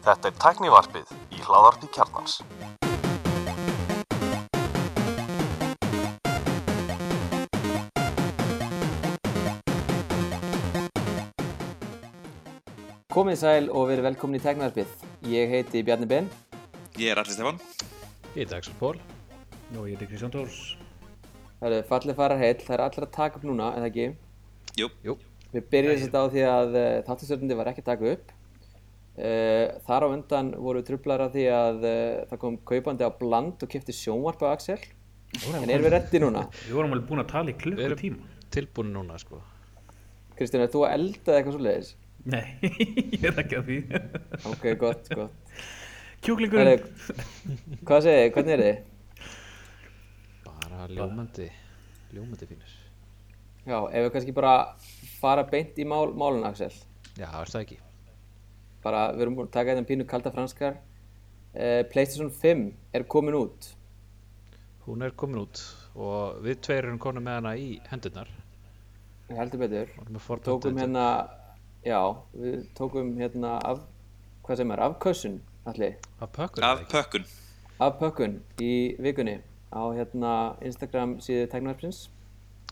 [0.00, 2.36] Þetta er tæknivarpið í hláðarpi kjarnans.
[13.10, 14.86] Komið sæl og verið velkomin í Teknarpið.
[15.26, 16.30] Ég heiti Bjarni Ben.
[16.94, 17.58] Ég er Alli Stefán.
[18.36, 19.02] Ég heiti Axel Pól.
[19.74, 20.78] Og ég heiti Kristján Tórs.
[21.58, 24.06] Það eru fallið farar heill, það er allir að taka upp núna, eða ekki?
[24.78, 25.18] Jú, Jú,
[25.50, 28.32] Við byrjum þess að á því að uh, þáttastöðundi var ekki að taka upp.
[29.20, 31.94] Uh, þar á undan voru trublar af því að uh,
[32.30, 34.78] það kom kaupandi á bland og kipti sjónvarp á Axel.
[35.46, 36.44] En erum við reddi núna?
[36.66, 38.30] Við vorum alveg búin að tala í við erum klukkutíma.
[38.54, 39.42] tilbúin núna sko.
[40.38, 41.90] Kristján, er þú að elda eitthvað svo leiðis?
[42.30, 42.44] Nei,
[43.16, 43.78] ég er ekki að því.
[44.50, 45.52] Ok, gott, gott.
[46.24, 46.82] Kjúklingurinn.
[47.88, 48.32] Hvað segir þið?
[48.36, 49.28] Hvernig er þið?
[50.46, 51.46] Bara ljómandi,
[52.14, 52.74] ljómandi fínir.
[53.68, 54.54] Já, ef við kannski bara
[55.20, 56.72] fara beint í mál, málun, Axel.
[57.18, 57.78] Já, er það ekki?
[58.82, 62.62] bara, við erum búin að taka þetta pínu kalda franskar uh, Playstation 5
[62.96, 63.66] er komin út
[64.86, 65.60] Hún er komin út
[65.94, 68.30] og við tveir erum komin með hana í hendurnar.
[69.28, 69.92] við heldur betur
[70.46, 71.04] tókum hérna
[71.84, 72.00] já,
[72.32, 73.82] við tókum hérna af,
[74.46, 75.36] hvað sem er, af kössun
[75.68, 77.28] allir, Af pökkur af pökkun.
[77.80, 79.36] af pökkun í vikunni
[79.76, 80.32] á hérna
[80.64, 82.06] Instagram síðu Teknarpsins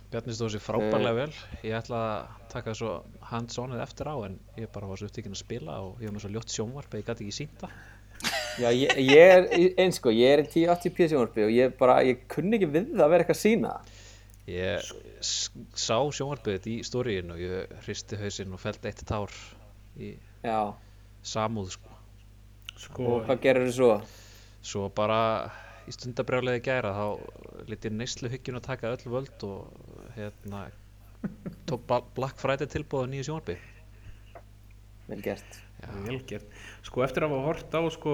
[0.09, 1.33] Bjarni stóð sér frábærlega vel.
[1.67, 2.95] Ég ætla að taka svo
[3.29, 6.25] hands-onið eftir á en ég bara var svo upptíkinn að spila og ég var með
[6.25, 7.79] svo ljótt sjónvarp að ég gæti ekki sínt það.
[8.59, 9.45] já, ég, ég er
[9.79, 13.05] eins sko, ég er í 1080p sjónvarpi og ég bara, ég kunni ekki við það
[13.05, 13.75] að vera eitthvað að sína
[14.49, 14.81] Ég
[15.21, 19.35] sá sjónvarpið þetta í stóriðin og ég hristi hausinn og fældi eitt tár
[20.01, 20.73] í já,
[21.21, 21.97] samúð sko.
[22.79, 23.91] Sko, og hvað gerir þú svo?
[24.65, 25.21] Svo bara
[25.85, 29.88] í stundabrjálega gæra þá lit ég neyslu hyggjun að taka öll völd og
[30.19, 30.67] hérna
[31.69, 33.57] tók Bla- Black Friday tilbúið á nýju sjónvarpi.
[35.09, 35.59] vel gert
[36.05, 36.47] vel gert.
[36.83, 38.13] Sko, eftir að hafa hort á sko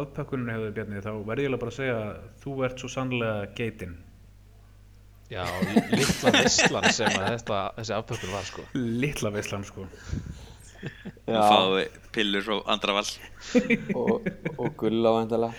[0.00, 3.94] aðpökkuninu hefur Bjarni, þá verði ég bara að segja að þú ert svo sannlega geitinn.
[5.30, 5.44] Já,
[5.94, 8.64] litla vislan sem þetta, þessi afpökkun var sko.
[8.74, 9.86] Littla veislan, sko.
[11.24, 13.12] já, Fáðu pillur frá andravall.
[14.00, 14.26] og,
[14.58, 15.52] og gull á endala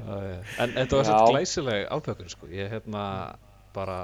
[0.00, 1.08] Uh, en þetta var Já.
[1.10, 2.46] svolítið glæsileg afpökkun sko.
[2.48, 3.02] Ég hérna
[3.74, 3.96] bara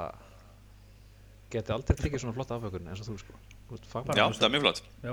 [1.52, 3.40] geti aldrei tekið svona flott afpökkun eins og þú sko.
[3.68, 4.20] Þú ert fagmaður.
[4.20, 4.82] Já, það er mjög flott.
[5.02, 5.12] Já.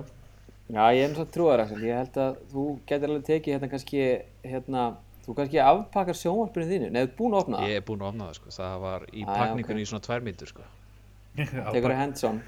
[0.73, 4.03] Já, ég er náttúrulega trúar Axel, ég held að þú getur alveg tekið hérna kannski,
[4.47, 4.83] hérna,
[5.25, 8.11] þú kannski afpakkar sjónvarpinu þínu, neðu ert búin að opna það, Ég er búinn að
[8.13, 8.53] opna það sko.
[8.55, 9.83] Það var í Æ, pakningunni ok.
[9.83, 10.63] í svona tvær mínútur sko.
[11.35, 12.41] tekur það hands-on,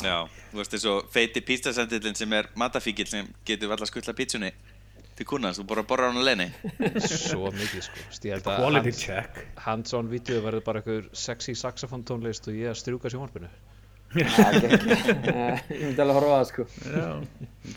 [0.00, 0.16] Já,
[0.50, 4.50] þú veist eins og feiti pístasendillin sem er matafíkil sem getur alltaf skuttla pítsunni
[5.20, 6.46] til kunnans, þú bara borrar hann að leini.
[7.04, 8.04] Svo mikið sko.
[8.32, 9.40] Að Quality hands- check.
[9.66, 13.50] hands-on vídeo verður bara einhver sexy saxofón tónlist og ég að strjúka sjónvarpinu.
[14.10, 14.96] Já, ekki,
[15.30, 16.64] Eh, ég myndi alveg horfa á það sko.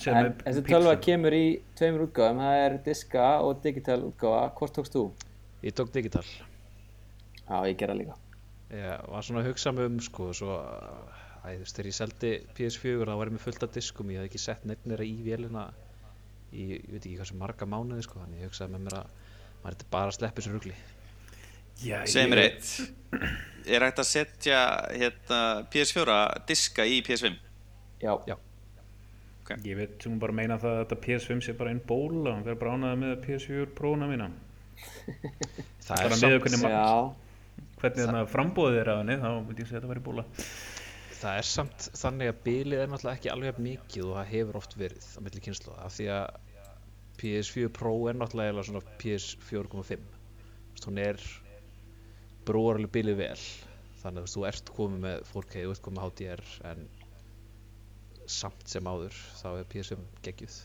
[0.10, 1.44] En þessi tölva kemur í
[1.78, 5.04] tveimur útgáðum, það er diska og digital útgáða, hvort tókst þú?
[5.68, 6.24] Ég tók digital.
[7.44, 8.16] Já, ég gera líka.
[8.74, 10.56] Ég var svona að hugsa mig um sko, svo,
[11.46, 14.24] æ, þú veist, þegar ég seldi PS4 þá var ég með fullt af diskum, ég
[14.24, 15.68] hafði ekki sett nefnir í vélina
[16.54, 19.08] í, ég veit ekki hvað sem marga mánuði sko, þannig ég hugsaði með mér að
[19.64, 20.76] maður þetta bara að sleppa þessu rugli.
[21.84, 22.72] Já, Segð ég- mér eitt.
[23.74, 24.58] Er hægt að setja
[24.94, 25.40] hérna,
[25.74, 26.18] PS4
[26.50, 27.38] diska í PS5?
[28.04, 28.36] Já, Já,
[29.68, 32.60] Ég veit sem bara meina það að þetta PS5 sé bara einn bóla, hann verður
[32.62, 34.30] bara ánæða með PS4 prófuna mína.
[35.84, 37.14] það Bara er með samt, já,
[37.84, 40.24] Hvernig þannig að frambóðið er að henni, þá myndi ég segja að þetta væri bóla.
[41.24, 44.76] Það er samt þannig að bilið er náttúrulega ekki alveg mikið og það hefur oft
[44.80, 46.42] verið á milli kynslu af því að
[47.22, 50.22] PS4 Pro er náttúrulega svona PS4.5
[50.74, 51.20] Þú veist, hún er
[52.48, 53.42] brúar alveg bilið vel.
[54.02, 56.88] Þannig að þú ert komið með 4K þú ert komið með HDR en
[58.34, 60.58] samt sem áður þá er PS5 geggjuð.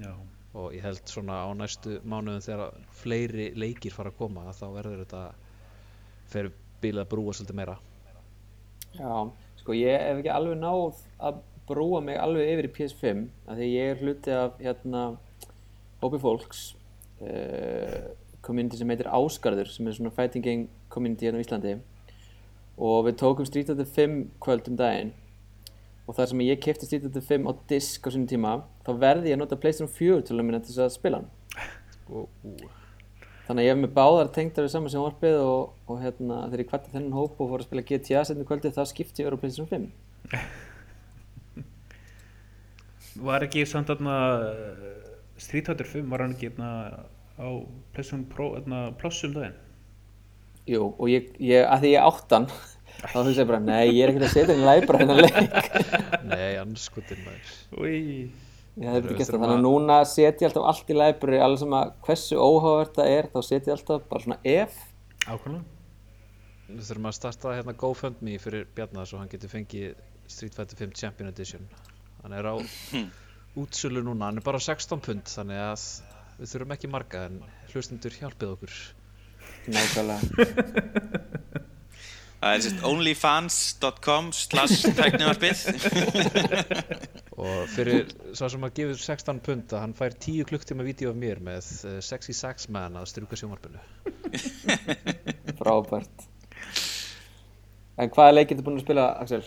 [0.00, 0.12] Já.
[0.56, 5.02] og ég held svona á næstu mánuðum þegar fleiri leikir fara að koma þá verður
[5.02, 5.22] þetta
[6.32, 7.76] fyrir bilið að brúa svolítið meira
[8.98, 9.14] já,
[9.60, 13.68] sko ég hef ekki alveg náð að brúa mig alveg yfir í PS5, af því
[13.70, 15.04] ég er hluti af, hérna,
[16.02, 16.62] hópi fólks,
[17.22, 18.10] uh,
[18.42, 21.76] community sem heitir Ásgarður, sem er svona fighting game community hérna á Íslandi.
[22.82, 25.12] Og við tókum Street Fighter 5 kvöld um daginn.
[26.08, 29.30] Og þar sem ég kefti Street Fighter 5 á disk á sínum tíma þá verði
[29.30, 31.28] ég að nota PlayStation 4 til að minna til þess að spila hann.
[32.10, 32.56] Og, ú,
[33.46, 36.70] þannig að ég hef með báðar tengdar við saman sjónvarpið og, og hérna þegar ég
[36.70, 39.42] kvatti þennan hóp og fór að spila GTA setnum kvöldið þá skipti ég verið á
[39.42, 39.84] PlayStation 5
[43.22, 44.16] Var ekki samt þarna
[44.46, 44.92] uh,
[45.36, 46.70] Street Fighter 5 var hann ekki þarna
[47.36, 47.48] á
[47.92, 49.58] PlayStation Pro þarna Plus um daginn?
[50.70, 52.46] Jú, og ég, ég, að því ég áttan
[53.10, 55.34] þá þú segir bara, nei, ég er ekkert að setja henni læbra hennar leik.
[56.32, 57.54] Nei, Anskutin maður.
[57.82, 57.96] Úi,
[58.72, 62.94] Þurfum þannig að núna set ég alltaf allt í library, alveg sem að hversu óhugavert
[62.96, 64.78] það er, þá set ég alltaf bara svona ef.
[65.26, 65.64] ákvæmlega
[66.72, 69.92] Við þurfum að starta hérna GoFundMe fyrir Bjarnar svo hann getur fengið
[70.24, 71.68] Street Fighter 5 Champion Edition.
[72.22, 72.56] Hann er á
[73.60, 75.84] útsölu núna, hann er bara 16 pund þannig að
[76.38, 77.42] við þurfum ekki marga en
[77.74, 78.80] hlustundur hjálpið okkur.
[79.68, 81.40] Nákvæmlega.
[82.42, 85.60] Það er sérst onlyfans.com slash tæknivarpið
[87.42, 91.20] og fyrir svo sem að gefur 16 pund að hann fær 10 klukktíma vídeo af
[91.22, 93.78] mér með uh, Sexy Sax Man að strjúka sjónvarpinu
[95.60, 96.26] Frábært.
[98.02, 99.44] En hvaða leikir þú búin að spila, Axel?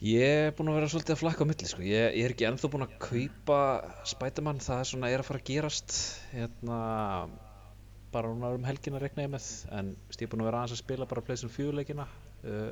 [0.00, 1.84] Ég er búinn að vera svolítið að flakka á milli sko.
[1.84, 3.60] ég, ég er ekki ennþá búinn að kaupa
[4.08, 5.98] Spiderman, það er svona er að fara að gerast
[6.32, 6.80] hérna
[8.16, 10.82] bara núna um helgina rekna ég með en ég er búinn að vera aðeins að
[10.84, 12.06] spila bara PlayStation 4 leikina.
[12.46, 12.70] Uh,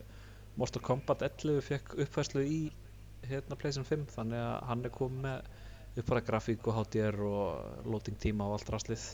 [0.61, 2.59] Mortal Kombat 11 fekk uppfæslu í
[3.29, 8.19] hérna PlayStation 5 þannig að hann er komið með uppfæra grafík og HDR og loading
[8.23, 9.05] tíma og allt rastlið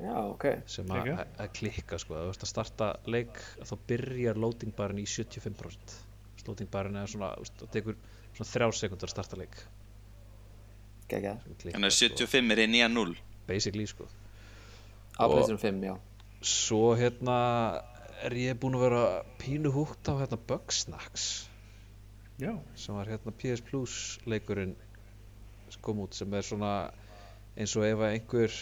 [0.00, 0.46] Já, ok.
[0.70, 1.10] sem að
[1.58, 5.98] klikka sko, þú veist að starta leik þá byrjar loading barinn í 75%
[6.46, 7.98] loading barinn er svona, það tekur
[8.32, 9.60] svona þrjár sekundar að starta leik.
[11.12, 13.14] Klikkar, Þannig að sko, 75 er í nýja 0
[13.46, 14.08] basically sko
[15.18, 15.94] Á Og- PlayStation 5, já.
[16.42, 17.38] svo hérna
[18.24, 19.02] er ég búinn að vera
[19.38, 21.48] pínu húgt á hérna Bugsnax
[22.40, 24.74] Já, sem var hérna PS Plus leikurinn
[25.82, 26.90] kom út sem er svona
[27.56, 28.52] eins og ef að einhver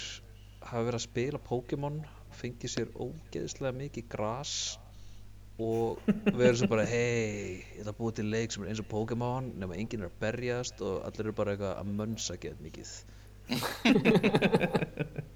[0.62, 1.96] hafi verið að spila Pokémon
[2.38, 4.52] fengið sér ógeðslega mikið gras
[5.60, 8.88] og verið svo bara hei, ég ætla að búa til leik sem er eins og
[8.92, 12.88] Pokémon nema enginn er að berjast og allir eru bara eitthvað að mönsa geð mikið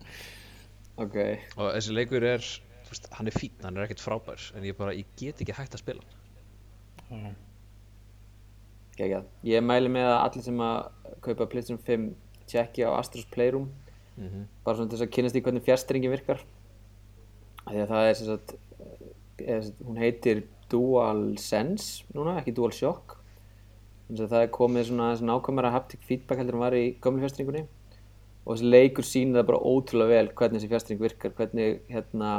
[1.01, 1.17] Ok.
[1.59, 2.45] og þessi leikur er,
[2.87, 5.57] þú veist, hann er fín hann er ekkert frábær, en ég bara, ég get ekki
[5.57, 6.05] hægt að spila
[7.11, 7.25] hann.
[7.25, 7.35] Já,
[8.95, 9.25] Gægjað.
[9.51, 12.05] Ég mæli með að allir sem að kaupa PlayStation 5
[12.47, 13.71] tjekki á Astros Playroom.
[14.15, 16.45] Mm bara svona til þess að kynast í hvernig fjastringin virkar.
[17.65, 19.09] Af því að það er sem sagt, eh,
[19.43, 23.17] eða, sem sagt hún heitir DualSense núna, ekki DualShock
[24.09, 27.65] þannig að það er komið svona nákvæmara haptic feedback heldur en var í gömlu fjastringunni
[28.45, 32.31] og þessi leikur sýnir það bara ótrúlega vel hvernig þessi fjastring virkar hvernig hérna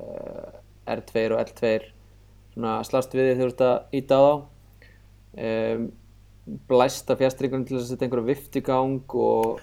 [0.00, 0.60] uh,
[0.90, 1.72] R2 og L2
[2.54, 4.34] svona slast við því þegar þú ert að íta á þá.
[5.40, 5.90] Um,
[6.70, 9.60] blæsta fjastringunum til að setja einhverja vift í gang og,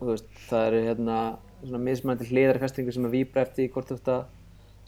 [0.00, 1.16] og veist, það eru hérna
[1.60, 4.22] svona mismænti hliðar fjastringur sem að víbra eftir hvort þú ert að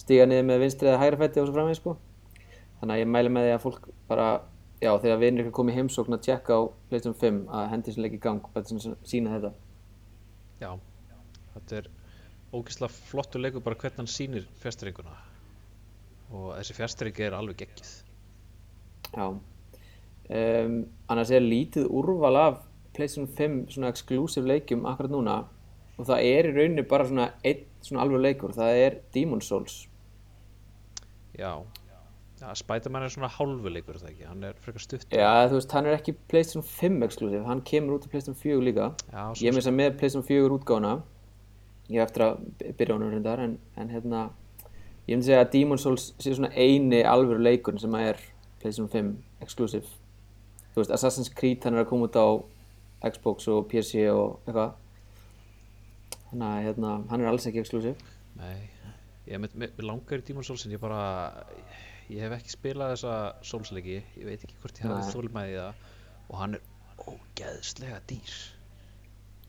[0.01, 1.97] stíga niður með vinstri eða hægra fætti og svo framvegis sko.
[2.81, 4.29] þannig að ég mæli með því að fólk bara,
[4.81, 8.17] já, þegar vinir ykkur komið heimsókn að tjekka á PlayStation 5 að hendi sem leik
[8.17, 8.73] í gang, að
[9.05, 9.53] sína þetta
[10.63, 10.71] Já,
[11.57, 11.91] þetta er
[12.53, 15.17] ógeðslega flottur leikur bara hvernig hann sýnir fjastringuna
[16.33, 17.91] og þessi fjastring er alveg geggjuð.
[19.13, 19.27] Já.
[20.33, 20.77] Um,
[21.11, 22.61] Annars er lítið úrval af
[22.97, 25.37] PlayStation 5 svona exclusive leikjum akkurat núna.
[25.99, 29.83] Og það er í rauninni bara svona einn svona alveg leikur, það er Demon's Souls.
[31.37, 31.59] Já,
[32.43, 35.55] Já Spiderman er svona hálfu leikur er það ekki, hann er frekar stutt Já, þú
[35.61, 38.89] veist, hann er ekki PlayStation 5 exclusive, hann kemur út á PlayStation 4 líka.
[39.13, 40.95] Já, Ég þess að með PlayStation 4 útgáfuna.
[41.93, 44.25] Ég eftir að by- byrja honum reyndar en, en hérna
[45.07, 48.19] ég myndi segja að Demon's Souls sé svona eini alvöru leikur sem er
[48.63, 49.15] PlayStation 5
[49.47, 49.87] exclusive.
[50.75, 52.27] Þú veist, Assassin's Creed hann er að koma út á
[53.13, 54.75] Xbox og PC og eitthvað.
[56.33, 57.95] Þannig að hérna, hann er alls ekki exclusive.
[58.39, 58.57] Nei.
[59.29, 61.03] Ég með langar í Demon's Souls en ég bara
[62.13, 63.17] ég hef ekki spilað þessa
[63.47, 65.83] Souls-leiki ég veit ekki hvort ég hafði þólmaði það.
[66.29, 66.65] Og hann er
[67.13, 68.39] ógeðslega dýr.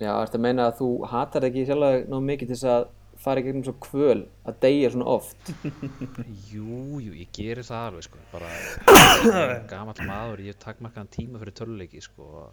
[0.02, 2.86] Já, ertu að meina að þú hatar ekki sjálf nóg mikið til þess að
[3.24, 5.52] fara í gegnum svo kvöl að deyja svona oft?
[6.52, 8.24] Jú, jú, ég gerir það alveg sko.
[8.34, 12.48] Bara gamall maður, ég hef takmarkaðan tíma fyrir töluleiki sko.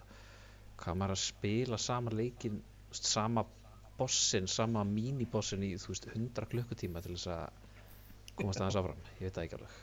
[0.81, 3.47] Hvað maður að spila sama leikin sama
[4.01, 9.29] bossin, sama mínibossin í þú veist 100 klukkutíma til þess að komast aðeins áfram, ég
[9.29, 9.79] veit það ekki alveg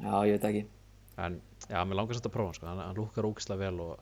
[0.00, 0.64] Já, ég veit ekki.
[1.24, 3.98] En já, mér langar samt að prófa sko, hann, hann lúkar ógislega vel og,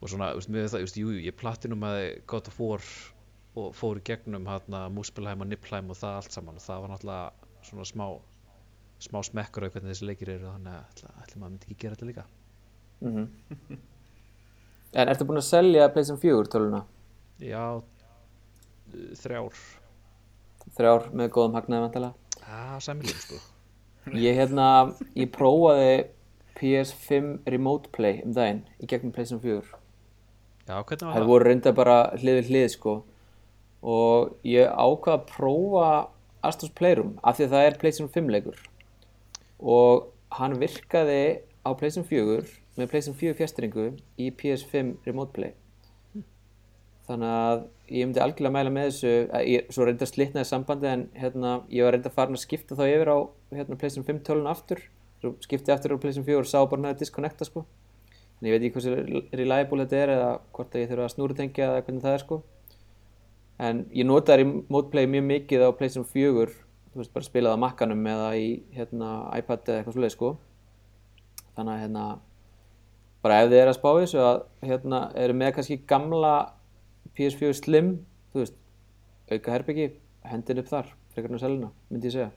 [0.00, 2.00] og svona, þú veist, með það, veist, jú, jú, ég platinum að
[2.30, 2.90] God of War
[3.60, 6.60] og fór í gegnum hérna Muspelheim og Niflheim og það allt saman.
[6.60, 8.06] Og það var náttúrulega svona smá
[9.00, 11.96] smá smekkur á hvernig þessi leikir eru þannig að ætla, ætla maður myndi ekki gera
[11.96, 12.26] þetta líka.
[13.00, 13.78] Mm
[14.90, 16.80] En ertu búin að selja PlayStation 4 töluna?
[17.38, 17.80] já,
[19.22, 19.60] þrjár.
[20.74, 22.14] Þrjár með góðum hagnaði vantilega
[22.50, 23.38] að sæmiljum sko
[24.16, 24.66] Ég hérna,
[25.14, 26.06] ég prófaði
[26.58, 29.60] PS5 Remote Play um daginn í gegnum PlayStation 4
[30.70, 31.28] já, hvernig var Það það?
[31.30, 32.94] voru reynda bara hlið við hlið sko.
[33.82, 35.86] Og ég ákvað að prófa
[36.44, 38.58] Astros Playroom af því að það er PlayStation 5 leikur.
[39.60, 41.22] Og hann virkaði
[41.64, 42.44] á PlayStation 4
[42.78, 43.86] með PlayStation 4 fjastringu
[44.20, 45.52] í PS5 Remote Play
[47.10, 49.12] þannig að ég myndi algjörlega mæla með þessu
[49.50, 53.10] ég, svo reynda slitnaði sambandi en hérna, ég var reynda farin að skipta þá yfir
[53.10, 53.18] á
[53.56, 54.82] hérna, PlayStation 5 tölun aftur.
[55.20, 57.64] Svo skipti aftur á PlayStation 4 og sá bara næði disconnecta sko.
[58.38, 61.66] En ég veit ekki hversu reliable þetta er eða hvort að ég þurfa að snúrutengja
[61.66, 62.40] eða hvernig það er sko.
[63.60, 66.46] En ég notaði Remote Play mjög mikið á PlayStation 4
[66.90, 70.30] þú veist bara spilaði á makkanum eða í hérna, iPad eða eitthvað svoleið sko.
[71.58, 72.06] Þannig að hérna
[73.20, 74.40] bara ef þið er að spá í þessu að
[74.70, 76.34] hérna eru með kannski gamla
[77.18, 77.96] PS4 Slim
[78.32, 78.60] þú veist,
[79.30, 79.90] auka herbyggi
[80.30, 82.30] hendin upp þar, frekar en að selina myndi ég segja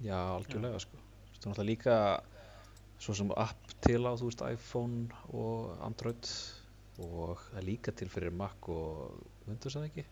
[0.00, 0.96] Já, algjörlega sko.
[0.96, 1.96] Þú veist, náttúrulega líka
[3.00, 6.30] svo sem app til á, þú veist, iPhone og Android
[7.00, 10.06] og það er líka til fyrir Mac og Windows eða ekki.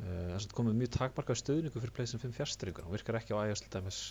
[0.00, 3.42] Uh, það er komið mjög takmarkað stöðningu fyrir PlayStation 5 fjárstyrningur, hann virkar ekki á
[3.44, 4.02] iOS til dæmis.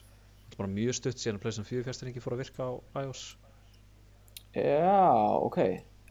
[0.45, 2.71] Það er bara mjög stutt síðan að PlayStation 4 fjárstyrningi fór að virka á
[3.03, 3.23] iOS.
[4.55, 5.03] Já,
[5.43, 5.59] ok,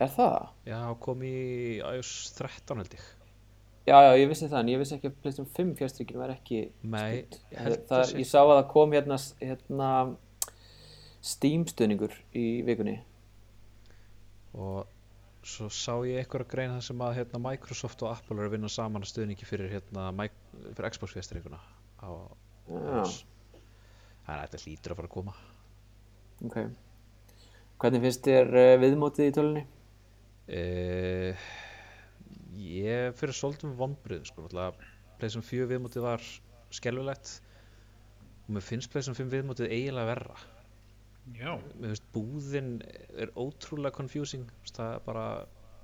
[0.05, 0.49] er það?
[0.69, 1.35] Já, kom í
[1.79, 3.07] iOS 13 held ég.
[3.89, 6.59] Já, já, ég vissi það, en ég vissi ekki að PlayStation 5 fjárstrykkinu var ekki
[6.93, 7.23] Nei,
[7.57, 9.89] held það, að sé- Ég sá að það kom hérna, hérna
[11.25, 12.99] Steam stuðningur í vikunni
[14.59, 14.87] og
[15.49, 18.69] svo sá ég einhverja grein það sem að hérna, Microsoft og Apple eru að vinna
[18.73, 20.11] saman að stuðningi fyrir, hérna,
[20.75, 21.17] fyrir Xbox
[21.99, 23.25] iOS.
[24.29, 25.35] Þannig að þetta hlýtur að fara að koma.
[26.45, 26.59] ok
[27.79, 29.65] Hvernig finnst þér uh, viðmótið í tölunni?
[30.49, 31.49] Uh,
[32.57, 34.47] ég fyrir svolítið með vonbrið sko,
[35.19, 36.25] PlayStation 4 viðmótið var
[36.73, 37.35] skelfilegt
[38.47, 40.39] og mér finnst PlayStation 5 viðmótið eiginlega verra.
[41.37, 42.71] Já, mér finnst búðin
[43.19, 44.49] er ótrúlega confusing.
[44.71, 45.27] Það er bara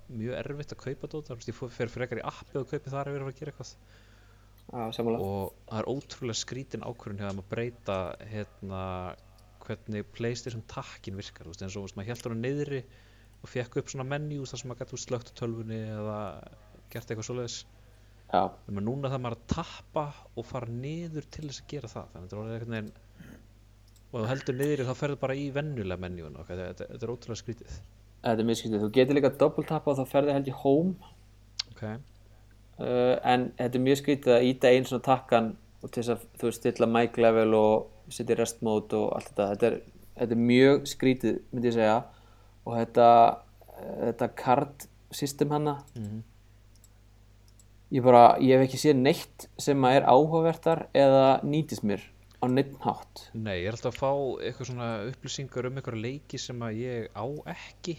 [0.08, 3.20] mjög erfitt að kaupa dóta, ég fer frekar í appi og kaupi þar ef ég
[3.20, 3.74] er að gera eitthvað.
[4.64, 5.20] Já, sammála.
[5.20, 7.98] Og það er ótrúlega skrítin ákvörðun hjá þeim að breyta
[8.30, 8.82] hérna,
[9.64, 11.52] hvernig Playstation takkin virkar.
[11.52, 12.80] Eins og maður held hann niðri
[13.44, 16.18] og fekk upp svona menjú þar sem maður gæti slögt tölvunni eða
[16.92, 17.56] gert eitthvað svoleiðis.
[18.34, 22.06] En núna það maður að tappa og fara niður til þess að gera það.
[22.14, 22.92] Þannig að þetta er einhvern veginn
[24.14, 26.56] og þú heldur niðri þá ferðu bara í venjulega menjúin okay?
[26.56, 27.76] þetta, þetta er ótrúlega skrítið.
[28.24, 31.12] Þetta er mjög skyldið Þú getur líka double tappa og þá ferði held ég home.
[31.74, 31.98] Okay.
[32.78, 35.50] uh, en þetta er mjög skrítið að íta einn svona takkan
[35.82, 39.32] og til þess að þú stilla mic level og setja í rest mode og allt
[39.32, 39.48] þetta.
[39.52, 39.80] Þetta er,
[40.22, 41.98] þetta er mjög skrítið myndi ég segja
[42.64, 43.08] og þetta
[43.74, 45.76] þetta card system hana.
[47.94, 52.02] Ég bara, ég hef ekki séð neitt sem að er áhugavertar eða nýtist mér
[52.42, 53.28] á neitt hátt.
[53.36, 54.10] Nei, ég er alltaf að fá
[54.48, 57.96] eitthvað svona upplýsingar um eitthvað leiki sem að ég á ekki.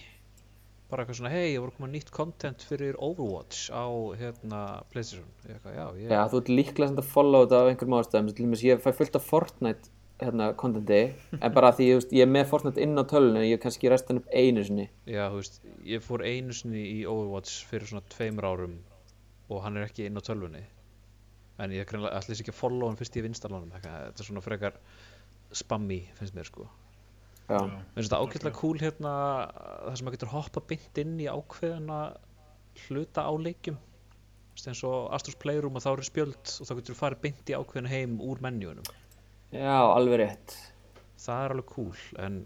[0.92, 3.86] Bara eitthvað svona, hei, ég voru að koma nýtt content fyrir Overwatch á
[4.20, 4.60] hérna
[4.92, 5.32] Playstation.
[5.48, 8.30] Eitthvað, já, ég, Já, þú ert líklega sem að follow þetta af einhverjum ástæðum.
[8.36, 11.00] Til dæmis ég fæ fullt af Fortnite hérna, contenti
[11.36, 14.08] en bara því veist, ég er með Fortnite inn á tölunni en ég kannski rest
[14.10, 14.88] hann upp einu sinni.
[15.10, 18.78] Já, þú veist ég fór einu sinni í Overwatch fyrir svona tveimur árum
[19.52, 20.64] og hann er ekki inn á tölvunni.
[21.60, 24.44] En ég ætlis ekki að follow hann fyrst ég vinstal honum eitthvað, þetta er svona
[24.44, 24.80] frekar
[25.56, 26.68] spammy, finnst mér sko.
[27.46, 29.16] Já, Mér finnst þetta ágætlega cool hérna
[29.52, 32.00] það sem maður getur hoppa beint inn í ákveðina
[32.88, 33.78] hluta á leikjum.
[34.56, 37.56] Eins og Astros Playroom og þá eru spjöld og þá getur þú farið beint í
[37.60, 38.88] ákveðina heim úr menjunum
[39.56, 40.58] já alveg rétt.
[41.26, 42.42] Það er alveg cool en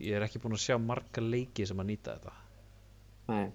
[0.00, 2.34] ég er ekki búinn að sjá marga leiki sem að nýta þetta.
[3.30, 3.46] Nei,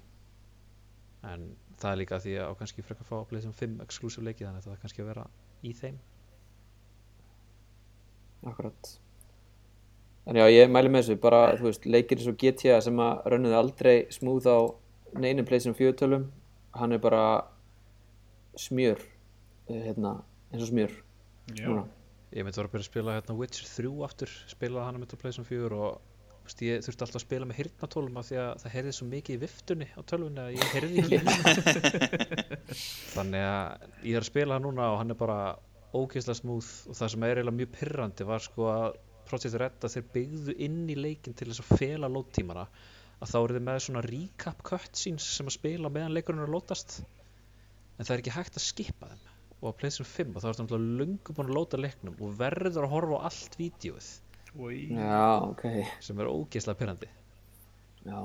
[1.30, 1.50] en
[1.80, 4.46] það er líka því að á kannski frekar fá að play sem 5 exclusive leiki
[4.46, 5.28] þannig að það er kannski að vera
[5.62, 6.00] í þeim.
[8.50, 8.92] Akkurat.
[10.30, 13.24] En já, ég mæli með þessu, bara, þú veist, leikir eins og GTA sem að
[13.34, 14.58] rönnuði aldrei smúð á
[15.18, 16.28] neinum pleysum fjötölum
[16.78, 17.24] hann er bara
[18.60, 19.00] smjör
[19.70, 20.20] eh, hérna,
[20.52, 20.94] eins og smjör
[21.56, 21.88] já, núna.
[22.30, 25.34] Ég myndi vera að byrja að spila hérna Witcher 3 aftur spilaði hana með play
[25.36, 28.52] sem 4 og þú veist, ég þurfti alltaf að spila með hirtnatólum af því að
[28.64, 31.20] það heyrði svo mikið í viftunni á tölvunni að ég heyrði ekki
[33.16, 35.40] þannig að ég er að spila hann núna og hann er bara
[35.94, 38.88] ógeðslega smúð og það sem er eiginlega mjög pyrrandi var sko að
[39.30, 42.66] Project Red að þeir byggðu inn í leikin til þess að fela lóttímana
[43.20, 46.56] að þá eru þið með svona recap cutscenes sem að spila meðan leikurinn er að
[46.56, 49.29] lótast en það er ekki hægt að skipa þeim
[49.60, 52.86] og á PlayStation 5 og þá ertu náttúrulega löngu búin að lóta leiknum og verður
[52.86, 54.10] að horfa á allt vídeoið
[54.60, 54.78] Oj.
[54.98, 55.63] Já, ok,
[56.01, 57.10] sem er ógeðslega pyrrandi
[58.08, 58.20] já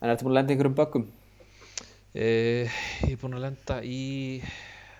[0.00, 1.04] En ertu búin að lenda einhverjum böggum?
[2.14, 2.28] e,
[3.04, 4.00] Ég er búin að lenda í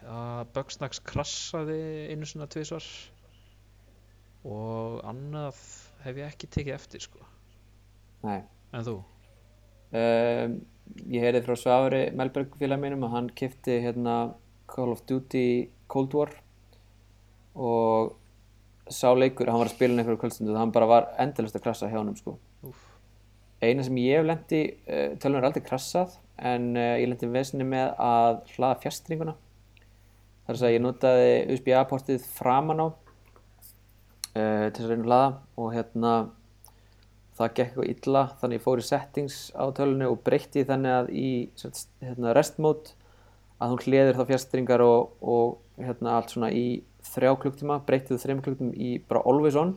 [0.09, 1.81] að Bugsnax krassaði
[2.13, 2.85] einu sinna tvisvar
[4.49, 5.59] og annað
[6.05, 7.25] hef ég ekki tekið eftir sko
[8.25, 8.41] Nei
[8.75, 8.95] en þú?
[9.99, 10.59] um,
[11.13, 14.15] Ég heyrði frá Svavari Melberg félag mínum að hann kifti hérna
[14.69, 15.49] Call of Duty
[15.91, 16.33] Cold War
[17.59, 18.15] og
[18.93, 21.91] sá leikur, hann var að spila einhverju kvöldstundu og hann bara var endalist að krassa
[21.91, 22.39] hjá honum sko.
[23.61, 27.67] eina sem ég hef lendi uh, tölvun er aldrei krassað en uh, ég lendi vesinni
[27.67, 29.35] með að hlaða fjastringuna
[30.47, 35.73] þar að ég notaði USB-A-portið framan á uh, til þess að reyna að hlaða og
[35.75, 36.13] hérna
[37.39, 41.11] það gekk eitthvað illa þannig ég fór í settings á tölunni og breytti þannig að
[41.15, 42.95] í hérna, rest mode
[43.59, 46.67] að hún hliður þá fjastringar og, og hérna allt svona í
[47.09, 49.75] þrjá klukktíma breytti þú þreim klukktíma í bara always on.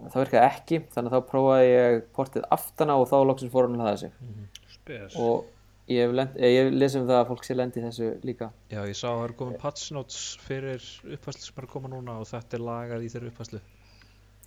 [0.00, 3.76] Það virkaði ekki þannig að þá prófaði ég portið aftana og þá loksins fór hann
[3.76, 4.14] að hlaða sig.
[4.74, 5.16] Spes.
[5.20, 5.48] og
[5.90, 8.48] ég hef, lent, eh, ég hef lesið um það að fólk sé lendi þessu líka.
[8.70, 12.16] Já, ég sá að það er komin patch notes fyrir uppfæslu sem er koma núna
[12.22, 13.60] og þetta er lagað í þeirri uppfæslu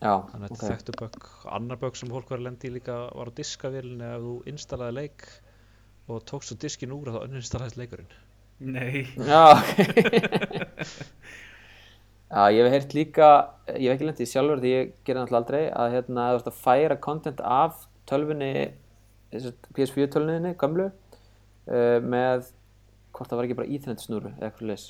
[0.03, 1.31] já, þannig að ok, þetta þekktu bögg.
[1.57, 5.27] Annar bögg sem fólk var að lendi líka var á diskavélni ef þú installaði leik
[6.07, 8.13] og tókst svo diskin úr að þá uninstallaðist leikurinn
[8.63, 9.07] Nei.
[9.17, 9.71] já, ok
[12.33, 13.25] Já, ég hef heyrt líka,
[13.77, 16.55] ég hef ekki lendið sjálfur því ég gerði náttúrulega aldrei að hérna, þú veist að
[16.63, 18.47] færa content af tölvunni,
[19.77, 22.47] PS4 tölvunni, gamlu, uh, með,
[23.13, 24.87] hvort það var ekki bara Ethernet snúru eða eitthvað leys,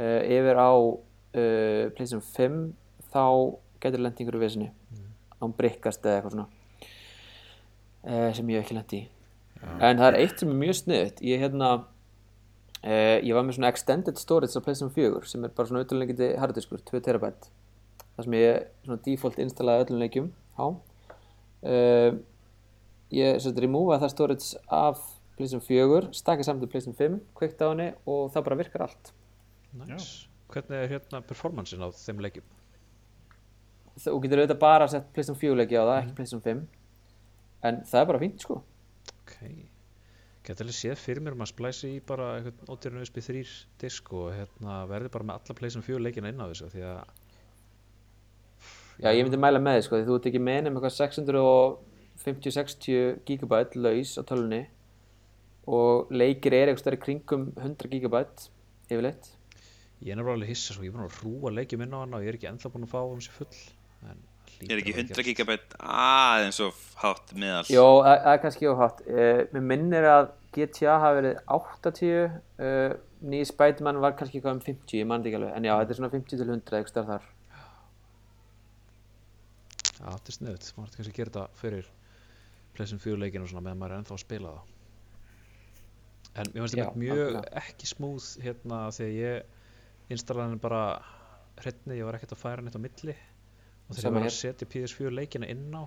[0.00, 2.58] uh, yfir á uh, PlayStation 5,
[3.14, 3.24] þá
[3.84, 4.72] getur lendið einhverju vesinni,
[5.38, 6.48] án brikkast eða eitthvað svona,
[8.02, 9.06] uh, sem ég hef ekki lendið í.
[9.62, 11.74] En það er eitt sem er mjög sniðut, ég hérna,
[12.84, 16.26] Uh, ég var með svona extended storage á PlayStation 4 sem er bara svona auðvitaðlengindi
[16.36, 17.46] harddiskur, 2 terabæt
[18.18, 20.26] það sem ég svona default installaði öllum leikjum
[20.60, 22.18] á uh,
[23.14, 25.00] ég sett remova það storage af
[25.38, 29.14] PlayStation 4 stakka saman til PlayStation 5, kveikt á henni og það bara virkar allt.
[29.80, 30.28] Nice.
[30.52, 32.46] Hvernig er hérna performancein á þeim leikjum?
[33.94, 36.62] þú getur auðvitað bara sett PlayStation 4 leiki á það, ekki PlayStation 5
[37.64, 38.60] en það er bara fínt sko
[39.24, 39.36] Ok
[40.44, 43.44] Gæti alveg séð fyrir mér að splæsi í bara einhvern ódýrun USB 3
[43.80, 46.98] disk og hérna verði bara með alla PlayStation 4 leikina inn á þessu því að
[49.00, 50.98] Já, ég myndi mæla með þið sko, því þú ert ekki með nefnum eitthvað
[52.20, 54.60] 650-60 gigabæt laus á tölunni
[55.64, 58.44] og leikir er eitthvað stærri kringum 100 gigabæt
[58.90, 59.32] yfirleitt.
[60.04, 62.28] ég er alveg hissa svo ég er búin að hrúa leikjum inn á hana og
[62.28, 63.56] ég er ekki ennþá búin að fá um sér full
[64.12, 64.20] en
[64.68, 65.28] Er ekki að vera 100 gert.
[65.30, 67.64] gigabæt aðeins of hátt meðal?
[67.72, 69.04] Jó, það er kannski óhátt.
[69.06, 74.62] Uh, mér minnir að GTA hafi verið 80, uh, nýji Spiderman var kannski eitthvað um
[74.68, 76.92] 50, ég man þetta ekki alveg, en já, þetta er svona 50 til 100 eitthvað
[76.92, 77.32] stærð þar.
[79.94, 81.90] Já, þetta er sniðut, maður ætti kannski að gera þetta fyrir
[82.74, 84.70] 4 leikinu og svona meðan maður er ennþá að spila það
[86.34, 87.50] En mér finnst þetta mjög algjörlega.
[87.60, 90.80] ekki smúð hérna því að ég installaði hann bara
[91.60, 93.14] hreitni, ég var ekkert að færa neitt á milli
[93.88, 95.84] og þegar ég var að setja PS4 leikina inn á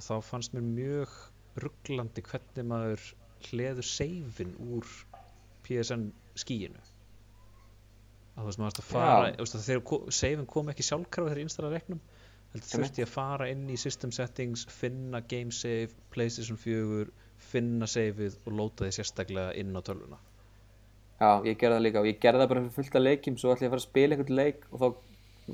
[0.00, 1.16] þá fannst mér mjög
[1.64, 3.08] rugglandi hvernig maður
[3.50, 4.88] hleður seifin úr
[5.66, 6.80] PSN skíinu
[8.34, 12.00] að þú veist maður varst að fara að þegar seifin kom ekki sjálfkrafa þegar ég
[12.50, 12.88] heldur Einmitt.
[12.90, 17.06] þurfti að fara inn í system settings finna game save, playstation 4
[17.50, 20.18] finna saveið og lóta því sérstaklega inn á tölvuna.
[21.20, 23.52] Já, ég gerði það líka og ég gerði það bara fyrir fullt af leikjum svo
[23.52, 24.86] ætla ég að fara að spila einhvern leik og þá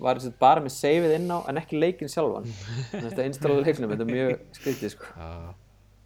[0.02, 2.46] var ég bara með saveið inn á en ekki leikin sjálfan
[2.92, 5.10] að þetta installaði leiknum, þetta er mjög skrítið sko.
[5.16, 5.30] Já,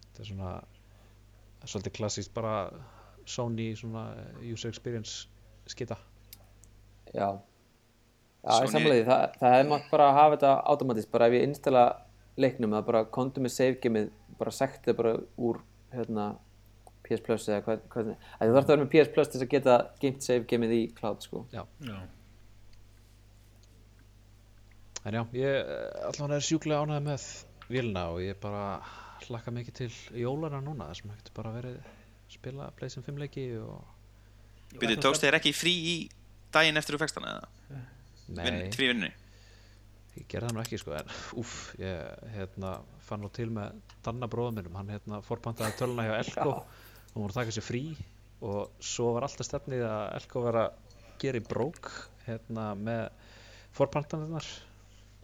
[0.07, 2.55] þetta er svona það er svolítið klassíst bara
[3.29, 4.05] Sony svona
[4.41, 5.27] user experience
[5.69, 5.97] skita
[7.13, 7.27] Já,
[8.41, 11.83] já Sony- samlega það, það hefði mátt bara hafa þetta automatist, bara ef ég installa
[12.41, 14.07] leiknum, það bara kontum með save gameið,
[14.39, 15.59] bara sekti bara úr
[15.91, 16.29] hérna,
[17.05, 19.75] PS Plus eða hvað, hvað þú þarf að vera með PS Plus til að geta
[20.01, 21.43] geimt save gameið í cloud sko.
[21.53, 21.97] Já, Já.
[25.05, 27.27] En já, ég eh, allavega er sjúklega ánægð með
[27.71, 28.65] vilna og ég bara
[29.27, 29.89] hlakka mikið til
[30.23, 33.81] jólana núna þar sem getur bara verið að spila PlayStation 5 leiki og
[34.71, 35.95] Byrju, tókst þér ekki frí í
[36.55, 37.81] daginn eftir þú fekst hana eða?
[38.31, 39.11] Nei, frí vinnunni?
[40.17, 42.71] ég gerði það nú ekki sko en úff, ég hérna
[43.05, 46.55] fann nú til með Danna bróða minnum hann hérna forpantaði töluna hjá Elko.
[46.55, 47.83] Og hún voru að taka sér frí
[48.41, 51.91] og svo var alltaf stefnið að Elko var að gera í brók
[52.25, 53.03] hérna með
[53.77, 54.47] forpantanirnar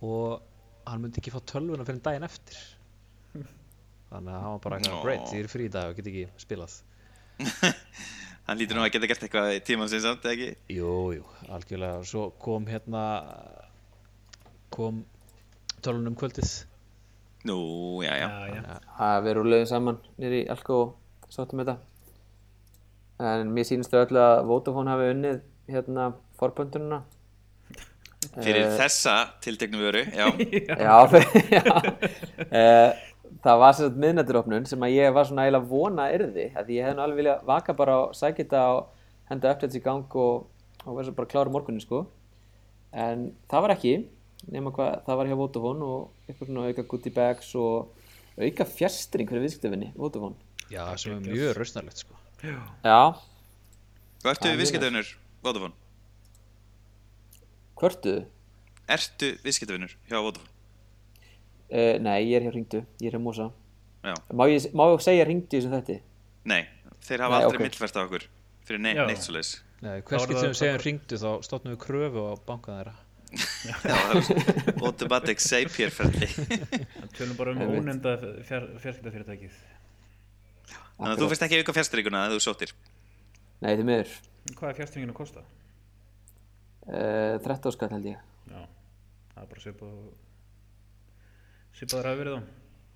[0.05, 0.43] og
[0.87, 2.59] hann myndi ekki fá tölvuna fyrir daginn eftir.
[4.11, 6.27] Þannig að hann var bara eitthvað great, ég er frí í dag og get ekki
[6.41, 6.79] spilað.
[8.47, 10.53] Hann lítur nú að geta gert eitthvað í tíman sinns samt, ekki?
[10.71, 11.99] Jú, jú, algjörlega.
[12.07, 13.01] Svo kom hérna
[14.71, 15.01] kom
[15.83, 16.53] tölunum kvöldið.
[17.49, 17.57] Nú,
[18.05, 18.29] já, já.
[18.31, 18.77] Já, já.
[19.03, 21.75] að við rúluðum saman nýri í Alko og sáttum þetta.
[23.27, 26.07] En mér sýnist þau öllu að Vodafone hafi unnið hérna
[26.39, 27.01] forböndununa
[28.35, 29.13] Fyrir Eh, þessa
[29.43, 30.27] tilteknu vöru, já.
[30.87, 30.97] já,
[31.51, 31.75] já.
[32.47, 32.91] Uh,
[33.43, 36.95] það var sagt miðnætturopnun sem að ég var svona eiginlega vona yrði að ég hefði
[36.97, 38.93] nú alveg viljað vaka bara og sækja þetta og
[39.31, 40.45] henda updates í gang og,
[40.85, 42.05] og vera svo bara klára morgunin sko.
[42.95, 43.93] En það var ekki
[44.53, 48.05] nema hvað það var hjá Vodafone og eitthvað svona auka goodie bags og
[48.37, 50.37] auka fjastring fyrir viðskiptafinni Vodafone.
[50.71, 52.15] Já, sem er mjög rausnarlegt sko.
[52.43, 53.01] Já,
[54.21, 55.11] Hvað ertu Það er viðskiptavinnur
[55.45, 55.75] Vodafone?
[57.81, 58.25] Hvörtuðu?
[58.87, 60.53] Ertu viðskiptavinnur hjá Vodafone?
[61.67, 63.49] Uh, nei, ég er hér hringdu, ég er hér Mosa
[64.07, 64.13] Já.
[64.31, 65.97] Má ég, má ég segja hringdu sem þetta?
[66.47, 66.61] Nei,
[67.03, 67.65] þeir hafa Nei, aldrei ok.
[67.67, 68.27] millfært af okkur
[68.67, 69.49] fyrir ne neitt svo leis
[69.83, 72.79] Nei, Þá hvers skipt það- sem við segjum ringdu þá stofnum við kröfu á bankan
[72.79, 72.95] þeirra
[74.87, 78.13] Automatic En Tölum bara um ónefnda
[78.47, 79.57] fjarskiptafyrirtækið.
[80.97, 82.71] Þannig að þú finnst ekki auka fjastringuna að þú sóttir
[83.59, 84.15] Nei, þið miður
[84.55, 85.43] Hvað er fjastringin að kosta?
[86.87, 88.17] Uh, 13 skall held ég
[88.51, 88.61] Já,
[89.33, 89.93] það er bara svipað
[91.77, 92.41] svipaður hafi verið á.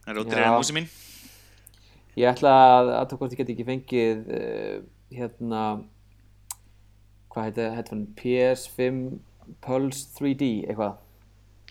[0.02, 0.54] Það er ótrúið Já.
[0.58, 0.90] músi mín
[2.20, 4.78] Ég ætla að að hvort ég geti ekki fengið uh,
[5.16, 5.62] hérna
[7.32, 9.04] hvað heiti headphone PS5
[9.64, 10.98] Pulse 3D eitthvað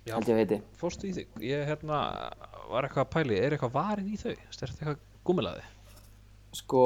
[0.07, 0.15] Já.
[0.15, 1.35] held ég að heiti Fórstu í þig?
[1.45, 1.99] Ég hérna
[2.71, 4.33] var eitthvað að pæli, er eitthvað varið í þau?
[4.33, 5.69] Er þetta eitthvað gúmilaði?
[6.57, 6.85] sko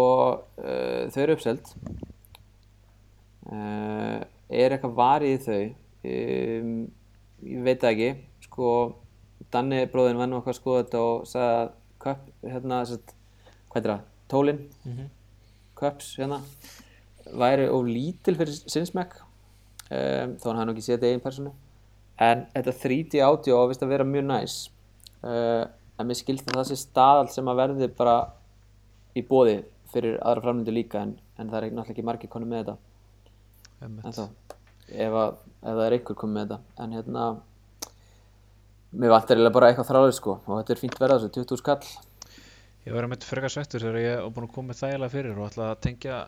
[0.60, 1.70] uh, þau eru uppselt
[3.48, 3.93] uh,
[4.60, 5.62] er eitthvað varið í þau
[6.10, 6.70] um,
[7.44, 8.12] ég veit ekki.
[8.46, 8.70] Sko
[9.52, 13.12] Danni bróðin var nú að skoða þetta og sagði að köp, hérna, sett,
[13.72, 14.62] hvað er það, tólin?
[15.78, 16.40] Köps, hérna
[17.24, 21.54] væri of lítil fyrir sinnsmekk um, þó hann hafði þetta í einn personu
[22.22, 24.56] en þetta 3D audio á að vera mjög næs.
[25.24, 25.64] Uh,
[25.98, 28.16] en mér skilst að það sé staðal sem að verði bara
[29.14, 29.60] í bóði
[29.94, 32.76] fyrir aðra framlyndu líka en, en það er náttúrulega ekki margir konum með þetta.
[33.84, 34.43] En þá
[34.88, 36.58] ef, að, ef það er einhver komið með þetta.
[36.84, 37.26] En hérna
[38.94, 40.36] mér vantar eiginlega bara eitthvað þrálega sko.
[40.44, 41.94] Og þetta er fínt verða þessu, 20 skall
[42.84, 45.46] Ég var að mynda frekar svektur þegar ég var búin að koma þægilega fyrir og
[45.48, 46.18] ætla að tengja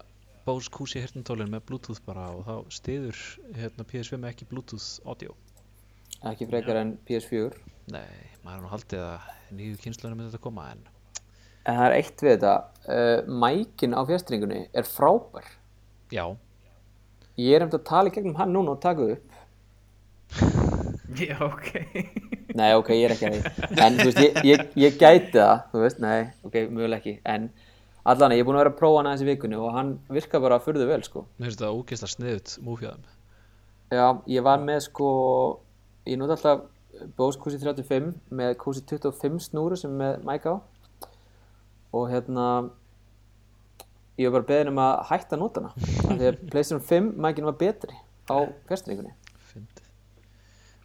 [0.46, 3.18] Bose Kusi hirtintólin með Bluetooth bara og þá stiður
[3.58, 5.36] hérna, PS5 ekki Bluetooth audio.
[6.24, 7.60] ekki frekar en PS4
[7.92, 8.08] Nei,
[8.40, 9.26] maður er nú haldið að
[9.58, 10.86] nýju kynslunum myndi þetta koma en
[11.66, 12.54] en það er eitt við þetta.
[12.86, 15.48] Uh, mækin á fjastringunni er frábær.
[16.14, 16.24] Já,
[17.40, 19.36] ég er hefði að tala í gegnum hann núna og taka upp.
[21.20, 21.70] Já, ok.
[22.56, 23.68] Nei, ok, ég er ekki að því.
[23.84, 27.14] En þú veist, ég, ég, ég gæti það Þú veist, nei, ok, mögulega ekki.
[27.28, 27.50] En
[28.08, 30.42] allan, ég er búin að vera að prófa hann aðeins í vikunni Og hann virkar
[30.44, 31.26] bara að furðu vel, sko.
[31.36, 33.04] Mér finnst þetta ógeðslega sniðut múfjaðum.
[33.94, 35.10] Já, ég var með, sko
[36.06, 36.64] Ég nota alltaf
[37.18, 40.54] Bose Kusi 35 Með Kusi 25 snúru sem er með mæk á.
[41.96, 42.48] Og hérna
[44.16, 45.42] Ég var bara beðin um að hætta af
[45.76, 48.38] Því að PlayStation 5 mækin var betri Á
[49.50, 49.84] Fyndið.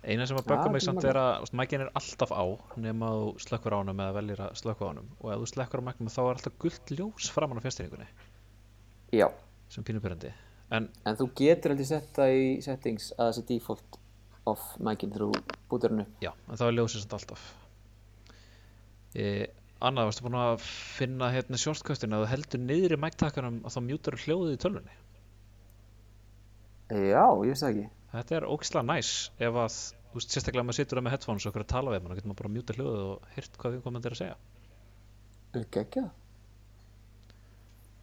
[0.02, 2.44] Eina sem að Já, bögga mig samt er að mækin er alltaf á
[2.82, 5.10] nema þú slökkur á honum eða veljir að slökka á honum.
[5.22, 8.08] Og ef þú slökkur á mæknum þá er alltaf gullt ljós framan á fjastýringunni
[9.12, 9.28] Já,
[9.70, 10.32] sem pínupyrrandi
[10.72, 13.98] en en þú getur heldur setta í settings að þessi default
[14.50, 16.14] off mækin þegar þú bútur hann upp.
[16.24, 17.44] Já, en þá er ljósið samt alltaf.
[19.14, 19.26] E,
[19.82, 24.18] Annað, varstu búin að finna hérna shortcustin að þú heldur niðri mæktakanum að þá mjútar
[24.22, 24.98] hljóðið í tölvunni?
[26.92, 27.86] Já, ég veist það ekki.
[28.12, 29.78] Þetta er ógislega næs ef að,
[30.12, 32.12] þú veist, sérstaklega ef maður situr það með headphones og okkur að tala við mann,
[32.12, 34.40] þá getur maður bara að mjúta hljóðið og heyrt hvað við komandi er að segja.
[35.62, 36.18] Ekki ekki það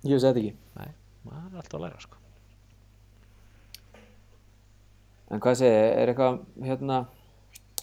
[0.07, 0.55] Ég veist þetta ekki.
[0.79, 0.91] Nei,
[1.27, 2.21] maður er alltaf að læra sko.
[5.29, 6.99] En hvað segi, er eitthvað hérna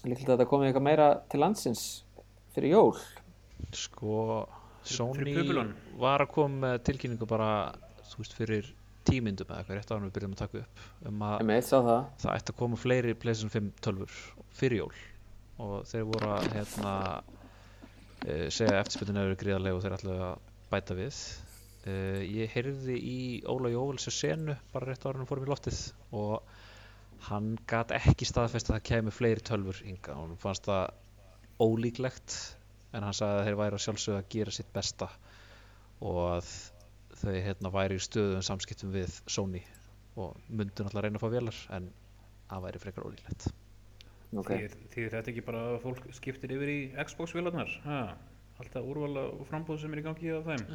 [0.05, 1.83] líklega að þetta komið eitthvað meira til landsins
[2.55, 2.93] fyrir jól
[3.73, 4.45] Sko,
[4.85, 5.35] Sony
[5.97, 7.49] var að koma með tilkynningu bara,
[8.11, 8.73] þú veist, fyrir
[9.05, 11.35] tímyndum eða eitthvað rétt á hann við byrjum að taka upp um að
[11.85, 12.03] það.
[12.23, 14.19] það ætti að koma fleiri PlayStation 5 tölfur
[14.57, 14.99] fyrir jól.
[15.65, 16.93] Og þeir voru að hérna,
[18.25, 21.21] e, segja að eftirspytin eru gríðarlega og þeir ætlaðu að bæta við.
[21.85, 21.95] E,
[22.41, 23.19] ég heyrði í
[23.51, 25.81] Óla Jóvels senu bara rétt ára hann fórum í loftið
[26.17, 26.55] og
[27.29, 30.93] hann gat ekki staðfest að það kemi fleiri tölfur hinga og hann fannst það
[31.61, 32.35] ólíklegt
[32.95, 35.09] en hann sagði að þeir væri að sjálfsögðu að gera sitt besta
[36.05, 36.53] og að
[37.21, 39.61] þau hérna væri í stöðum samskiptum við Sony
[40.15, 41.91] og myndu náttúrulega að reyna að fá vélar en
[42.49, 43.47] það væri frekar ólíklegt
[44.35, 47.69] Ok, Þýðir, þýðir þetta ekki bara að fólk skiptir yfir í Xbox-vélarnar?
[48.59, 50.65] Alltaf úrvala og frambóð sem er í gangi á þeim?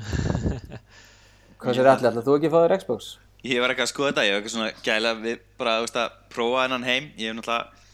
[1.61, 3.11] hvað sér allir, ætlar þú ekki að fá þér Xbox?
[3.51, 6.65] Ég var ekki að skoða þetta, ég var ekki svona gæla við bara að prófa
[6.65, 7.90] hennan heim Ég hef náttúrulega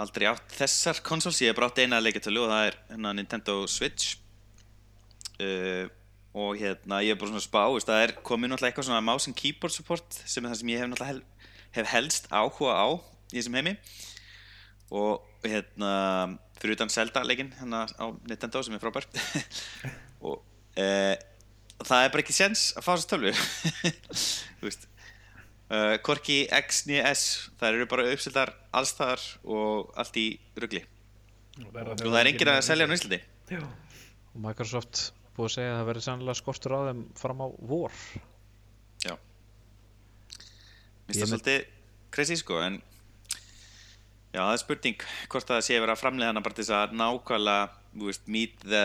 [0.00, 3.58] aldrei átt þessar konsols, ég hef bara átt eina leikatölu og það er hérna Nintendo
[3.70, 4.16] Switch.
[5.38, 5.86] Uh,
[6.34, 9.30] og hérna ég hef bara svona spá, veist, það er komið náttúrulega eitthvað svona mouse
[9.30, 12.86] and keyboard support sem er það sem ég hef náttúrulega hel, hef helst áhuga á
[13.30, 13.76] í þessum heimi.
[14.94, 15.92] Og hérna
[16.58, 19.06] fyrir utan Zelda leikinn hérna á Nintendo sem er frábær.
[20.26, 21.14] Og uh,
[21.82, 23.32] það er bara ekki sens að fá þess tölvu
[24.58, 24.86] þú veist
[25.74, 27.24] uh, Korki X nýja S
[27.60, 30.26] það eru bara uppsildar allstaðar og allt í
[30.60, 30.84] rugli.
[31.64, 33.20] Og það er enginn að selja hann á Íslandi.
[33.50, 37.46] Já, og Microsoft búið að segja að það verði sannlega skortur á þeim fram á
[37.74, 38.02] vor.
[39.04, 39.14] Já.
[41.04, 41.70] Mér finnst það svolítið
[42.14, 42.82] crazy sko en
[44.34, 46.94] já það er spurning hvort það sé vera að framlega hana bara til þess að
[46.98, 48.84] nákvæmlega þú veist, meet the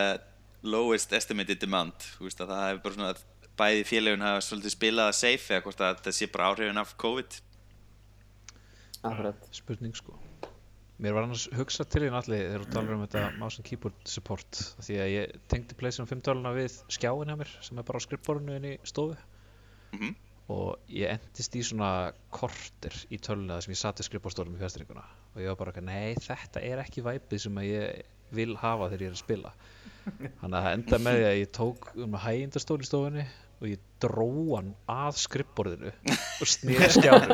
[0.62, 1.98] lowest estimated demand.
[2.18, 3.14] Þú veist, að það hefur bara svona
[3.60, 6.96] bæði félagun hafa svolítið spilað að safe eða hvort að þetta sé bara áhrifin af
[7.02, 7.40] COVID?
[9.10, 9.46] Akkurat.
[9.56, 10.16] spurning sko.
[11.00, 14.00] Mér var annars hugsað til þín allir þegar þú talar um þetta mouse and keyboard
[14.12, 17.88] support af því að ég tengdi PlayStation 5 töluna við skjáin hjá mér sem er
[17.88, 19.16] bara á skrippborinu inn í stofu.
[19.94, 20.18] Mhm.
[20.50, 24.60] og ég endist í svona korter í töluna þar sem ég satt í skrippborstólum í
[24.60, 28.02] fjastringuna og ég var bara, eitthvað, nei þetta er ekki væpið sem að ég
[28.34, 29.52] vil hafa þegar ég er að spila.
[30.42, 33.26] Þannig að það enda með því að ég tók um hægindastól í stofunni
[33.60, 37.30] og ég dró hann að skrippborðinu og snýði skjáin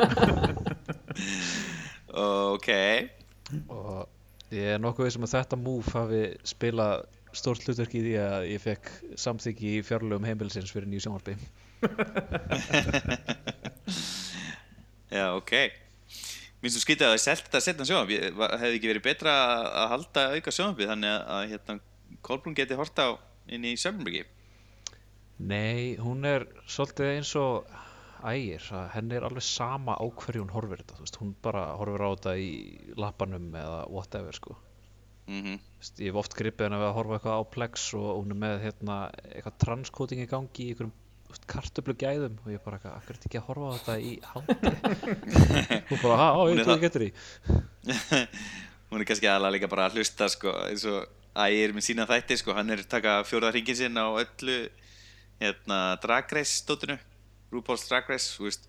[2.16, 2.70] ok.
[3.70, 4.08] Og
[4.54, 7.04] ég er nokkuð veist um að þetta move hafi spilað
[7.36, 8.84] stórt hlutverk í því að ég fekk
[9.20, 11.34] samþyggi í fjárlögum heimilisins fyrir nýju sjónvarpi.
[15.16, 15.52] Já, ok.
[15.52, 18.10] Mér finnst þú skrítið að það er selt þetta setna sjónvarp.
[18.62, 21.72] Hefði ekki verið betra að að halda auka sjónvarpi þannig að, að hérna,
[22.26, 23.10] Kolbrún geti horta á
[23.52, 24.22] inn í Söfnbergi
[25.38, 27.66] Nei, hún er svolítið eins og
[28.26, 28.62] ægir,
[28.94, 32.08] henni er alveg sama á hverju hún horfir þetta, þú veist, hún bara horfir á
[32.14, 32.48] þetta í
[32.96, 34.56] lappanum eða whatever sko.
[35.28, 38.32] Mm Þú veist, ég hef oft gripið henni að horfa eitthvað á Plex og hún
[38.32, 38.96] er með hérna,
[39.34, 40.94] eitthvað transkóting í gangi í einhverjum
[41.50, 44.70] kartöflu gæðum og ég bara akkur ekki að horfa á þetta í hátti
[45.90, 47.10] hún bara, á, ég þú það- getur í.
[48.86, 51.04] Hún er kannski aðalega líka bara að hlusta sko, eins og
[51.42, 54.58] ægir með sína þætti sko, hann er taka fjóra hringin sinn á öllu
[55.40, 56.96] hérna, Drag Race stótinu
[57.52, 58.66] RuPaul's Drag Race veist,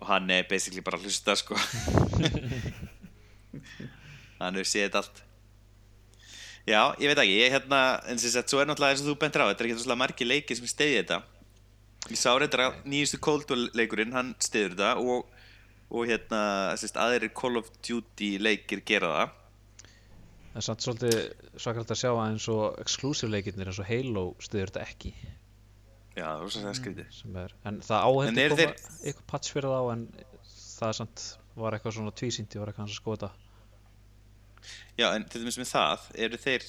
[0.00, 1.56] og hann er basically bara að hlusta sko.
[4.40, 5.22] hann hefur séð allt
[6.66, 9.20] Já, ég veit ekki, ég hérna, en sem sagt, svo er náttúrulega eins og þú
[9.22, 11.18] bentir á, þetta er ekki svona margir leikir sem steyði þetta.
[12.10, 15.28] Ég sá reyndar að nýjustu Cold War leikurinn, hann steyður þetta og,
[15.94, 16.40] og hérna,
[16.82, 19.36] sagt, aðrir Call of Duty leikir gera það.
[20.48, 21.16] Það er samt svolítið
[21.54, 25.14] svakalt að sjá að eins og exclusive leikirnir eins og Halo stuður þetta ekki
[26.16, 27.08] Já, það var svo að skrítið.
[27.12, 30.04] sem er, en það áhengt En að koma þeir- eitthvað patch fyrir þá en
[30.46, 31.24] það er samt
[31.56, 33.30] var eitthvað svona tvísýnt, ég var eitthvað hans að skoða
[34.96, 36.64] Já, en til dæmis með það, eru þeir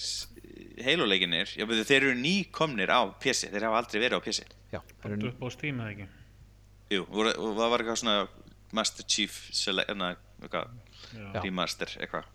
[0.85, 4.43] heiluleikinir, já, betur, þeir eru nýkomnir á PC, þeir hafa aldrei verið á PC.
[4.73, 6.07] Já, Komdu eru, upp á Steam eða ekki
[6.91, 8.17] Jú, og það var eitthvað svona
[8.77, 10.11] Master Chief Select, hérna,
[10.43, 10.75] eitthvað,
[11.43, 12.27] remaster, eitthvað.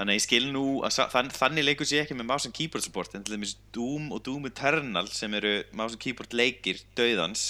[0.00, 2.84] Þannig að ég skil nú að þann, þannig leikur sér ekki með mouse and keyboard
[2.86, 7.42] support, en til dæmis Doom og Doom Eternal sem eru mouse and keyboard leikir döðans,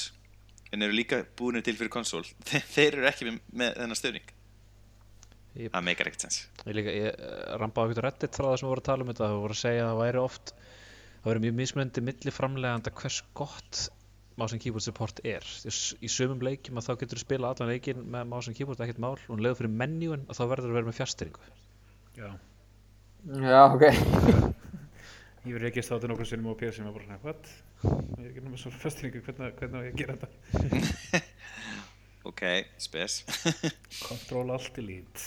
[0.74, 2.24] en eru líka búinir til fyrir konsól,
[2.74, 4.34] þeir eru ekki með, með þennan stöðning.
[5.54, 5.70] Jep.
[5.76, 6.40] Það meikar ekkert sens.
[6.64, 9.12] ég líka, ég eh, rambaði eitthvað reddit frá það sem við vorum að tala um
[9.12, 12.92] þetta, það voru að segja að það væri oft það væri mjög mismunandi milli framleganda
[13.00, 13.80] hvers gott
[14.38, 18.06] mouse and keyboard support er í sumum leikjum að þá getur þú spila allan leikin
[18.14, 20.90] með mouse and keyboard ekkert mál og leður fyrir menjúin að þá verður að vera
[20.90, 21.50] með fjastýringu
[22.20, 22.30] Já
[23.40, 23.84] Já, ok.
[25.48, 27.46] Ég verið ekki státu nokkuð sinnum á PS sem er bara svona, what?
[27.80, 31.20] Ég er ekki náttúrulega svo festringu, hvernig, hvernig á ég að gera þetta?
[32.30, 32.42] Ok,
[32.76, 33.22] spes.
[34.08, 35.22] Control alt delete.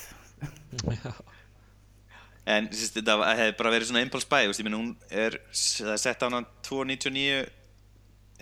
[2.45, 6.03] En sérst, þetta hefði bara verið svona impulse buy, ég meina hún er, það er
[6.03, 7.39] sett á hana 299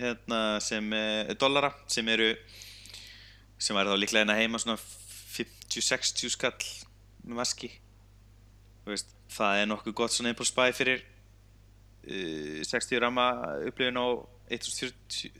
[0.02, 2.28] hérna, sem er dollara sem eru
[3.56, 6.68] sem væri þá líklega hérna heima svona 50-60 skall
[7.22, 7.72] með maski
[8.86, 13.26] veist, það er nokkuð gott svona impulse buy fyrir uh, 60 rama
[13.68, 14.06] upplifin á
[14.52, 15.30] 1440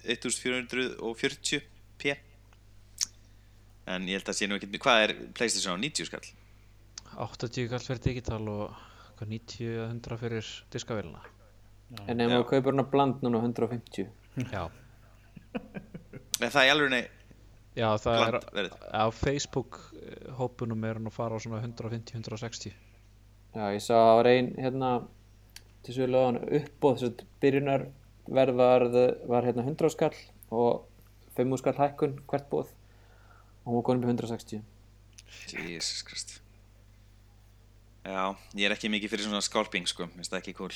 [1.03, 2.15] 1440p
[3.93, 6.27] en ég held að sé nú ekki hvað er Playstation á 90 skall?
[7.19, 8.69] 80 kall fyrir digital og
[9.19, 11.23] hvað, 90-100 fyrir diskavélina
[12.09, 14.07] En ef maður kaupir hana bland núna á 150.
[14.49, 14.63] já,
[16.41, 16.89] Er það í alveg
[17.77, 18.73] já það er bland verið?
[18.97, 22.73] á Facebook eh, hópunum er hann að fara á svona 150-160
[23.53, 24.91] Já, ég sá að það var ein hérna
[25.85, 27.85] til sögðu lögðan uppbóð þess að byrjunar
[28.33, 28.85] verð var,
[29.29, 30.15] var hérna 100 skall
[30.55, 30.87] og
[31.37, 34.65] 5 skall hækkun hvert bóð og hún var konum upp í 160.
[35.53, 36.38] Jesus Christ.
[38.03, 40.73] Já, ég er ekki mikið fyrir svona skálping sko, minnst það ekki cool.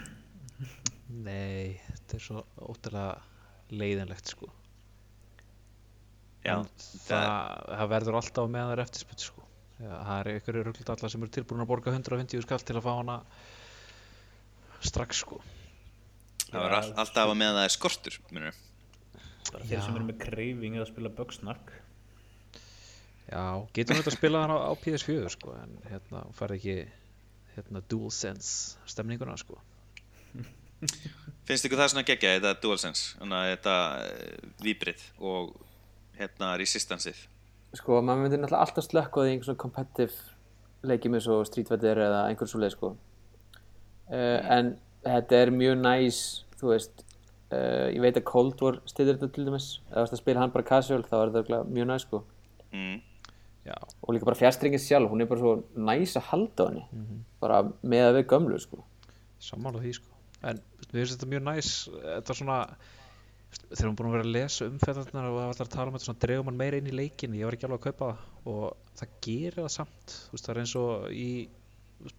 [1.26, 4.52] Nei, þetta er svo ótrúlega leiðinlegt sko.
[6.44, 7.30] Já, En það,
[7.72, 9.49] það verður alltaf með það er eftirspytt sko
[9.80, 13.20] það er ykkur ruggldallar sem eru tilbúin að borga 150 skall til að fá hana
[14.84, 15.40] strax sko
[16.46, 18.58] það var all, alltaf að meðan það er skortur minnur.
[19.50, 19.84] bara þeir Já.
[19.86, 21.78] sem eru með craving eða spila Bugsnack
[23.30, 26.80] Já, getur þetta að spila hann á, á PS4 sko, en hérna, fær ekki
[27.54, 29.60] hérna, DualSense stemninguna sko.
[31.46, 35.52] Finnst ykkur það svona geggja, þetta DualSense, þannig að þetta uh, víbrið og
[36.18, 37.22] hérna resistanceið?
[37.78, 42.02] Sko, maður myndir náttúrulega alltaf slökka því í einhver svona competitive leikjum eins og Fighter
[42.06, 46.20] eða einhver svo leið sko uh, en þetta er mjög næs
[46.60, 47.04] þú veist
[47.54, 49.70] uh, ég veit að Cold War styrir þetta til dæmis.
[49.90, 52.22] Eða að spila hann bara casual þá er þetta mjög næs sko.
[52.74, 53.00] Mm.
[53.70, 57.18] Og líka bara fjastringin sjálf, hún er bara svo næs að halda henni.
[57.42, 58.80] Bara með að við gömlu sko.
[59.44, 60.16] Sammála því sko.
[60.48, 62.56] En við finnst þetta mjög næs, þetta er svona,
[63.70, 65.90] þegar hún búin að vera að lesa um þetta og það var alltaf að tala
[65.90, 68.10] um þetta svona dreifum mann meira inn í leikin, ég var ekki alveg að kaupa
[68.10, 71.28] það og það gerir það samt, þú veist það er eins og í,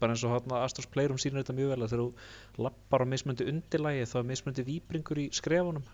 [0.02, 3.12] bara eins og hérna Astros Playroom sýnir þetta mjög vel að þegar þú lappar á
[3.13, 5.88] mismöndi undirlægi þá er mismöndi víbringur í skrefunum.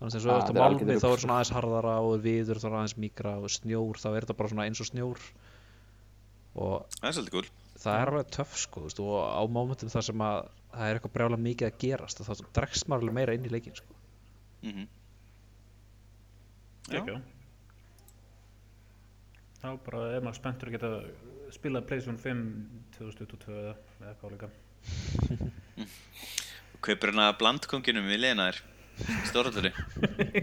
[0.00, 2.58] Þannig að Ah, þú ert á þetta er þá er svona aðeins harðara og viður
[2.60, 5.20] þá er aðeins mýkra og snjór þá er þetta bara svona eins og snjór.
[6.54, 7.48] Og Það er svolítið cool.
[7.84, 10.40] það er alveg töff sko þú veist, og á mómentum þar sem að
[10.74, 13.78] það er eitthvað brjála mikið að gerast þá dregst maður alveg meira inn í leikin
[13.78, 13.93] sko.
[14.64, 14.86] Mm
[16.84, 16.98] Já.
[17.00, 17.14] Ekki
[19.64, 20.88] Þá bara er maður spenntur að geta
[21.54, 22.40] spilað PlayStation 5
[22.98, 23.70] 2022 eða
[24.02, 24.48] eða hvað líka.
[26.84, 28.58] Kaupir hana blandkonginum við liðina þér,
[29.30, 29.72] stórhalduri.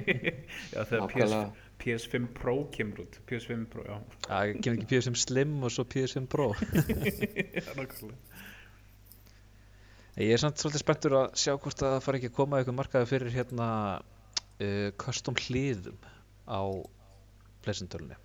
[0.74, 1.44] Já, þegar PS, Nákvæmlega.
[1.84, 3.20] PS5 Pro kemur út.
[3.30, 6.50] PS5 Pro, já, það kemur ekki PS5 Slim og svo PS5 Pro.
[7.68, 8.31] Já nákvæmlega
[10.20, 12.78] ég er samt svolítið spenntur að sjá hvort að það fari ekki að koma eitthvað
[12.80, 13.68] markaði fyrir hérna
[14.00, 16.02] uh, custom hliðum
[16.52, 16.62] á
[17.64, 18.18] pleysintölunni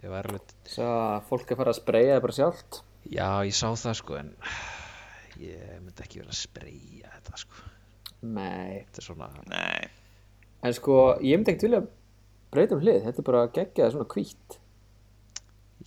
[0.00, 2.80] ég var alveg svo að fólk er fara að spreyja það bara sjálft?
[3.10, 4.32] Já ég sá það sko en
[5.40, 7.68] ég myndi ekki vera að spreyja þetta sko.
[8.20, 9.90] Nei, þetta er svona Nei,
[10.66, 11.84] en sko ég myndi ekkert vilja
[12.50, 14.58] breyta um hlið, þetta er bara geggjað svona hvít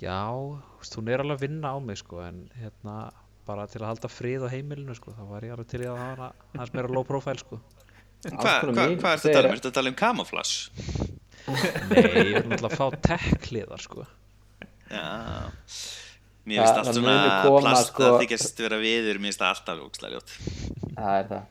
[0.01, 2.95] Já, þú veist, hún er alveg að vinna á mig sko, en hérna
[3.47, 5.97] bara til að halda frið á heimilinu sko, þá var ég alveg til í að
[5.99, 7.59] hafa hana aðeins meira low profile sko.
[8.23, 9.51] hvað hva, hva ertu að segir tala um?
[9.51, 10.55] að- Ertu að tala um camouflage?
[11.43, 14.05] Nei, ég vil náttúrulega fá tech hliðar sko.
[14.93, 15.07] Já.
[16.43, 19.83] Mér finnst allt það svona plast sko- að þykjast vera viður, mér finnst það alltaf
[19.87, 20.33] ógslag ljótt.
[20.97, 21.43] það er það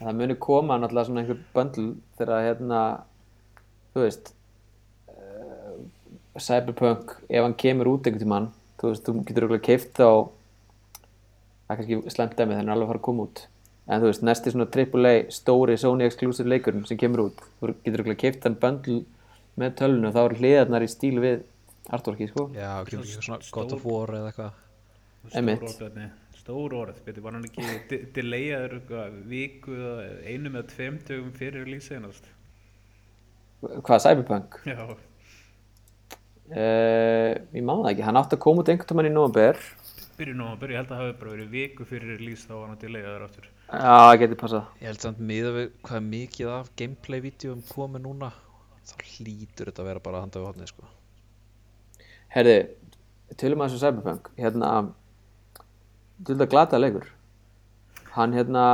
[0.00, 1.86] það muni koma náttúrulega svona einhver böndl
[2.18, 2.80] þegar hérna
[3.94, 4.32] þú veist
[5.08, 5.76] uh,
[6.36, 8.48] Cyberpunk, ef hann kemur út einhvern tímann,
[8.80, 10.10] þú veist, þú getur okkur keift á
[11.66, 13.42] það er kannski slemt dæmi, þannig er alveg að fara að koma út.
[13.86, 18.02] En þú veist, næsti svona AAA stóri Sony exclusive leikurinn sem kemur út þú getur
[18.02, 19.00] okkur keift hann böndl
[19.60, 21.44] með tölunu og þá eru hliðarnar í stíl við
[21.94, 22.48] artworki, sko.
[22.56, 24.62] Já, ekki svona God of War eða eitthvað.
[26.36, 31.32] Stór orð, betur, var hann ekki de delayaður eitthvað viku eða einum eða tveim dögum
[31.34, 32.28] fyrir release einast?
[33.62, 34.60] hvað, Cyberpunk?
[34.68, 34.94] Já,
[36.46, 39.56] Uh, ég má það ekki, hann átti að koma út einhvern tímann í november
[40.18, 42.54] byrju nú að byrja, ég held að það hafi bara verið viku fyrir release þá
[42.56, 43.48] var hann delayaður aftur.
[43.66, 48.32] Já, það getur passað Ég held samt miða við hvað mikið af gameplay-vídeóum komið núna,
[48.86, 50.90] þá hlýtur þetta að vera bara að handa við hodnið sko.
[52.36, 52.56] Herði,
[53.34, 54.70] tölum að þessu Cyberpunk hérna
[56.24, 57.08] til þetta glata leikur
[58.14, 58.64] hann hérna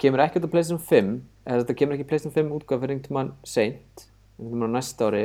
[0.00, 1.10] kemur ekkert á PlayStation 5
[1.44, 4.06] eða þetta kemur ekki PlayStation 5 útgáð fyrir einhvern tímann seint
[4.38, 5.24] einhvern tímann á næsta ári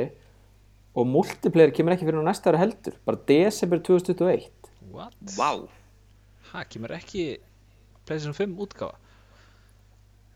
[0.94, 4.59] og multiplayer kemur ekki fyrir á næsta ári heldur bara desember 2021
[4.94, 5.14] What?
[5.36, 5.50] Vá.
[6.52, 7.24] Ha, kemur ekki
[8.08, 8.96] PlayStation 5 útgáfa?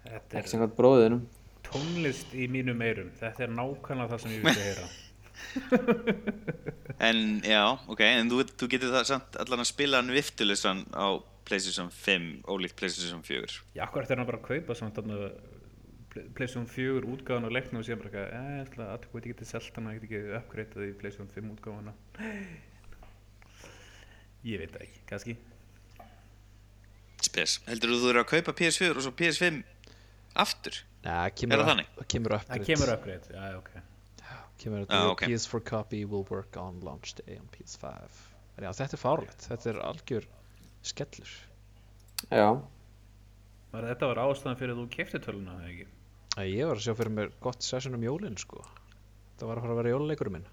[0.05, 1.23] Þetta ekki er samkvæmt bróðinum
[1.65, 4.87] tónlist í mínum eyrum, þetta er nákvæmlega það sem ég vilja heyra.
[7.05, 11.19] En já, ok, en þú, þú getur það samt allan að spila hann viftulissan á
[11.49, 13.57] PlayStation 5 ólíkt PlayStation 4.
[13.75, 15.19] Já, akkur eftir hann bara að kaupa samt þarna
[16.15, 19.17] Play- PlayStation 4 útgáðan og leiknum og síðan bara eitthvað, eh, ég ætla að þú
[19.17, 21.97] veit ekki til selt hana, ég get ekki uppgreitað í PlayStation 5 útgáðana.
[24.45, 25.37] Ég veit það ekki, kannski.
[27.25, 27.55] Spes.
[27.69, 29.63] Heldur þú þú eru að kaupa PS4 og svo PS5
[30.45, 30.81] aftur?
[31.05, 31.89] Nei, Er kemur, það þannig?
[31.95, 32.67] upp- kemur Það upgrade.
[32.69, 33.71] kemur uppgreit, já, ok.
[34.59, 35.23] kemur Já, þetta ok.
[35.29, 38.21] PS4 copy will work on launch day on PS5
[38.59, 40.27] en já, þetta er fárlegt, þetta er algjör
[40.83, 41.33] skellur
[42.31, 42.63] já,
[43.75, 45.87] Var þetta var ástæðan fyrir að þú kefti töluna, eða ekki?
[46.55, 48.63] Ég var að sjá fyrir mér gott session um jólin sko
[49.39, 50.47] það var að fara að vera jóluleikurinn minn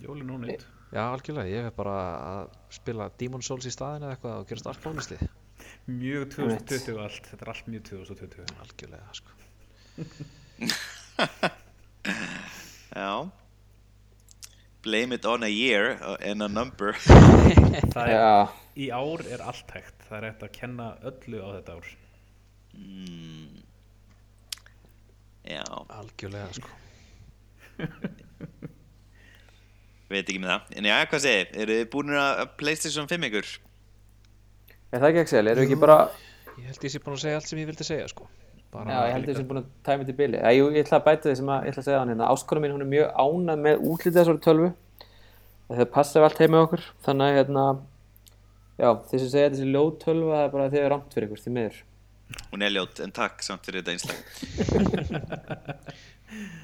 [0.00, 0.64] Jóli nú nýtt.
[0.92, 4.70] Já, algjörlega, ég er bara að spila Demon Souls í staðin eða eitthvað og gerast
[4.70, 5.20] allt fólistið
[5.86, 8.56] Mjög 2020 allt, þetta er allt mjög 2020.
[8.64, 9.30] algjörlega, sko
[12.96, 13.30] Já.
[14.82, 16.96] Blame it on a year and a number.
[17.96, 21.76] Er, já, í ár er allt hægt, það er hægt að kenna öllu á þetta
[21.76, 21.86] ár.
[22.76, 23.62] mm.
[25.46, 25.64] Já.
[25.96, 26.68] algjörlega, sko
[30.12, 30.72] Veit ekki með það.
[30.78, 33.52] En já, hvað segir, eru þið búin að Playstation 5 ykkur?
[34.94, 35.44] Er það ekki Axel?
[35.44, 36.00] Erum við ekki bara
[36.56, 38.28] Ég held ég sé búin að segja allt sem ég vildi segja sko
[38.76, 40.40] bara Já, ég held að við sem búin að tæma þetta í bili.
[40.56, 42.30] Jú, ég ætla að bæta því sem að, ég ætla að segja hann hérna.
[42.32, 44.70] Áskona mín, hún er mjög ánað með útlitið þessari tölvu.
[45.70, 46.82] Það passa allt heim með okkur.
[47.06, 47.64] Þannig að, hérna,
[48.76, 51.42] já, þeir sem segja að þessi ljóð tölva, það er bara er ramt fyrir ykkur,
[51.44, 51.76] því miður.
[52.50, 54.18] Hún er ljót, en takk samt fyrir þetta einslag.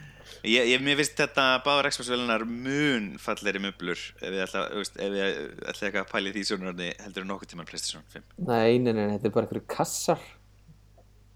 [0.49, 4.67] ég, ég, mér finnst þetta báður Xbox-velunar mun fallegri möblur ef við ætla,
[5.89, 8.29] ekki að pæli því sjónurarni heldur nokkuð tíman PlayStation 5.
[8.49, 10.31] Nei, nei, nei, nei, þetta er bara einhverju kassar.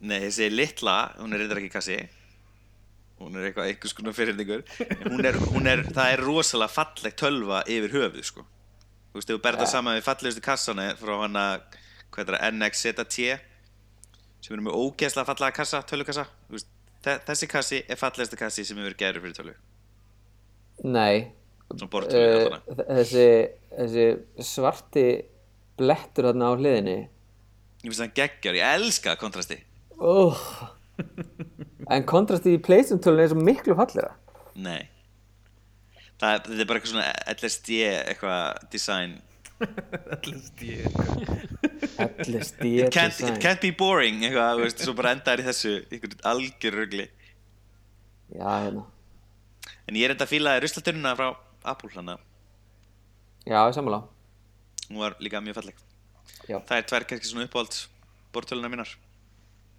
[0.06, 2.00] Nei, þessi litla, hún er reyndar ekki kassi
[3.20, 4.62] hún er eitthvað einhvers konar fyrirningur
[5.06, 9.38] hún er, hún er, það er rosalega fallegt tölva yfir höfuð sko þú veist, ef
[9.38, 11.44] þú berð það saman við fallegustu kassana frá hana,
[12.12, 13.18] hvað er það, NXZT
[14.44, 16.68] sem eru með ógeðslega fallega kassa, tölvukassa Þú veist,
[17.06, 19.56] þessi kassi er fallegasti kassi sem hefur gerður fyrir tölvu
[20.86, 21.32] Nei,
[21.72, 23.28] uh, þessi,
[23.72, 24.06] þessi
[24.44, 25.06] svarti
[25.80, 26.96] blettur þarna á hliðinni.
[27.80, 29.62] ég finnst það geggjör, ég elska kontrasti
[29.96, 30.36] Oh.
[31.88, 34.12] En kontrastið í PlayStation tölunni er svo miklu fallega.
[34.56, 34.88] nei
[36.20, 39.16] það, þetta er bara eitthvað svona LSD eitthvað design
[39.60, 42.26] Allast ég eitthvað.
[42.26, 46.18] LSD it it can't be boring eitthvað, þú veist, svo bara endar í þessu einhvern
[46.32, 47.06] algjör rugli
[48.36, 48.82] Já, hérna.
[49.88, 51.28] en ég er enda að fíla ruslatununa frá
[51.72, 52.18] Apple hana,
[53.46, 54.02] Já, ég sammála.
[54.90, 55.80] hún var líka mjög falleg
[56.50, 56.58] Já.
[56.60, 57.80] það er tvær kannski svona uppáhald
[58.36, 58.92] bortöluna mínar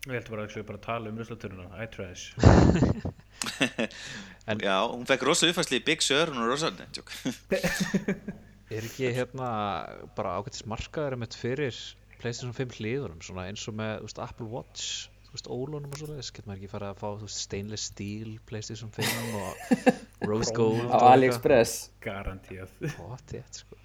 [0.07, 2.33] Við ætlum bara actually bara að tala um ruslatununa iTrash
[4.47, 7.11] En- já, hún fekk rosa uppfæsli í Big Sur hún er rosa, nei, tjók
[8.67, 9.49] Er ekki hérna
[10.17, 11.77] bara ágættis markaður með fyrir
[12.19, 16.31] PlayStation 5 hliðunum svona eins og með veist, Apple Watch þú veist, ólunum og svoleiðis,
[16.35, 19.85] getur maður ekki farið að fá veist, stainless steel PlayStation 5 og
[20.29, 21.77] rose gold Á AliExpress.
[22.03, 22.73] Garantíð
[23.61, 23.79] sko.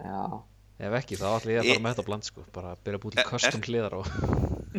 [0.00, 0.22] Já.
[0.80, 3.04] Ef ekki, þá ætla ég að fara með þetta bland sko, bara að byrja að
[3.04, 4.00] búið til custom hliðar á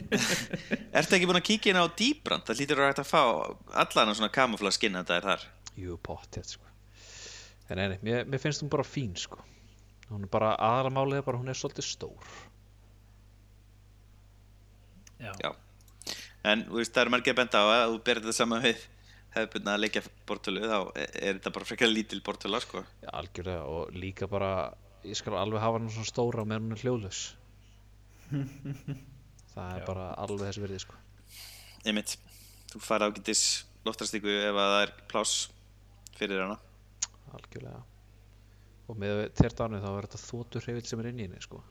[0.97, 2.47] Ertu ekki búin að kíkja inn á Dýbrand?
[2.47, 3.21] Það lítur að hægt að fá
[3.83, 5.45] allan svona kamufla skinn þetta er þar
[5.77, 6.70] Jú, pottet, sko.
[7.71, 9.39] En nei, nei, mér, mér finnst hún bara fín, sko.
[10.09, 12.31] Hún er bara, aðalega málið er bara, hún er svolítið stór.
[15.21, 15.51] Já, Já.
[16.51, 18.79] En þú veist, það er margir að benda á að þú berir þetta saman við
[19.35, 22.81] hefðbundna að leikja bortölu þá er er þetta bara frekar lítil bortöla sko.
[23.05, 24.49] Já, algjörlega, og líka bara,
[25.05, 27.21] ég skal alveg hafa hann svona stóra meðan hún er hljóðlaus.
[29.53, 29.85] Það er Já.
[29.85, 30.97] bara alveg þessi virði, sko.
[31.85, 32.17] Einmitt,
[32.73, 33.45] þú fær ágætis
[33.85, 35.37] loftastíku ef að það er pláss
[36.17, 36.57] fyrir hana
[37.37, 37.83] Algjörlega.
[38.91, 41.63] Og með tértánu þá er þetta þóttur hrefill sem er inn í henni, sko.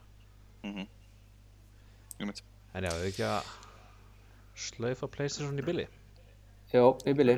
[0.64, 0.86] mm
[2.20, 2.42] Einmitt
[2.76, 3.48] En já, ef ekki að
[4.54, 5.86] slaufa PlayStation í billi.
[6.70, 7.34] Jó, í bili.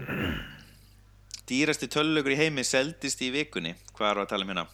[1.49, 4.64] Dýrasti tölulegur í heimi seldist í vikunni Hvað er að tala um hérna?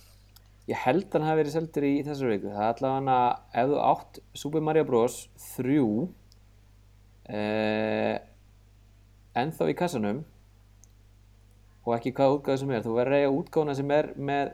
[0.69, 2.51] Ég held hann hafi verið seldur í þessari viku.
[2.53, 3.21] Það er allavega
[3.63, 5.21] ef þú átt Super Mario Bros.
[5.55, 5.77] 3
[7.39, 8.19] eh,
[9.39, 10.21] ennþá í kassanum
[11.89, 12.85] og ekki hvaða útgáðu sem er.
[12.85, 14.53] Þú verður að eiga útgáðuna sem er með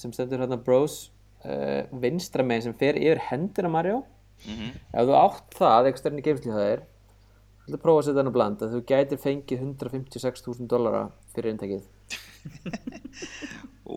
[0.00, 0.96] sem stendur hérna Bros
[1.44, 4.02] eh, vinstra megin sem fer yfir hendina Mario.
[4.48, 8.06] Mm Ef þú átt það, eitthvað stærni geimsli það er þú ætla að prófa að
[8.08, 11.02] setja hann að blanda þú gætir fengið 156.000 dollara
[11.36, 11.86] fyrir inntekið
[13.88, 13.96] Ó,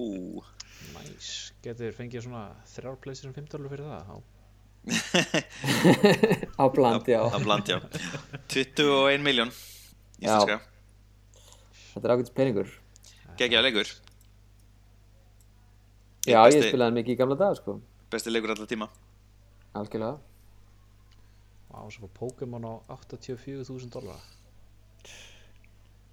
[0.93, 1.31] Næs.
[1.65, 4.03] Getur fengið svona þrjár PlayStation 5 dólar fyrir það?
[4.87, 6.61] Já.
[6.61, 7.77] á bland, já að bland, já
[8.53, 9.51] 21 miljón
[10.21, 10.61] íslenska
[11.97, 12.71] þetta er ágætis peningur.
[13.37, 13.91] Gekkja leikur.
[16.27, 17.79] Já, ég besti- spilaði hann mikið í gamla dag sko.
[18.11, 18.89] Besti leikur allar tíma.
[19.75, 20.17] Algjörlega.
[21.71, 24.19] Vá, svo fór Pokémon á 84.000 dólar.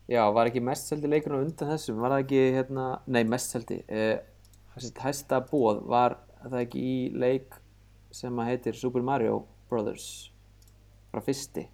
[0.08, 1.96] já, var ekki mest seldi leikurinn á undan þessum?
[2.02, 4.18] Var það ekki, hérna, nei mest seldi eh,
[4.76, 7.54] hæsta bóð var það ekki í leik
[8.12, 10.30] sem að heitir Super Mario Brothers?
[11.10, 11.68] Frá fyrsti.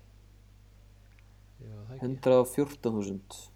[1.61, 2.07] Já, það ekki.
[2.07, 3.51] 114.000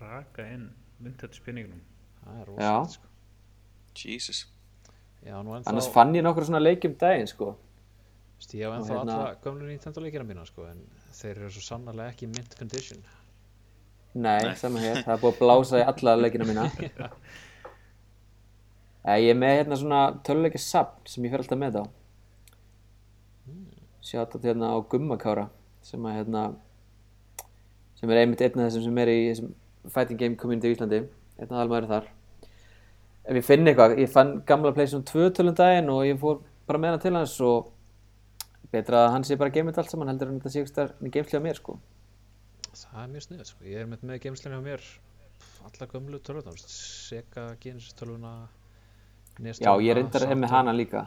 [0.00, 0.68] raka inn
[1.00, 1.80] vintage penningunum
[2.24, 2.50] Það er Já.
[2.50, 3.06] rosalegt, sko.
[3.98, 4.46] Jesus
[5.26, 7.56] Já, annars fann ég nokkur svona leikjum daginn sko.
[8.38, 10.78] Vist, ég hef ennþá hérna- alla gömlu Nintendo leikina mína, sko, en
[11.12, 13.00] þeir eru svo sannarlega ekki mint condition.
[14.14, 14.54] Nei, Nei.
[14.54, 16.70] saman hér, það er búið að blása í alla leikina mína
[19.18, 21.84] Ég er með hérna svona töluleikja sapn sem ég fer alltaf með á
[24.08, 25.48] Sjátt átt hérna á Gummakára
[25.84, 26.42] sem að hérna
[27.98, 29.52] sem er einmitt einn af þessum sem er í þessum
[29.86, 31.02] fighting game community í Íslandi
[31.38, 32.06] einn af almaður þar.
[33.28, 36.80] Ef ég finn eitthvað, ég fann gamla PlayStation 2 tölum daginn og ég fór bara
[36.80, 37.70] með hana til hans og
[38.72, 41.40] betra að hann sé bara geimið allt saman heldur en þetta sé ekki stær geimsli
[41.40, 41.76] á mér sko.
[42.78, 43.64] Það er mjög sniðið sko.
[43.68, 44.88] ég er með, með geimslinni á mér
[45.68, 48.34] alla gömlu tölvuna Sega Genesis tölvuna
[49.38, 51.06] NES Já, ég reyndar er með hana líka.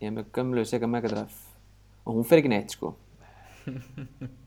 [0.00, 1.54] Ég er með gömlu Sega Mega Drive
[2.04, 2.92] og hún fer ekki neitt sko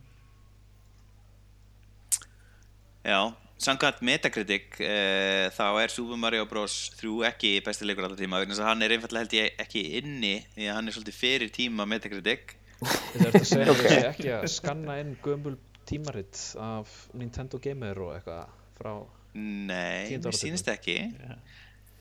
[3.07, 3.21] Já,
[3.63, 6.75] samkvæmt Metacritic uh, þá er Super Mario Bros.
[6.99, 9.83] 3 ekki besti leikur alltaf tíma vegna þess að hann er einfallega held ég ekki
[10.01, 14.01] inni því að hann er svolítið fyrir tíma Metacritic Þetta er að segja okay.
[14.11, 15.55] ekki að skanna inn gömul
[15.87, 18.91] tímaritt af Nintendo Gamer og eitthvað frá
[19.37, 20.97] Nei, mér sýnist ekki.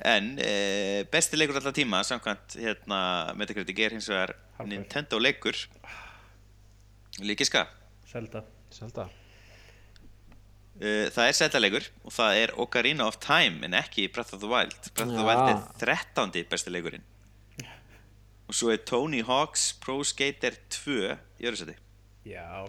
[0.06, 2.98] En uh, besti leikur alltaf tíma samkvæmt hérna,
[3.36, 4.32] Metacritic er hins vegar.
[4.64, 5.58] Nintendo leikur
[7.20, 7.66] Líkiska.
[8.08, 8.42] Zelda.
[8.72, 9.25] Uh,
[10.76, 14.76] það er Zelda-leikur og það er Ocarina of Time en ekki Breath of the Wild.
[14.92, 15.24] Breath of the.
[15.24, 16.44] Wild er 13.
[16.50, 17.04] besti leikurinn.
[18.46, 20.98] Og svo er Tony Hawk's Pro Skater 2
[21.42, 21.74] í öðru seti
[22.26, 22.66] Já,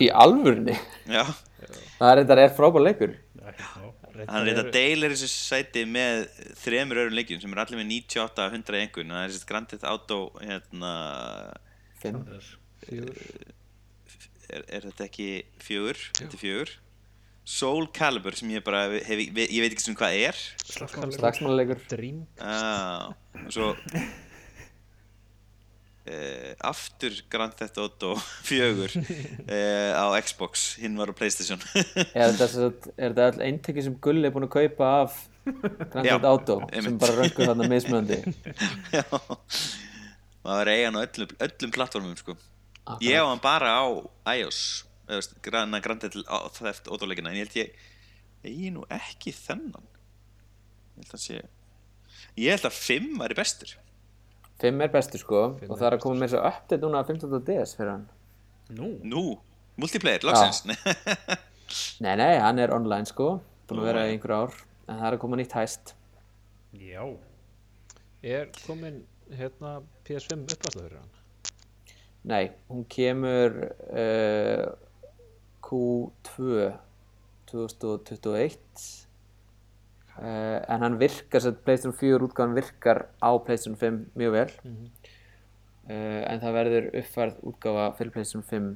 [0.00, 0.74] Í alvörinni
[1.08, 1.22] Já,
[1.98, 3.14] Það er þetta er frábær leikur.
[4.16, 6.26] Hann er þetta deilir þessu sæti með
[6.60, 9.84] þremur öðrum leikjum sem er allir með 98, 100 einhvern það er þessi Grand Theft
[9.88, 10.92] Auto hérna,
[12.00, 12.24] Fimm.
[12.86, 13.20] Fjögur.
[14.46, 15.28] Er, er þetta ekki
[15.64, 16.00] fjögur?
[16.16, 16.74] Þetta er fjögur
[17.46, 19.30] Soul Calibur sem ég bara hef, ég
[19.62, 20.38] veit ekki sem hvað er.
[20.66, 21.78] Slagsmálaleikur.
[21.92, 23.68] Dream Ah, og svo
[26.10, 28.16] uh, aftur Grand Theft Auto
[28.50, 31.62] 4 uh, á Xbox, hinn var á Playstation.
[32.18, 35.20] Er þetta, sem sagt- er þetta all eintekki sem Gulli er búin að kaupa af
[35.46, 36.98] Grand Já, Theft Auto sem einmitt.
[37.04, 38.18] bara röngu þarna mismunandi?
[38.90, 39.06] Já.
[40.46, 42.34] Maður er eigan á öllum, öllum plattformum sko.
[43.02, 43.84] Ég á hann bara á
[44.34, 44.58] iOS
[45.06, 47.76] eða veist, granna Grand Theft Auto leikina en ég held ég
[48.46, 49.86] ég nú ekki þennan.
[50.96, 51.40] Ég held að sé
[52.36, 53.74] ég held að 5 væri bestur.
[54.60, 56.82] Fimm er bestur sko Fimm og er það er að koma með þess að update
[56.84, 57.42] núna að 15.
[57.50, 58.06] DS fyrir hann.
[58.76, 59.24] Nú, nú,
[59.78, 60.64] multiplayer, loksins.
[62.02, 64.52] Nei, nei, hann er online sko búin að vera í einhver ár
[64.86, 65.96] en það er að koma nýtt hæst
[66.78, 67.02] já.
[68.22, 69.00] Er komin
[69.34, 71.12] hérna PS5 uppvæsla fyrir hann?
[72.26, 74.66] Nei, hún kemur uh,
[75.66, 76.70] Q2
[77.50, 79.06] 2021
[80.18, 84.50] uh, en hann virkar sem Playstation 4 útgáðan virkar á Playstation 5 mjög vel.
[85.86, 88.72] Uh, en það verður uppfærð útgáfa fyrir Playstation 5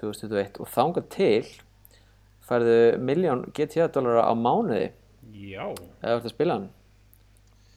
[0.00, 1.46] 2021 og þangað til
[2.46, 4.90] færðu miljón GTA dólara á mánuði.
[5.30, 5.64] Já,
[6.02, 6.70] eða þú ert að spila hann.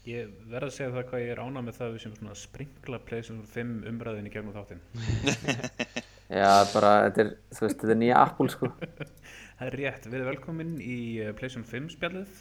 [0.03, 2.33] Ég verð að segja það hvað ég er ánað með það að við sem svona
[2.35, 4.81] sprinkla PlayStation 5 umræðin í gegnum þáttinn
[6.33, 8.69] Já, bara, þetta er, þú veist, þetta er nýja Apple sko.
[9.59, 12.39] Það er rétt, við erum velkomin í eh, PlayStation 5 spjallið.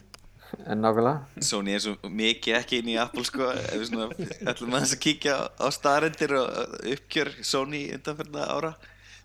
[0.69, 1.43] En nákvæmlega.
[1.45, 4.09] Sony er svo mikið ekki inn í Apple sko, ef við svona
[4.51, 8.73] ætlum aðeins að kíkja á, staðarendir og uppgjör Sony undanferna ára.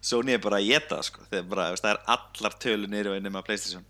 [0.04, 3.40] Sony er bara að geta sko, þegar bara, það er allar tölur niður og ennum
[3.40, 3.88] að Playstation.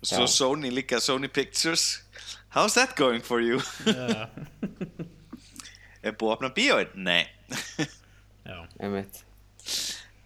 [0.00, 0.32] Og svo Já.
[0.36, 1.86] Sony líka, Sony Pictures.
[2.54, 3.60] How's that going for you?
[3.88, 4.28] Já,
[6.04, 6.94] er búið að opna bíóin?
[6.96, 7.24] Nei.
[8.44, 9.24] Já, einmitt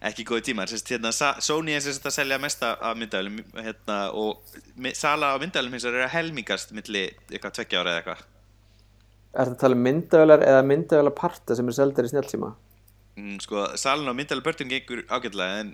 [0.05, 4.43] ekki góði tímar, sérst, hérna, Sony er sérst að selja mesta af myndavælum hérna, og
[4.93, 8.23] sala á myndavælum hins vegar er að helmingast milli eitthvað tveggja ára eða eitthvað
[9.35, 12.53] Er þetta að tala um myndavélar eða myndavélar parta sem eru seldar í snjálfsíma?
[13.19, 15.73] Mm, sko, salin á myndalega börnum gengur ágætlega en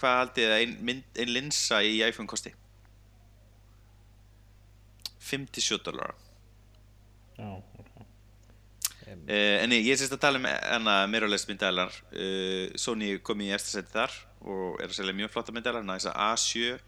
[0.00, 2.54] hvað haldið þið að ein, mynd, ein linsa í iPhone kosti?
[5.28, 6.14] 57 dólar
[7.36, 7.50] já.
[9.06, 13.80] Uh, En ég sérst að tala um enna mirrorless myndaðalar uh, Sony kom í eftir
[13.80, 16.78] seti þar og er að selja mjög flotta myndaðalar næsa A7,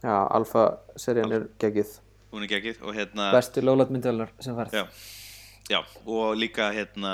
[0.00, 1.98] Já, Alfa serían er geggið
[2.30, 4.84] hún er geggið og hérna Bestu lólat myndavélar sem farið Já,
[5.70, 7.12] já, og líka hérna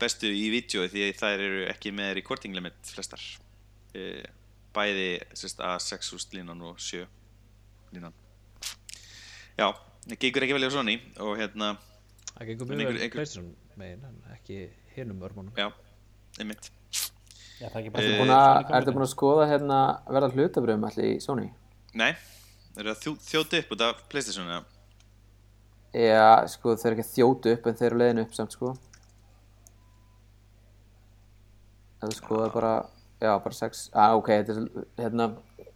[0.00, 3.20] bestu í vídeo því þær eru ekki með recording limit flestar.
[3.94, 4.24] E,
[4.74, 7.04] bæði sérst, A6 línan og 7
[7.94, 8.14] línan.
[9.58, 9.68] Já,
[10.06, 11.74] það gengur ekki vel á Sony og hérna,
[12.34, 14.56] Það gengur En mjög vel PlayStation megin en ekki
[14.96, 15.54] hinum örmunum.
[15.58, 15.68] Já,
[16.40, 16.70] einmitt.
[17.60, 19.78] Já, það er ekki Eh, búin að, ertu búin að skoða hérna
[20.10, 21.46] verða hlutabröðum allir í Sony?
[21.94, 22.10] Nei,
[22.74, 24.64] það eru að þjó, þjóta upp út af Playstation eða?
[25.94, 28.72] Já, sko, þeir eru ekki að þjótu upp en þeir eru leiðin upp samt, sko.
[32.02, 32.72] Ef þú skoðar bara,
[33.22, 35.28] já, bara sex ah, ok, þetta er, hérna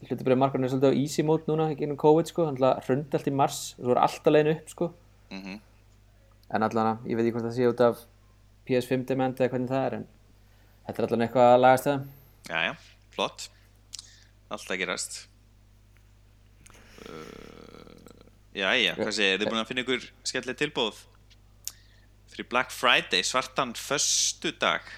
[0.09, 3.30] hlutabröðum markarinn er svolítið á easy mode núna ekki ennum COVID, sko, hann hrundi allt
[3.30, 4.90] í mars og svo er alltaf leiðin upp, sko.
[5.30, 5.61] Mm
[6.55, 8.05] en allan, ég veit ekki hvort það sé út af
[8.68, 10.07] PS5 demand eða hvernig það er en
[10.86, 12.07] þetta er allan eitthvað að lagast það.
[12.49, 12.74] Já, já,
[13.16, 13.49] flott.
[14.49, 15.20] Allt að gerast.
[17.09, 17.59] Uh,
[18.59, 20.96] Já, já, hvað segir, er þið búin að finna ykkur skemmtileg tilbúð
[22.32, 24.88] fyrir Black Friday, svartan föstudag.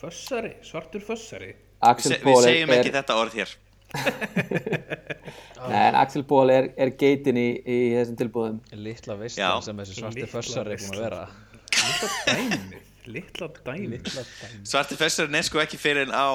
[0.00, 1.52] Fössari, svartur fössari.
[1.84, 3.52] Axel Se, Við segjum er, ekki þetta orð hér
[5.84, 9.20] en Axel Ból er, er geitin í, í þessum tilbúðum Litla Já.
[9.22, 11.22] veistlan sem þessi svarti fössar er búin að vera?
[11.74, 12.82] Litla dæmi.
[13.04, 13.98] Litla dæmi.
[14.64, 16.32] Svarti fessarinn er sko ekki fyrir en á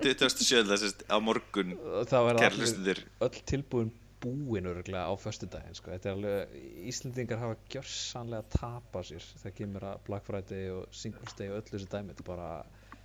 [0.00, 0.62] 27.
[0.70, 1.74] þessist á morgun
[2.08, 5.92] Það hlustundur öll tilbúin búin örgulega á föstudaginn sko.
[5.94, 6.56] Þetta er alveg,
[6.90, 11.72] Íslendingar hafa gjörsanlega tapað sér þegar kemur að Black Friday og Singles Day og öllu
[11.76, 12.12] þessu dæmi.
[12.12, 12.50] Þetta er bara,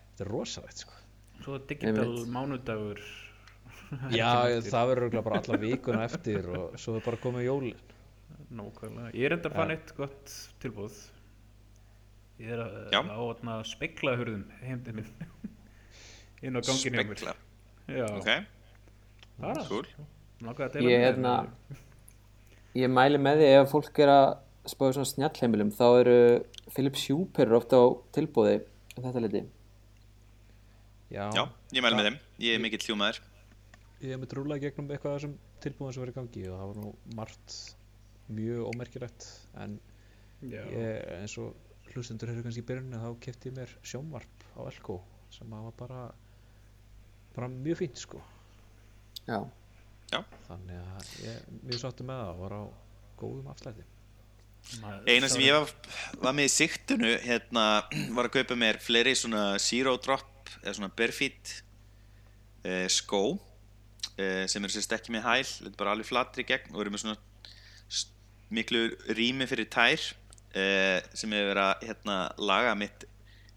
[0.10, 1.00] þetta er rosalegt sko.
[1.44, 3.02] Svo digital mánudagur
[4.16, 4.30] Já,
[4.66, 7.84] það verður bara alla vikuna eftir og svo er bara komið jólin.
[8.56, 9.12] Nákvæmlega.
[9.18, 10.34] Ég er enda að fann eitt gott
[10.64, 10.98] tilbúð
[12.40, 12.74] Ég er að,
[13.56, 15.08] að spekla hurðum heimdi minn
[16.46, 17.20] inn á gangin hjá mér.
[17.22, 17.36] Spekla
[17.86, 18.30] Já, Ok,
[19.40, 19.86] það er cool
[20.68, 21.84] að deila Ég, þér.
[22.82, 24.26] ég mæli með því ef fólk er að
[24.68, 26.18] spáði svona snjallheimilum þá eru
[26.76, 27.28] Philips Hue
[27.60, 27.86] ofta á
[28.18, 28.58] tilbúði
[28.98, 29.44] þetta liti.
[31.14, 31.44] Já, Já,
[31.78, 32.20] ég mæli með þeim.
[32.44, 33.22] Ég er mikill hljómaður
[34.10, 35.36] ég hef með trúlega gegnum eitthvað af þessum
[35.66, 37.58] tilbúðum sem verið í gangi og það var nú margt
[38.36, 39.28] mjög ómerkilegt
[39.64, 39.78] en
[40.46, 40.62] Já.
[40.62, 45.00] ég, eins og hlustendur hefur kannski í byrjunni þá kefti ég mér sjónvarp á Elko
[45.36, 46.02] sem að var bara
[47.36, 48.22] bara mjög fínt sko.
[49.28, 49.42] Já,
[50.48, 52.64] þannig að ég mjög sáttu með það og var á
[53.20, 53.84] góðum afslætti.
[54.82, 55.74] Maður- Eina sem ég var,
[56.24, 57.66] var með í siktunu hérna,
[58.18, 61.52] var að kaupa mér fleiri svona zero drop eða svona barefeet
[62.64, 63.36] eh, skó
[64.16, 67.02] sem eru sérst ekki með hæl þetta er bara alveg flatri gegn og eru með
[67.04, 67.18] svona
[68.54, 68.88] miklu
[69.18, 70.02] rými fyrir tær
[70.56, 73.06] eh, sem hefur verið að hérna, laga mitt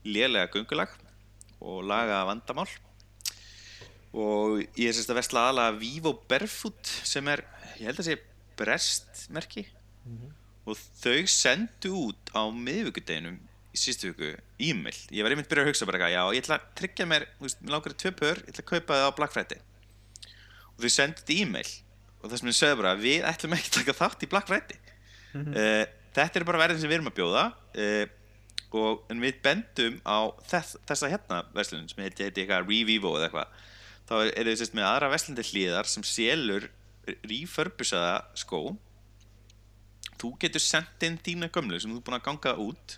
[0.08, 0.92] lélega gungulag
[1.58, 2.68] og laga vandamál.
[4.16, 7.44] Og ég er sérst að vesla aðalega Vivo Barefoot sem er,
[7.76, 8.16] ég held að sé
[8.58, 9.68] brestmerki
[10.68, 14.32] og þau sendu út á miðvíkudeginum í sístu viku
[14.64, 14.96] e-mail.
[15.12, 17.60] Ég var einmitt byrjað að hugsa bara já, ég ætla að tryggja mér þú veist,
[17.62, 19.67] mér langar í tvö pör, ég ætla að kaupa það á Black Friday
[20.78, 21.70] og þau sendu þetta e-mail
[22.18, 24.78] og það sem ég sögðu bara, við ætlum ekki að taka þátt í Black Friday.
[25.34, 25.84] Uh,
[26.16, 28.06] þetta er bara verðin sem við erum að bjóða uh,
[28.78, 30.18] og en við bendum á
[30.50, 33.62] þess, þessa hérna verslunin sem heiti, eitthvað Revivo eða eitthvað.
[34.08, 36.68] Þá er, er þau sérst með aðra verslundir hlýðar sem selur
[37.28, 38.62] refurbisaða skó.
[40.18, 42.96] Þú getur sendt inn þína gömlu sem þú er búin að ganga út.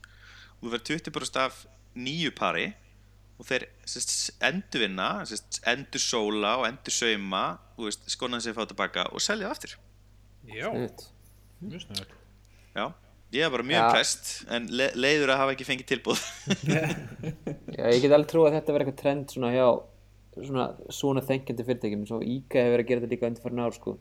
[0.59, 1.65] Og þú verður 20% af
[1.99, 2.71] nýju pari
[3.41, 4.15] og þeir sérst,
[4.45, 7.45] endurvinna, sérst, endur sóla og endur sauma
[8.11, 9.79] skonan sér fá tilbaka og selja aftur.
[10.51, 10.69] Já,
[11.61, 12.09] mjög snöð
[12.75, 12.85] já,
[13.33, 13.87] ég er bara mjög Já.
[13.87, 16.23] impressed en le leiður að hafa ekki fengið tilbúð
[17.77, 19.67] Já, ég get alveg trú að þetta verði eitthvað trend svona hjá
[20.39, 23.77] svona, svona þengjandi fyrirtækjum svo IKEA hefur verið að gera þetta líka undir farin ár
[23.77, 23.97] sko.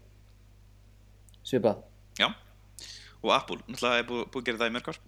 [1.49, 1.81] Svipað.
[2.19, 2.27] Já,
[3.23, 4.99] og Apple náttúrulega er búið, að gera það í mörg ár.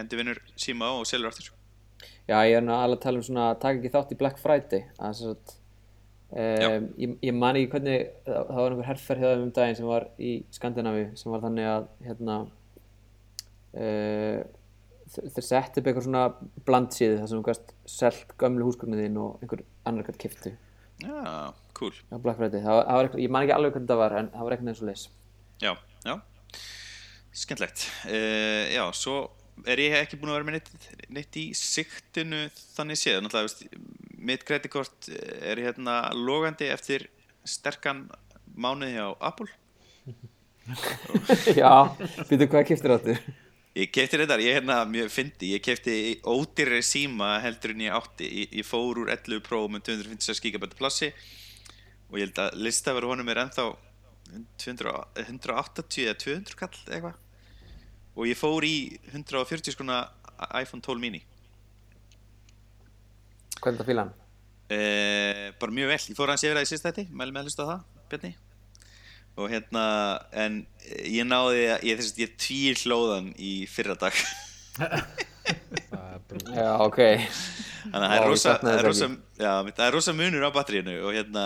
[0.00, 1.52] Endurvinnur síma og selur aftur
[2.28, 4.84] Já, ég er alveg að tala um svona að taka ekki þátt í Black Friday.
[4.98, 5.54] Að sem sagt
[6.34, 9.78] um, ég, ég man ekki hvernig það, það var einhver herferð hjá þeim um daginn
[9.80, 12.38] sem var í Skandinavíu sem var þannig að hérna
[13.74, 14.40] uh,
[15.14, 16.24] þe- þeir sett upp eitthvað svona
[16.68, 20.54] blandsíði þar sem þú gæst selt gömlu húsgögnin þín og einhver annar gætt kiftu
[21.04, 21.94] já, cool.
[22.10, 24.28] Á Black Friday, það var, það var ég man ekki alveg hvernig það var en
[24.34, 25.06] það var eitthvað eins og leys
[25.62, 25.72] Já,
[26.08, 26.14] já.
[27.34, 29.16] Skemmtlegt uh, Já, svo
[29.66, 30.88] er ég ekki búin að vera með neitt,
[31.18, 33.20] neitt í siktinu þannig séð?
[33.24, 33.84] Náttúrulega,
[34.24, 37.08] mitt kreditkort er hérna logandi eftir
[37.46, 38.06] sterkan
[38.54, 39.50] mánuði á Apple.
[41.60, 41.72] Já,
[42.28, 43.18] býtum hvað kiftir áttur
[43.74, 45.94] Ég kefti þetta, ég hérna mjög fyndi, ég kefti
[46.30, 48.28] ódýrri síma heldur en ég átti.
[48.44, 51.10] Ég, ég fór úr 11 Pro með 256 GB plassi
[52.06, 53.66] og ég held að listaveru honum er ennþá
[54.62, 54.94] 200,
[55.24, 57.18] 180 eða 200 kall eitthvað
[58.14, 58.76] og ég fór í
[59.12, 60.04] 140 skona
[60.60, 61.22] iPhone 12 mini.
[63.60, 64.14] Hvernig það fíla hann?
[64.74, 67.68] Eh, bara mjög vel, ég fór hans yfir það í þetta mæli með að hlusta
[67.68, 68.32] það, Bjarni.
[69.34, 69.84] Og hérna,
[70.30, 70.60] en
[71.10, 74.14] ég náði að, ég þess að ég tvír hlóðan í fyrra dag
[76.54, 77.00] Já, ok.
[77.90, 81.16] Þannig að það er rosa, er rosa, já, það er rosa munur á batteríinu og
[81.16, 81.44] hérna,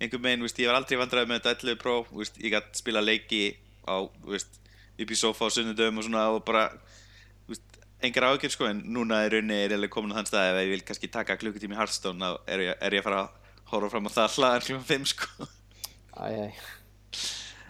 [0.00, 3.02] einhver megin, veist, ég var aldrei vandræði með þetta 11 Pro, veist, ég gætt spila
[3.04, 3.42] leiki
[3.84, 4.58] á, veist,
[4.98, 6.68] upp í sofa á sunnudöfum og svona og bara
[7.48, 10.62] veist, engar ágjör sko, en núna er rauninni er eiginlega komin á þann stað ef
[10.64, 13.54] ég vil kannski taka klukkutími í Hearthstone þá er ég, er ég að fara að
[13.72, 15.48] horfa fram á það hlaðan klukkan 5 sko
[16.18, 16.46] Æ, æ,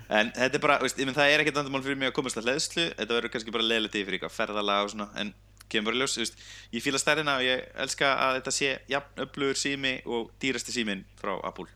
[0.08, 2.46] En þetta er bara, veist, ég það er ekkert vandamál fyrir mig að komast að
[2.48, 5.34] hleðslu, þetta verður kannski bara leiðilegt fyrir eitthvað ferðalag og svona, en
[5.68, 6.38] kemur bara í ljós, veist,
[6.72, 11.04] ég fíla stærðina og ég elska að þetta sé jafn öflugur sími og dýrasti símin
[11.20, 11.68] frá Apple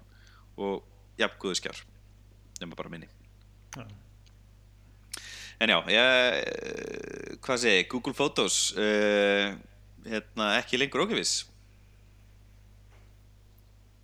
[0.57, 0.81] og
[1.21, 1.83] jafn góðu skjár,
[2.63, 3.11] nema bara minni.
[3.77, 3.85] Já.
[5.63, 9.53] En já, ég, eh, hvað segi, Google Photos, uh,
[10.09, 11.47] hérna, ekki lengur ókjöfis.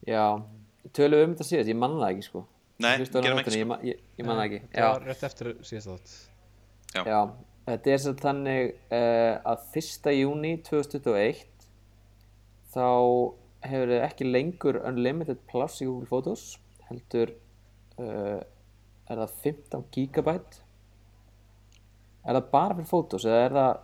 [0.08, 0.22] já
[0.96, 2.44] tölum við um þetta síðast, ég manna það ekki sko
[2.78, 5.90] Nei, gerum ekki, ég, ma- ég, ég manna það ekki Það var rétt eftir síðast
[5.90, 6.14] þátt
[6.94, 7.02] Já.
[7.04, 7.18] já,
[7.68, 10.12] þetta er satt þannig uh, að 1.
[10.16, 11.42] júni 2021
[12.72, 12.86] þá
[13.68, 16.46] hefur þið ekki lengur unlimited plus í Google Photos
[16.88, 17.34] heldur
[18.00, 18.40] uh,
[19.10, 20.62] er það 15 gigabyte
[22.28, 23.78] er það bara fyrir Photos eða er það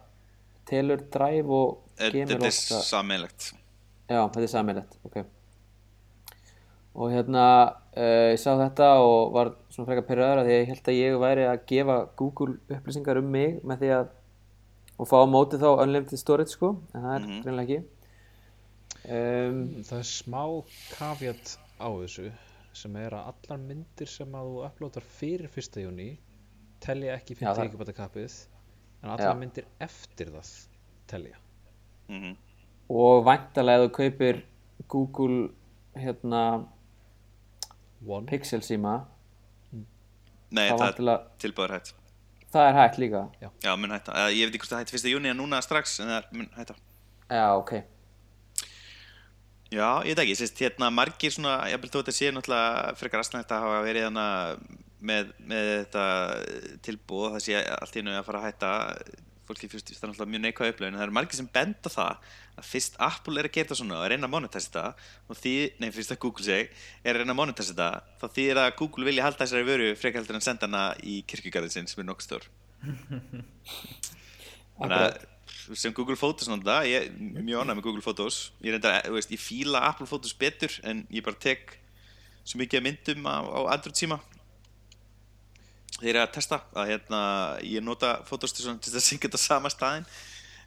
[0.71, 3.53] telur Drive og Gmail Þetta er sammeilegt
[4.11, 5.23] Já, þetta er sammeilegt, ok.
[6.95, 7.45] Og hérna,
[7.97, 10.99] uh, ég sá þetta og var svona frekar pyrraður að því að ég held að
[11.01, 14.13] ég væri að gefa Google upplýsingar um mig með því að
[15.03, 17.41] og fá á móti þá unlimited storage sko, en það er Mhm.
[17.43, 17.81] greinlega ekki.
[19.05, 20.43] Um, Það er smá
[20.95, 22.29] kafjart á þessu
[22.75, 25.83] sem er að allar myndir sem að þú upplótar fyrir 1.
[25.83, 26.07] júni
[26.85, 28.35] telja ekki Já, 50 það- gigabæta kappið
[29.03, 29.39] en allar Já.
[29.41, 30.53] myndir eftir það
[31.11, 31.37] telja
[32.09, 32.37] Mhm.
[32.91, 34.43] og væntalega ef þú kaupir
[34.89, 35.49] Google
[35.97, 36.67] hérna,
[38.07, 39.07] One Pixel síma,
[40.51, 41.93] Nei, þá það er væntalega, tilbúður hætt
[42.55, 43.23] það er hægt líka.
[43.65, 45.11] Já, mun hætta Eða, Ég veit ekki hvort það hætti 1.
[45.15, 46.75] júni en núna strax en það er mun hætta
[47.31, 47.73] Já, ok.
[49.73, 52.95] Já, ég veit ekki, sérst, hérna margir svona, ég held þó að þetta sé náttúrulega
[53.01, 54.27] frekar aðstæðanlegt að hafa verið hana
[55.05, 56.07] með, með þetta
[56.87, 58.73] tilbúð, það sé allt í einu að fara að hætta.
[59.45, 62.69] Fólki fyrst, það er náttúrulega mjög neikvæð upplöfin, það eru margir sem benda það að
[62.71, 64.85] fyrst Apple er að gera svona og að reyna að monetæsa þetta
[65.29, 65.53] og því,
[65.83, 66.71] nei fyrst að Google seg
[67.03, 67.91] er að reyna að monetæsa þetta,
[68.23, 71.91] þá þýðir að Google vilja halda þessari vöru frekar heldur en senda hana í kirkjugarðin
[71.93, 72.49] sem er nokkuð stór.
[75.65, 78.39] Sem Google Photos náttúrulega, ég er mjög ánægð með Google Photos.
[78.61, 81.79] Ég, reyndar, þú veist, ég fíla Apple Photos betur en ég bara tek
[82.45, 84.19] svo mikið myndum á, á Android síma
[85.99, 87.21] þegar ég er að testa að hérna,
[87.65, 90.09] ég nota Photos til, að syngja þetta sama staðinn.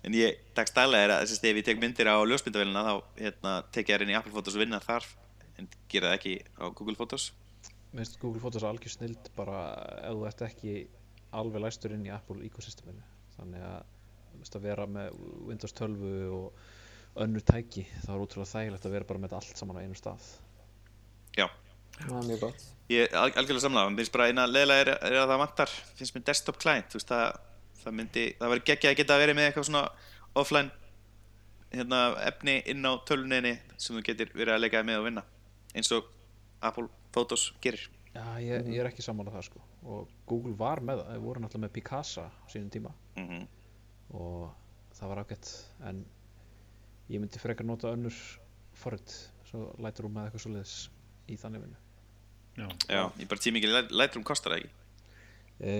[0.05, 3.55] En ég, dagstælega er að þess að ef ég tek myndir á ljósmyndavélina þá hérna,
[3.73, 5.07] tek ég þær inn í Apple Photos og vinna þar
[5.57, 7.31] en gera það ekki á Google Photos.
[7.91, 9.61] Mér finnst Google Photos algjör snild bara
[10.05, 10.73] ef þú ert ekki
[11.37, 13.03] alveg læstur inn í Apple ekosysteminu.
[13.37, 13.79] Þannig að
[14.45, 15.15] að vera með
[15.47, 19.79] Windows 12 og önnur tæki þá er útrúlega þægilegt að vera bara með allt saman
[19.79, 20.27] á einu stað.
[21.37, 21.47] Já,
[21.97, 22.65] Það er mjög gott.
[22.93, 25.71] Ég er al- algjörlega samlega, mér finnst bara eina leðilega er, er að það vantar,
[25.99, 27.39] finnst mér desktop client, veist það,
[27.83, 29.81] það myndi, það væri geggjað að geta verið með eitthvað svona
[30.37, 30.71] offline
[31.73, 35.23] hérna, efni inn á töluninni sem þú getur verið að leika með og vinna,
[35.75, 36.07] eins og
[36.63, 37.83] Apple Photos gerir.
[38.13, 39.59] Já, ég, ég er ekki saman á það sko.
[39.87, 42.93] Og Google var með það, þau voru náttúrulega með Picasa á sínum tíma.
[43.19, 43.45] Mm
[44.15, 44.53] og
[44.95, 45.49] það var ágætt
[45.83, 45.97] en
[47.11, 48.15] ég myndi frekar nota önnur
[48.79, 49.11] forrið,
[49.49, 50.75] svo Lightroom eða eitthvað svoleiðis
[51.27, 51.81] í þannig vinnu
[52.57, 52.67] Já.
[52.89, 54.71] Já, ég bara tími ekki, Lightroom kostar það ekki.
[55.61, 55.73] e,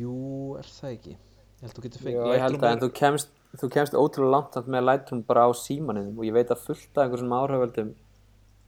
[0.00, 0.14] Jú,
[0.60, 3.70] er það ekki Ég held þú getur fengið ég held að en þú kemst, þú
[3.74, 7.36] kemst ótrúlega langt með Lightroom bara á símaninum og ég veit að fullt af einhverjum
[7.38, 7.94] áhriföldum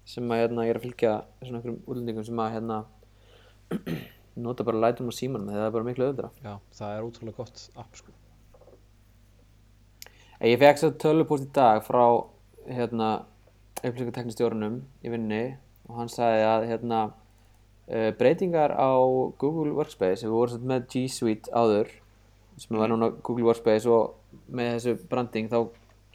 [0.09, 1.13] sem að hérna, ég er að fylgja
[1.45, 2.79] svona einhverjum útlendingum sem að hérna,
[4.49, 6.31] nota bara Lightroom á símanum þegar það er bara miklu öðra.
[6.43, 8.15] Já, það er ótrúlega gott app sko
[10.39, 12.05] Ég fekk svo tölvupóst í dag frá
[12.71, 13.09] hérna,
[13.83, 15.41] upplýsingateknistjórunum í vinni
[15.89, 17.28] og hann sagði að hérna, uh,
[18.19, 18.93] breytingar á
[19.41, 21.91] Google Workspace, við vorum með G Suite áður
[22.59, 24.17] sem var núna Google Workspace og
[24.53, 25.59] með þessu branding þá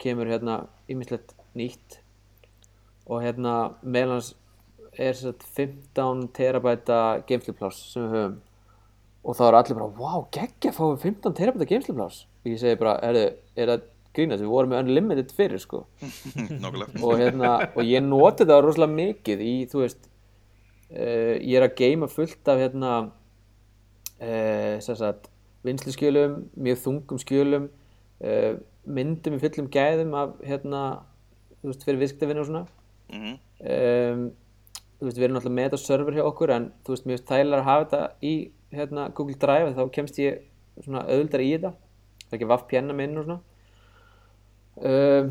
[0.02, 2.00] kemur hérna ýmislegt nýtt.
[3.08, 4.32] Og hérna meðal hans
[5.00, 8.36] er satt 15 terabæta geimslupláss sem við höfum.
[9.24, 12.76] Og þá er allir bara, wow, geggja fáum við 15 terabæta geimslupláss og ég segi
[12.76, 15.86] bara, er, það grínast, við vorum með unlimited fyrir sko.
[17.06, 20.04] Og hérna, og ég noti það rosalega mikið í, þú veist
[20.94, 25.30] uh, ég er að geima fullt af hérna uh, sem sagt
[25.64, 27.70] vinsluskjölum, mjög þungum skjölum
[28.24, 28.52] uh,
[28.84, 30.84] myndum í fullum gæðum af hérna,
[31.62, 32.66] þú veist, fyrir viðskiptavinna og svona.
[33.14, 33.34] Mm
[33.64, 34.26] um,
[34.98, 37.30] þú veist, við erum náttúrulega með þetta server hjá okkur en þú veist, mér finnst
[37.30, 38.34] þægilega að hafa þetta í
[38.74, 40.44] hérna, Google Drive þá kemst ég
[40.82, 41.72] svona auðvildar í þetta.
[42.24, 43.40] Það er ekki VPN að minna og svona.
[44.74, 45.28] Um,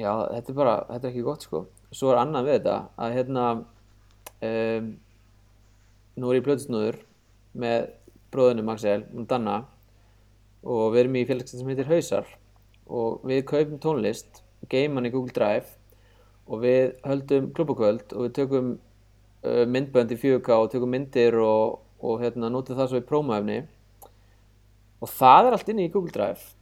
[0.00, 1.62] já, þetta er bara þetta er ekki gott sko.
[1.94, 3.44] Svo er annað við þetta að hérna
[4.44, 4.88] um,
[6.20, 7.00] nú er ég blöðsnúður
[7.58, 7.88] með
[8.34, 9.60] bróðunum Axel og Danna
[10.64, 12.28] og við erum í félagsins sem heitir Hausar.
[12.84, 15.76] Og við kaupum tónlist geiman í Google Drive
[16.44, 21.80] og við höldum klubbukvöld og við tökum uh, myndbönd í 4K og tökum myndir og,
[22.04, 23.62] og hérna, notum það svo í prómaefni
[25.04, 26.52] og það er allt inni í Google Drive.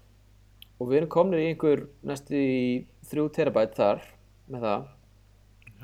[0.81, 2.63] Og við erum komnir í einhver næstu í
[3.11, 4.03] 3 terabæt þar
[4.51, 4.89] með það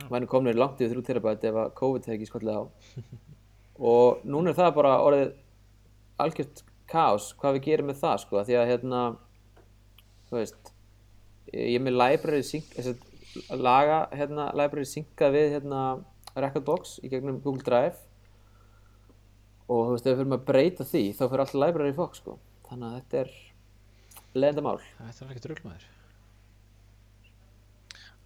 [0.07, 2.63] erum komnir langt yfir 3 terabæt ef að COVID hefði ekki skollið á.
[3.93, 5.33] Og núna er það bara orðið
[6.25, 9.03] algjört kaos hvað við gerum með það sko því að hérna
[10.29, 10.73] þú veist
[11.53, 12.73] ég er með library sync
[13.55, 15.83] laga hérna library synkað við hérna
[16.39, 17.99] Recordbox í gegnum Google Drive.
[19.69, 22.39] Og þú veist, ef við fyrir að breyta því þá fyrir allt library Fox sko.
[22.69, 23.37] Þannig að þetta er
[24.39, 25.89] leðendamál Þetta er ekkert rullmaður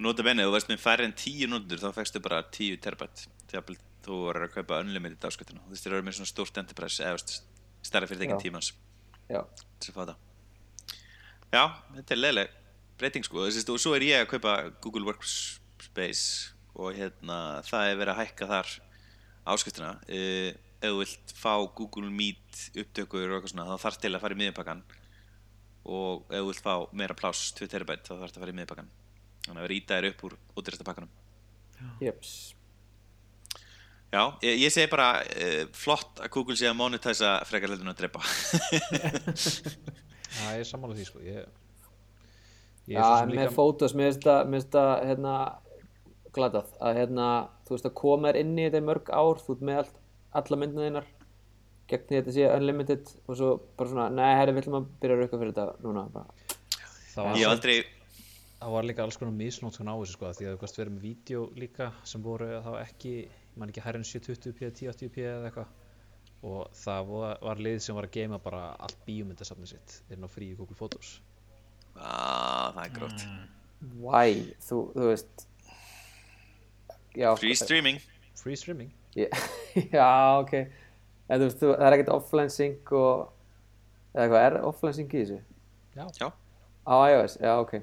[0.01, 3.76] Nota benni, þú veist með færri en 10 nótur þá fækstu bara 10 terabætt þegar
[4.03, 7.18] þú voru að kaupa unlimited afskiptuna þú veist, það eru með svona stórt enterprise eða
[7.18, 7.34] veist,
[7.84, 8.43] stærra fyrirtækin Já.
[8.43, 8.72] tímans
[9.28, 9.43] já,
[9.82, 9.95] til
[11.53, 11.64] Já,
[11.99, 12.57] þetta er leiðileg
[13.01, 18.01] breyting sko, þessi, og svo er ég að kaupa Google Workspace og hérna, það er
[18.01, 18.72] verið að hækka þar
[19.45, 20.49] uh,
[20.82, 24.36] ef þú vilt fá Google Meet upptökur og eitthvað svona, þá þarf til að fara
[24.36, 24.82] í miðjupakkan
[25.93, 28.59] og ef þú vilt fá meira pláss 2 terabætt þá þarf það að fara í
[28.61, 28.90] miðjupakkan
[29.47, 31.12] þannig að rýta þér upp úr útrýsta pakkanum
[32.03, 32.34] jeps.
[34.12, 37.95] Já, ég, ég segi bara uh, flott að Google sé að monetæsa frekar heldur en
[37.95, 38.20] að drepa.
[40.32, 41.22] Já, ég er sammála því sko.
[41.24, 41.47] Ég,
[42.90, 45.34] ég Já, er með líka fótos, mér finnst það- hérna
[46.32, 47.26] glatað að hérna,
[47.66, 49.99] þú veist að koma þér inn í þetta mörg ár, þú ert með allt,
[50.40, 51.11] alla myndina þínar
[51.93, 55.16] gegn því að þetta sé unlimited og svo bara svona, nei, herri, viljum að byrja
[55.18, 56.47] að rauka fyrir þetta núna bara.
[57.12, 57.76] það var, aldrei
[58.63, 61.07] það var líka alls konar misnótkun á þessu sko Því að þú gast verið með
[61.09, 63.13] vídeo líka sem voru þá ekki
[63.53, 65.73] Ég man ekki hærri en 720p, 1080p eða eitthvað.
[66.49, 70.29] Og það var, var lið sem var að geima bara allt bíómyndasafni sitt inn á
[70.33, 71.11] frí Google Photos.
[71.95, 73.27] Ah, Það er grótt.
[74.01, 75.45] Why, þú, þú veist
[77.19, 78.01] Já, Free streaming.
[78.41, 78.89] Free streaming.
[79.21, 79.37] Ég-
[79.99, 80.09] Já,
[80.41, 80.55] ok.
[81.29, 83.29] En þú veist, þú, það er ekkert offline sync og
[84.17, 85.41] eða hvað, er offline sync í þessu?
[85.99, 86.31] Já, Já,
[86.89, 87.77] Á iOS, já, ok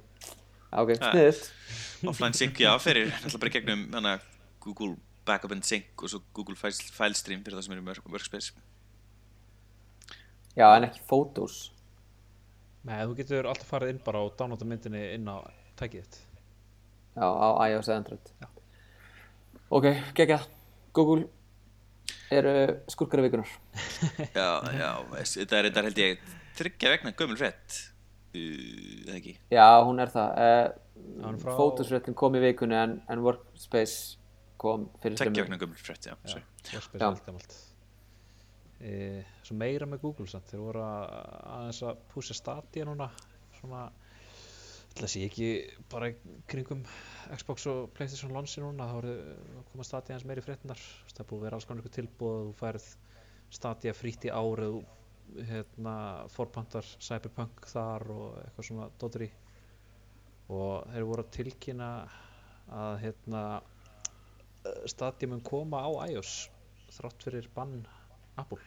[0.72, 1.12] ok, Ja.
[1.12, 4.20] sniðut offline sync, já, fyrir náttúrulega bara í gegnum hana,
[4.64, 4.96] Google
[5.26, 8.10] Backup and Sync og svo Google File, file Stream fyrir það sem er í work-
[8.10, 8.52] Workspace.
[10.58, 11.72] Já, en ekki photos.
[12.88, 15.38] Nei, þú getur alltaf farið inn bara og downloada myndinni inn á
[15.80, 16.18] tækið þitt.
[17.20, 18.32] Já, á iOS eða Android.
[18.42, 18.48] Já.
[19.70, 19.86] Ok,
[20.18, 20.48] geggjað.
[20.94, 21.28] Google
[22.34, 22.54] eru
[22.90, 23.50] skurkara vikunar
[24.34, 24.90] Já, já,
[25.36, 26.24] þetta er þetta held ég
[26.58, 27.52] þryggja vegna gömul uh,
[28.36, 29.34] eða ekki?
[29.54, 30.30] Já, hún er það.
[30.44, 34.18] Uh, frá- Photosréttin kom í vikunni en, en Workspace
[34.60, 36.42] kom fyrir Tveggja þremur- vegna gömul frétt, já, já.
[36.74, 37.06] Workspace Já.
[37.06, 37.58] er allt gamalt.
[38.80, 40.48] E, Svo meira með Google samt.
[40.52, 41.08] Þeir voru að,
[41.56, 43.10] aðeins að púsa Stadia núna
[43.60, 43.88] svona
[44.90, 45.50] ætla sé ekki
[45.92, 46.10] bara
[46.50, 46.82] kringum
[47.36, 50.80] Xbox og Playstation launchi núna þá voru að koma Stadia aðeins meiri fréttinar
[51.12, 52.88] það búið að vera alls konar ykkur tilbúð þú færð
[53.60, 54.80] Stadia frítt í árið
[55.50, 55.96] hérna
[56.34, 59.30] forpantar Cyberpunk þar og eitthvað svona dotri
[60.50, 61.90] og þeir voru að tilkynna
[62.80, 63.44] að hérna
[64.90, 66.50] Stadia mun koma á iOS
[66.94, 67.80] þrátt fyrir bann
[68.40, 68.60] Apple.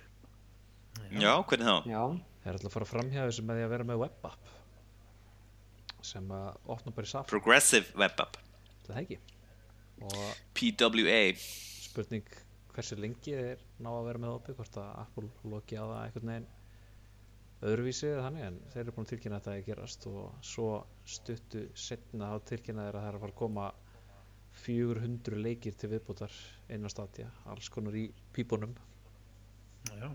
[1.12, 1.76] Já, hvernig þá?
[1.88, 2.02] Já,
[2.44, 4.52] þeir ætla að fara framhjá þessu með því að vera með web app
[6.02, 8.38] sem að opna bara í Safari Progressive Web App
[8.88, 9.18] það ekki?
[10.02, 10.22] Og
[10.58, 12.26] PWA spurning
[12.72, 16.32] hversu lengi þeir ná að vera með opið hvort að Apple loki á það einhvern
[16.32, 16.50] veginn
[17.62, 20.68] öðruvísi eða þannig en þeir eru búin að tilkynna að þetta að gerast og svo
[21.16, 23.68] stuttu setna þá tilkynna þeir að það er að fara að koma
[24.62, 26.34] 400 leikir til viðbútar
[26.74, 28.04] inn á Stadia, alls konar í
[28.36, 28.74] pípunum.
[29.88, 30.10] Já,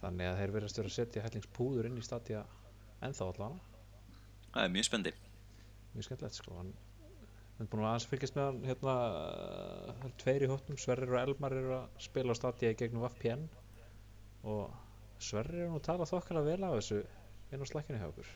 [0.00, 2.42] þannig að þeir verðast vera að setja hellingspúður inn í Stadia
[3.06, 3.80] ennþá allavega.
[4.48, 5.14] Það er mjög spendi
[5.94, 6.74] mjög skemmtilegt sko hann
[7.58, 8.96] við erum búin að aðeins fylgjast með hann hérna
[10.06, 13.48] er tveir í hóttum, Sverrir og Elmar eru að spila á í gegnum VPN
[14.46, 14.76] og
[15.18, 17.00] Sverrir er nú að tala þokkala vel af þessu
[17.50, 18.28] inn á slakkinu hjá okkur.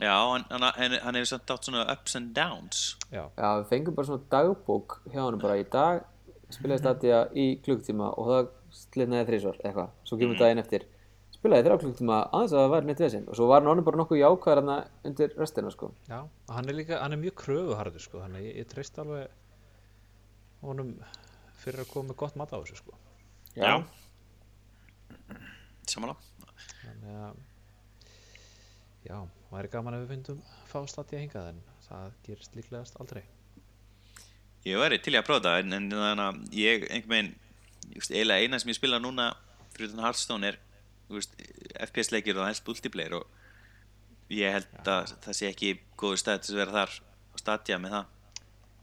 [0.00, 2.80] Já, hann, hann, hann, hann hefur samt átt svona ups and downs.
[3.12, 6.08] Já, já, við fengum bara svona dagbók hjá hann bara í dag
[6.52, 10.88] spilaði Stadia í klukktíma og það slitnaði þrísvar eitthvað, svo kemur daginn eftir
[11.42, 14.20] spilaði þrjá klukktíma aðeins að það væri neitt vesinn og svo var hann bara nokkuð
[14.20, 15.88] jákvæður hann undir restina sko.
[16.06, 19.00] Já, og hann er líka hann er mjög kröfuharður sko þannig að ég, ég treyst
[19.02, 19.34] alveg
[20.62, 20.94] honum
[21.58, 22.94] fyrir að koma með gott mat á þessu sko.
[23.58, 23.82] Já,
[25.90, 26.14] Samanlá
[26.78, 27.44] þannig að
[29.10, 29.18] já,
[29.50, 33.24] það er gaman ef við fyndum fá Stadia hingað en það gerist líklegast aldrei.
[34.62, 37.38] Ég væri til í að prófa það en, en þannig að ég einhvern veginn
[37.96, 39.32] ég eiginlega eina sem ég spila núna
[39.74, 40.66] fyrir þannig Hearthstone er
[41.18, 41.34] veist,
[41.86, 46.54] FPS leikir og helst multiplayer og ég held að það sé ekki góður stað til
[46.54, 46.94] að vera þar
[47.32, 48.06] og stadja með það.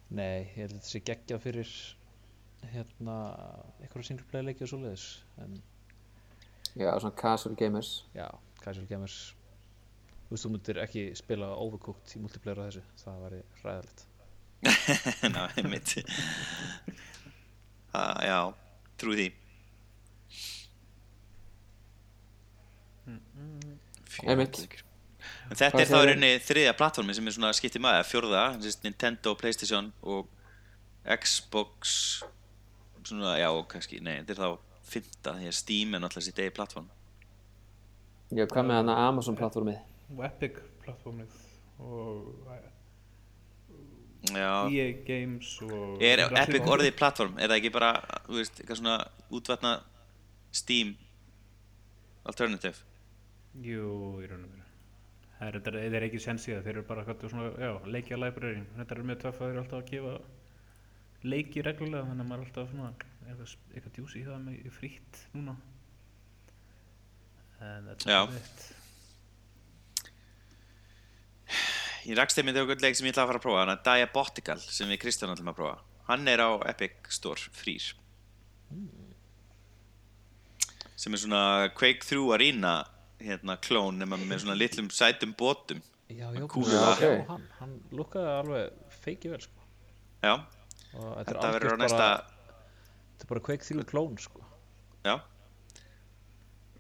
[0.09, 1.73] Nei, ég held að þetta sé geggjað fyrir
[2.73, 3.17] hérna
[3.80, 5.07] eitthvað single player leiki og svoleiðis
[5.39, 5.57] en
[6.75, 7.91] já, svona casual gamers.
[8.17, 8.27] Já,
[8.63, 9.17] casual gamers.
[10.27, 14.05] Þú veist, þú myndir ekki spila overcooked í multiplayer á þessu, það væri ræðilegt
[15.34, 15.95] Ná, einmitt.
[17.89, 18.53] Ah, Já,
[19.01, 19.32] trú því
[24.26, 24.60] Einmitt.
[25.50, 26.10] En þetta Hvað er þá segirðu?
[26.10, 30.30] rauninni þriðja plattformi sem er svona skiptið maður, fjórða, sem sagt Nintendo, Playstation og
[31.20, 31.97] Xbox,
[33.04, 34.50] svona, já, og kannski, nei, þetta er þá
[34.89, 36.89] fymta, því að Steam er náttúrulega sitt eigi plattform.
[38.30, 39.80] Já, hvað með hana Amazon plattformið?
[40.10, 41.38] og Epic plattformið
[41.86, 42.50] og
[44.30, 47.93] Já, EA Games og er Epic orðið plattform, er það ekki bara,
[48.26, 48.97] þú veist, eitthvað svona
[49.32, 49.72] útvatna
[50.52, 50.95] Steam
[52.28, 52.84] alternative?
[53.58, 54.66] Jú, í raun og veru.
[55.39, 59.08] Það er, er, ekki sensið þeir eru bara hvað svona, já, leikja library þetta er
[59.08, 60.16] mjög töff að þeir eru alltaf að gefa
[61.24, 65.22] leiki reglulega þannig að maður er alltaf svona eitthvað, eitthvað djús í það með frítt
[65.36, 65.56] núna.
[67.60, 68.78] En þetta er þetta
[72.08, 74.60] Ég rakst í þau leik sem ég ætla að fara að prófa, hann að Diabotical
[74.64, 75.76] sem við Kristján ætlum að prófa.
[76.08, 77.89] Hann er á Epic Store frýr.
[81.00, 81.43] Sem er svona
[81.76, 82.74] Quake 3 Arena
[83.24, 85.82] hérna klón nema með svona litlum sætum bótum.
[86.09, 86.45] Já, já,
[86.97, 89.65] já, hann, hann lukkaði alveg feikið vel sko.
[90.26, 90.34] Já,
[90.97, 92.55] og þetta, þetta er verður á næsta, bara,
[93.13, 94.45] þetta er bara Quake 3 klón sko.
[95.05, 95.15] já.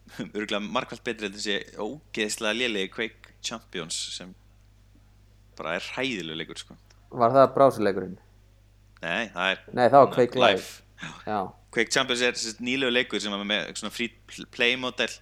[0.33, 4.31] Örgulega markvælt betri en þessi ógeðslega lélegi Quake Champions sem
[5.59, 6.77] bara er hræðilega leikur sko.
[7.13, 8.17] Var það brásuleikurinn?
[9.03, 10.65] Nei, það er Nei, það var Quake Live.
[11.29, 11.37] Já,
[11.71, 15.13] Quake Champions er nýlegu leikur sem er með svona free pl- play model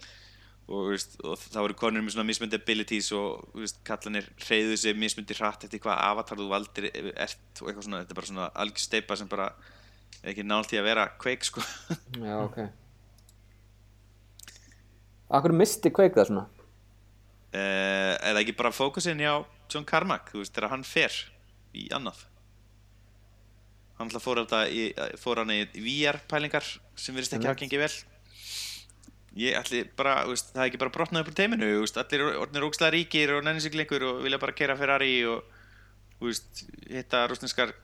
[0.68, 4.98] og, veist, og það voru konur með svona mismundi abilities og veist, kallanir hreyðu sig
[5.00, 8.50] mismundi hratt eftir hvað avatar þú valdir ert og eitthvað svona, þetta er bara svona
[8.64, 9.48] algjör steipa sem bara
[10.20, 11.64] er ekki nált í að vera Quake sko.
[12.28, 12.60] Já, ok.
[15.38, 16.48] Akkur misti Quake það svona?
[17.58, 19.32] er það ekki bara fókusin hjá
[19.72, 21.16] John Carmack, þú veist, þegar hann fer
[21.76, 22.26] í annað?
[23.98, 26.68] Hann fór, þetta í, hann í VR pælingar
[27.00, 27.94] sem virðist ekki gengið vel
[29.38, 32.66] ég ætli bara, veist, það er ekki bara brotnað upp úr teiminu, veist, allir orðnir
[32.68, 35.46] ógstlega ríkir og nenni sig lengur og vilja bara kera Ferrari og,
[36.24, 37.76] veist, hitta rúsneskar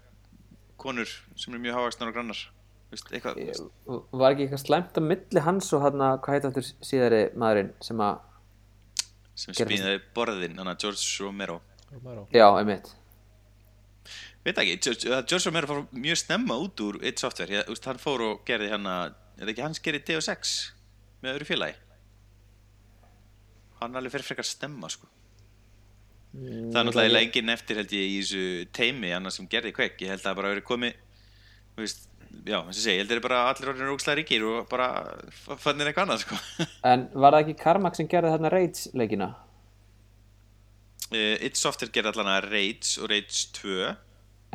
[0.81, 2.41] konur sem er mjög hávaksnar og grannar
[2.93, 3.39] eitthvað,
[4.13, 7.71] Var ekki eitthvað slæmt á milli hans og hann að, hvað heit aftur síðari maðurinn
[7.85, 8.19] sem að,
[9.43, 11.61] sem spýnaði borðin, hann að George Romero
[11.93, 12.27] Romero.
[12.33, 12.91] já, einmitt.
[14.45, 18.73] veit ekki, George, Romero fór mjög snemma út úr eitt software, hann fór og gerði
[18.75, 20.55] hann að, er það ekki hans gerði Deus Ex
[21.23, 21.75] með öðru félagi.
[23.81, 25.09] Hann alveg fyrir frekar stemma sko.
[26.33, 28.43] Það er náttúrulega eiginlega enginn eftir held ég í þessu
[28.73, 30.95] teimi annars sem gerði Quake, ég held að það bara verið komið
[31.75, 32.07] þú veist,
[32.47, 34.63] já, þess að segja, ég held að það er bara allir orðin rókslega ríkir og
[34.71, 34.87] bara
[35.61, 36.39] fannir eitthvað annað sko.
[36.93, 39.29] En var það ekki Carmack sem gerði þarna Raids leikina?
[41.13, 43.77] uh, It Software gerði allan að Rage og Rage 2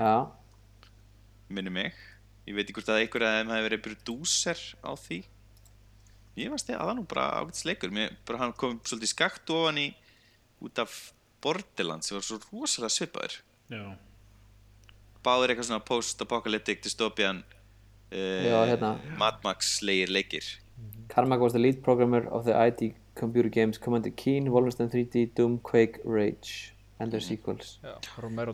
[0.03, 0.13] Já,
[1.49, 1.95] minni mig.
[2.49, 5.23] Ég veit ekki hvort að einhver að þeim hefði verið producer á því
[6.39, 7.95] ég að það nú bara ágætis leikur.
[7.95, 9.89] Mér, bara hann kom svolítið skakt ofan í
[10.65, 10.97] út af
[11.43, 13.39] Borderlands sem var svo rosalega svipaður.
[13.73, 13.85] Já,
[15.25, 18.95] báður eitthvað svona post-apocalyptic dystopian uh, Já, hérna.
[19.21, 20.47] Mad Max legir leikir.
[21.09, 25.59] Carmack was the lead programmer of the ID computer games Commander Keen, Wolfenstein 3D, Doom,
[25.59, 27.79] Quake, Rage and their sequels.
[27.83, 27.99] Já,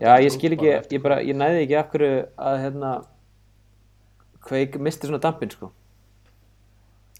[0.01, 2.11] Já, ég skil ekki, ég bara, ég næði ekki af hverju
[2.49, 2.91] að hérna
[4.45, 5.71] Quake misti svona dampin, sko.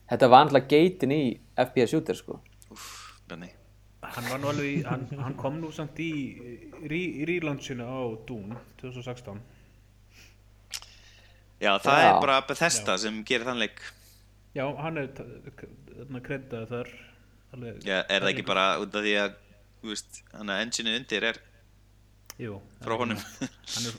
[0.10, 1.22] Þetta var alltaf geitin í
[1.58, 2.39] FPS shooter, sko.
[3.30, 3.49] Benni.
[4.06, 6.12] hann var nú alveg í, hann, hann kom nú samt í
[6.86, 9.39] relaunchinu á Doom 2016
[11.64, 12.10] já það Já.
[12.12, 13.82] er bara Bethesda sem gerir þann leik.
[14.56, 15.10] Já, hann er
[16.28, 16.91] kreddaði þar.
[17.56, 19.36] Alveg, já, er það ekki bara út af því að
[19.82, 21.41] þú veist, hann að engineið undir er
[22.45, 23.22] Jú, frá honum?
[23.39, 23.97] Hann er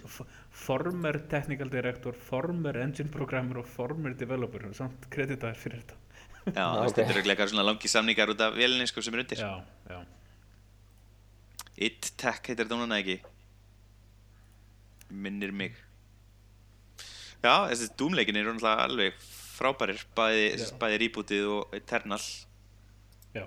[0.56, 4.64] former technical director, former engine programmer og former developer.
[4.68, 5.98] Er samt kreditaður fyrir þetta.
[6.46, 7.00] Já, þú veist, ok.
[7.00, 9.42] þetta eru eitthvað svona langi samningar út af vélinni sko, sem er undir.
[9.42, 9.54] Já,
[9.90, 10.04] já,
[11.76, 13.18] It Tech heitir þetta núna ekki?
[15.12, 15.76] Minnir mig.
[17.44, 19.18] Já, þessi Doom-leikin náttúrulega alveg
[19.56, 20.46] frábærir bæði,
[20.80, 22.22] bæði rebootið og Eternal.
[23.36, 23.44] Já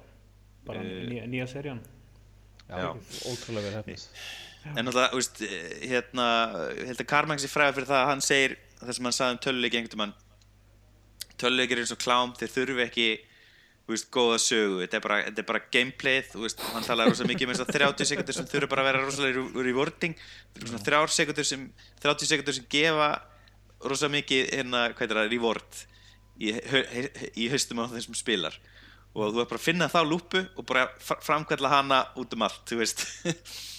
[0.70, 1.82] bara Eh, nýja, nýja serían.
[2.70, 2.94] Já,
[3.26, 4.14] ótrúlega vel hefnist.
[4.76, 6.26] En náttúrulega, þú veist, eh, hérna
[6.86, 9.42] held að Carmack sé fræða fyrir það að hann segir það sem hann sagði um
[9.48, 10.14] töluleiki einhvern mann
[11.40, 13.08] töluleikir er eins og klám þeir þurfi ekki
[13.90, 17.10] þú veist, góða sögu, þetta er bara, þetta er bara gameplayð, þú veist, hann talaði
[17.16, 20.82] rosa mikið um þess að 30 sekundur sem þurfa bara að vera rosalega er svona
[20.86, 21.64] þrjár sekundur sem
[22.04, 23.08] 30 sekundur sem gefa
[23.90, 25.80] rosa mikið, hérna, hvað er það, reward
[26.38, 28.54] í, hau- í haustum á þessum spilar.
[29.18, 32.62] Og þú er bara finna þá lúpu og bara fr- framkvæmla hana út um allt,
[32.70, 33.02] þú veist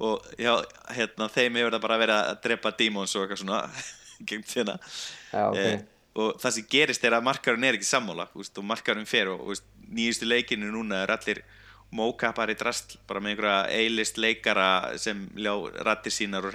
[0.00, 0.52] og já,
[0.96, 3.62] hérna, þeim hefur það bara verið að drepa demons og eitthvað svona
[4.28, 5.60] gegn þérna Já, ok.
[5.60, 5.80] Eh,
[6.20, 9.46] og það sem gerist er að markarinn er ekki sammála veist, og markarinn fer og
[9.52, 11.42] veist, nýjustu leikinu núna er allir
[11.94, 14.68] mókapar í drast bara með einhverja eilist leikara
[15.02, 16.54] sem ljá rattir sínar og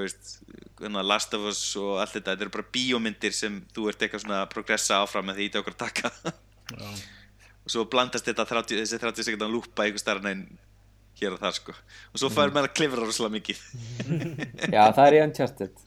[0.00, 0.38] veist,
[0.80, 4.24] hérna, Last of Us og allt þetta, þetta eru bara bíómyndir sem þú ert eitthvað
[4.24, 6.12] svona að progressa áfram með því í okkur að taka
[6.72, 6.88] Já.
[7.64, 10.46] og svo blandast þetta 30, þessi 30 sekundan lúpa einhver starf en
[11.20, 11.74] hér og þar sko.
[12.12, 13.64] Og svo fær maður að klifra rosalega mikið.
[14.74, 15.82] Já, það er í Uncharted.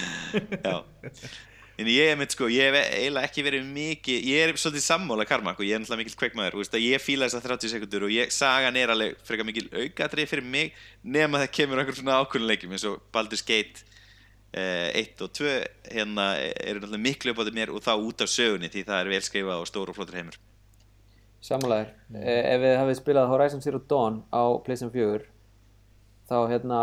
[0.66, 0.76] Já.
[1.80, 5.24] En ég er mitt sko, ég hef eiginlega ekki verið mikið, ég er svolítið sammála
[5.28, 8.12] Karmak og ég er náttúrulega mikill kveikmaður, veist að ég fíla þessar 30 sekundur og
[8.12, 12.76] ég, sagan er alveg frekar mikil aukatrið fyrir mig nema það kemur einhver svona ákvörnuleikjum
[12.76, 13.86] eins og Baldur's Gate
[14.52, 15.56] eh, 1 og 2
[15.94, 19.00] hérna eru náttúrulega miklu upp á þetta mér og þá út af sögunni því það
[19.00, 20.36] er vel skrifað og stór og flottur heimur.
[21.40, 25.24] Samanlegar, eh, ef við hafið spilað Horizon Zero Dawn á PlayStation 4
[26.28, 26.80] þá hérna,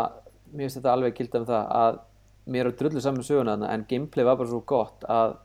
[0.52, 2.00] mér finnst þetta alveg gilda um það að
[2.48, 5.36] mér er drullu saman söguna þarna en gameplay var bara svo gott að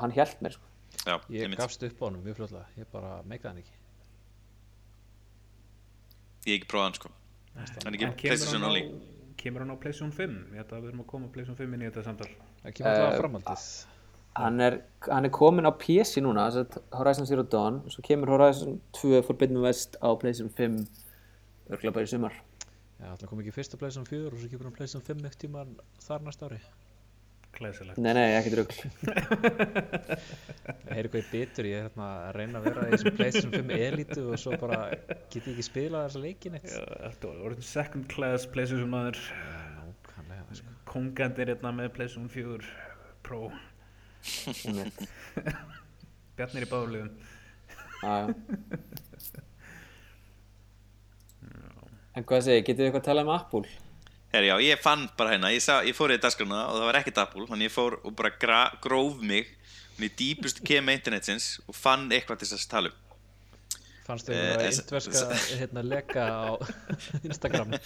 [0.00, 0.64] hann hjælt mér sko.
[1.06, 1.58] Já, Ég einmitt.
[1.58, 3.76] gafst upp á honum mjög fljóðlega, ég bara meikaði hann ekki.
[6.46, 7.10] ég ekki prófað hann sko.
[7.54, 8.84] Hann er ekki En kemur PlayStation hann only.
[9.36, 10.36] kemur hann á PlayStation 5?
[10.52, 12.28] Ég held að við erum að koma á PlayStation 5 inn í þetta samtal.
[12.62, 13.66] Það kemur alltaf Eh, framhaldið.
[14.38, 14.78] Hann, er,
[15.08, 16.46] hann er komin á PC núna
[16.92, 20.80] Horizon Zero Dawn svo kemur Horizon 2 Forbidden West á PlayStation 5
[21.72, 22.40] örgulega bara í sumar
[23.02, 25.40] Já, alltaf kom ekki fyrst að PlayStation 4 og svo kemur hann PlayStation 5 eitt
[25.42, 25.64] tíma
[26.04, 26.60] þar næsta ári.
[27.52, 27.98] Glæsilegt.
[28.00, 28.76] Nei, nei, ekkert rugl
[30.86, 33.52] Ég heyri hvað ég bitur, ég er hérna að reyna að vera í þessum PlayStation
[33.56, 34.78] 5 elitu og svo bara
[35.34, 36.70] get ég ekki spilað þessa leikin eitt.
[36.70, 39.18] Þetta var orðin second class PlayStation maður.
[39.82, 40.68] Nákvæmlega, sko.
[40.94, 42.62] Kongandir hérna með PlayStation 4
[43.26, 43.42] Pro.
[46.36, 46.70] Bjarnir í
[48.02, 48.34] já.
[52.12, 53.68] En hvað segir, getið þið eitthvað að tala um Apple?
[54.32, 56.98] Herri, já, ég fann bara hérna, ég, sá, ég fór í dagskrana og það var
[57.00, 59.48] ekkert Apple, þannig ég fór og bara gra, gróf mig
[60.02, 62.98] í dýpustu kema internetsins og fann eitthvað til þess að tala um.
[64.02, 65.26] Fannst þau að indverska
[65.60, 66.50] hérna leka á
[67.28, 67.76] Instagram?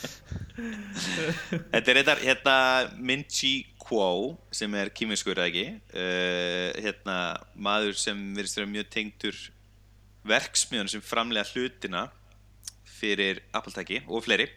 [0.56, 2.56] Þetta er þetta, hérna,
[2.96, 3.52] Minchi
[3.86, 7.18] Kuo, sem er kýminskur, eða ekki, uh, hérna,
[7.54, 9.38] maður sem verðist vera mjög tengdur
[10.26, 12.08] verksmiðun sem framlega hlutina
[12.96, 14.48] fyrir Apple-tæki og fleiri.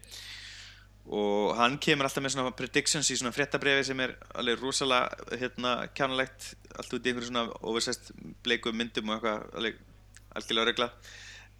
[1.10, 5.72] Og hann kemur alltaf með svona predictions í svona fréttabrifi sem er alveg rosalega hérna
[5.98, 8.12] kjánulegt allt út í einhverju svona oversized
[8.46, 9.80] bleiku myndum og eitthvað alveg
[10.38, 10.90] algjörlega regla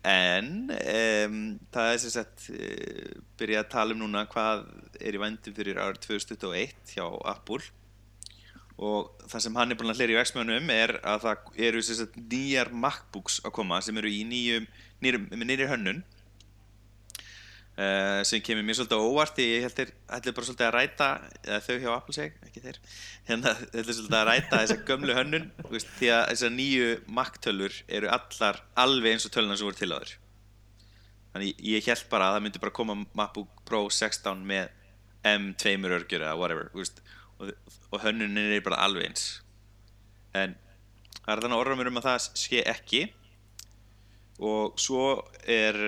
[0.08, 1.40] en um,
[1.74, 4.64] það er sem sagt uh, byrjað að tala um núna hvað
[5.00, 7.64] er í vændum fyrir árið 2021 hjá Apple.
[8.80, 11.98] Og það sem hann er búin að hlera í verksmiðunum er að það eru sem
[12.00, 14.70] sagt nýjar MacBooks að koma sem eru í nýjum
[15.04, 16.02] nýjum, nýjum hönnun
[17.80, 21.06] Uh, sem kemur mér svolítið óvart því ég held þeir ætli bara svolítið að ræta
[21.46, 22.80] eða þau hjá Apple seg, ekki þeir
[23.30, 28.12] hérna ætli svolítið að ræta þessa gömlu hönnun veist, því að þessar nýju Mac-tölur eru
[28.12, 30.12] allar alveg eins og töluna sem voru til áður
[31.32, 34.76] þannig ég- held bara að það myndi bara koma MacBook Pro 16 með
[35.32, 37.00] M2 örgjur eða whatever veist,
[37.40, 37.54] og,
[37.94, 39.26] og hönnunin er bara alveg eins.
[40.36, 40.56] En
[41.24, 43.02] það er þannig orðumur um að það sé ekki.
[44.40, 45.06] Og svo
[45.44, 45.80] er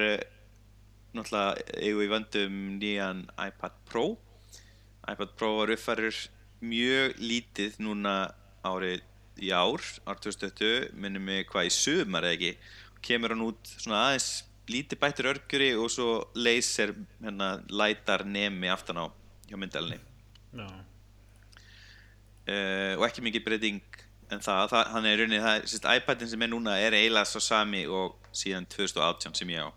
[1.15, 4.05] náttúrulega eigum við vöndum nýjan iPad Pro.
[5.07, 6.19] iPad Pro var uppfærir
[6.61, 8.15] mjög lítið núna
[8.63, 9.01] árið
[9.41, 12.53] í ár, ár 2020 minnum mig hvað í sumar eða ekki.
[13.01, 14.31] Kemur hann út svona aðeins
[14.71, 16.07] lítið bættur örgjuri og svo
[16.37, 19.05] laser hérna lætar nemi aftan á
[19.49, 19.97] hjá myndalni
[20.55, 20.67] Já.
[22.47, 23.81] uh, og ekki mikið breyting
[24.31, 27.27] en það, það hann er í rauninni, það, sérst, iPadin sem er núna er eiginlega
[27.27, 29.69] svo sami og síðan 2018 sem ég á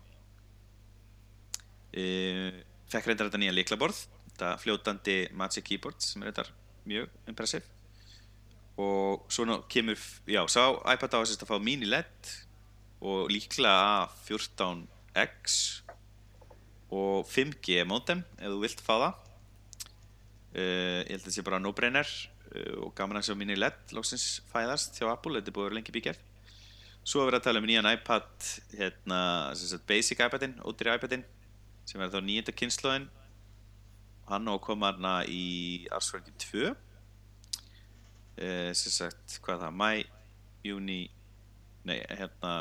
[1.95, 4.01] fekk reyndar þetta nýja líklaborð
[4.35, 6.51] þetta fljótandi Magic Keyboard sem er reyndar
[6.85, 7.63] mjög impressive.
[8.75, 12.31] Og svona kemur já, sá iPad á að sérst að fá mini LED
[13.05, 15.55] og líklega A14X
[16.95, 19.13] og 5G modem ef þú vilt fá það.
[20.55, 23.95] Uh, ég held að þetta sé bara no-brainer uh, og gaman að sjá mini LED
[23.95, 26.21] loksins fæðast hjá Apple, þetta er búið að vera lengi bíkjað
[27.05, 28.47] svo er verið að tala um nýjan iPad
[28.79, 29.19] hérna,
[29.59, 31.25] sagt basic iPadin ódýri iPadin,
[31.85, 33.07] sem er þá nýjönda kynnslóðin
[34.29, 36.75] hann á að koma hana í ársverki 2 uh,
[38.73, 39.89] sem sagt, hvað það, mæ
[40.65, 40.99] júni
[41.85, 42.55] nei, hérna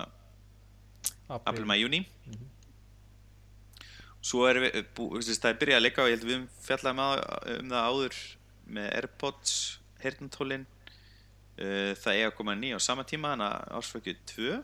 [1.49, 2.03] april, mæ, júni
[4.25, 6.93] svo er við, veist, það er byrjað að leika og ég held við höfum fjallað
[6.95, 7.25] um, að-
[7.59, 8.21] um það áður
[8.77, 9.55] með Airpods
[10.05, 14.55] heyrnantólin uh, það eiga að koma ný á sama tíma þannig að ársfökkju 2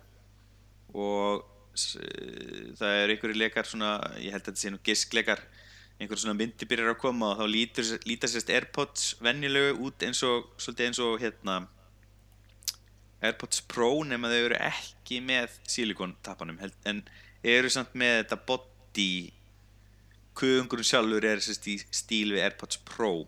[1.00, 5.42] og það er einhverju leikar svona, ég held að þetta sé nú giskleikar
[6.00, 10.22] einhverju svona myndi byrjar að koma og þá lítur, lítar sérst Airpods venjulegu út eins
[10.26, 10.48] og
[10.80, 11.60] eins og hérna
[13.20, 17.02] Airpods Pro nema þau eru ekki með silikon tappanum en
[17.44, 19.12] eru samt með þetta body.
[20.40, 23.26] Kuðungurinn sjálfur er sérst í stíl við AirPods Pro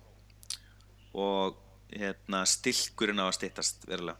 [1.12, 1.58] og
[1.92, 4.16] hérna stilkurinn á að styttast verulega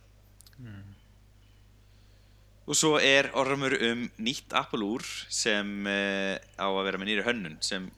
[2.63, 7.27] og svo er orðumur um nýtt Apple úr sem uh, á að vera með nýri
[7.27, 7.89] hönnun sem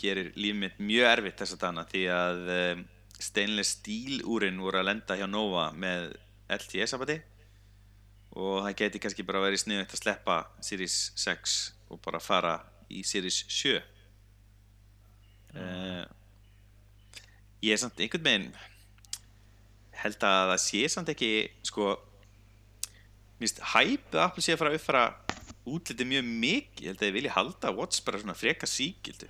[0.00, 2.84] gerir líf mitt mjög erfitt þess að dana því að uh,
[3.20, 6.14] stainless steel úrin voru að lenda hjá Nova með
[6.56, 7.18] LTE sambandi
[8.36, 11.56] og það geti kannski bara verið sniðvægt að sleppa Series 6
[11.92, 12.56] og bara fara
[12.92, 13.76] í Series 7
[15.56, 16.04] uh,
[17.64, 18.50] ég er samt einhvern veginn
[19.96, 21.30] held að það sé samt ekki
[21.64, 21.94] sko
[23.40, 25.04] minnst hæpið að Apple sé að fara að uppfara
[25.66, 29.28] útlitið mjög mikið ég held að þið vilja halda Watch bara svona freka síkildu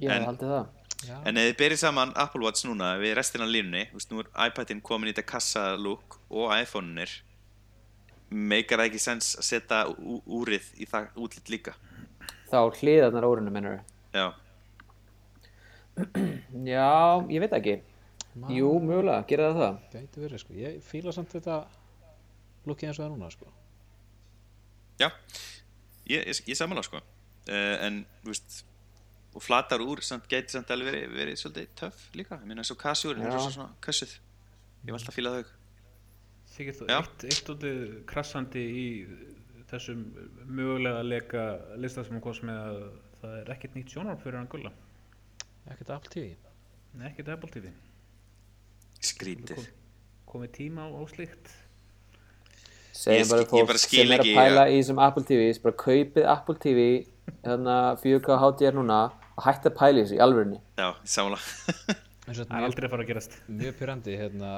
[0.00, 0.68] Ég En- hef haldið það.
[1.00, 4.10] Já, en ef þið berið saman Apple Watch núna við restina af línunni, þú veist,
[4.12, 7.14] nú er iPadin komin í þetta kassalúk og iPhone-unir
[8.30, 9.78] meikar það ekki sens að setja
[10.40, 11.72] úrið í það útlit líka
[12.50, 13.80] Þá hliðarnar á úrinu mennur.
[14.14, 14.32] já,
[16.64, 17.74] Já, ég veit ekki.
[18.38, 19.78] maður Jú, mögulega, gera það það.
[19.92, 21.56] Gæti verið sko, ég fíla samt þetta
[22.68, 23.52] lukkið eins og það núna sko.
[25.00, 25.08] Já
[26.10, 27.00] ég, ég, ég samanlega sko.
[27.48, 28.58] Uh, en, þú veist
[29.30, 32.78] og flatar úr, samt gæti samt alveg verið, verið svolítið töff líka, ég meina og
[32.80, 33.28] kassjúr Já.
[33.28, 34.16] er svo svona kössuð.
[34.82, 35.52] Ég alltaf að fíla þau.
[36.50, 36.96] Sigurð, þú Já.
[36.98, 38.86] eitt, eitt útið krassandi í
[39.70, 40.02] þessum
[40.50, 41.44] mögulega leika
[41.78, 42.80] lista sem hún komst með að
[43.20, 44.74] það er ekkert nýtt sjónarp fyrir hann gulla.
[45.70, 46.34] Ekkert Apple TV
[46.98, 47.70] Nei, ekkert Apple TV
[49.00, 49.68] skrítið
[50.28, 51.48] komið tíma á, á slíkt.
[51.48, 51.59] Segjum
[52.90, 54.70] Ég bara skil- ég fólk bara skil sem er að ekki, pæla ja.
[54.74, 56.86] í þessum Apple TVs, bara kaupið Apple TV,
[57.46, 59.00] hérna 4K HDR núna
[59.36, 60.60] og hætti að pæla í þessu í alvörinni.
[60.76, 61.98] já, samanlega
[62.30, 63.36] eins og það er aldrei að fara að gerast.
[63.48, 64.50] mjög pyrrandi hérna,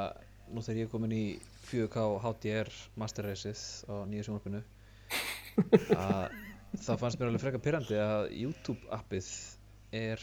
[0.52, 1.24] nú þegar ég er komin í
[1.70, 4.62] 4K HDR Master Raceið á nýju sjónvarpinu
[5.96, 6.34] að
[6.82, 9.28] það fannst mér alveg frekar pyrrandi að YouTube appið
[9.92, 10.22] er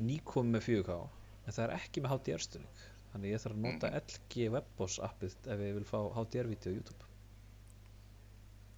[0.00, 0.98] nýkomið með 4K
[1.44, 5.36] en það er ekki með HDR stunning þannig ég þarf að nota LG Webboss appið
[5.54, 7.10] ef ég vil fá HDR-vídeó á YouTube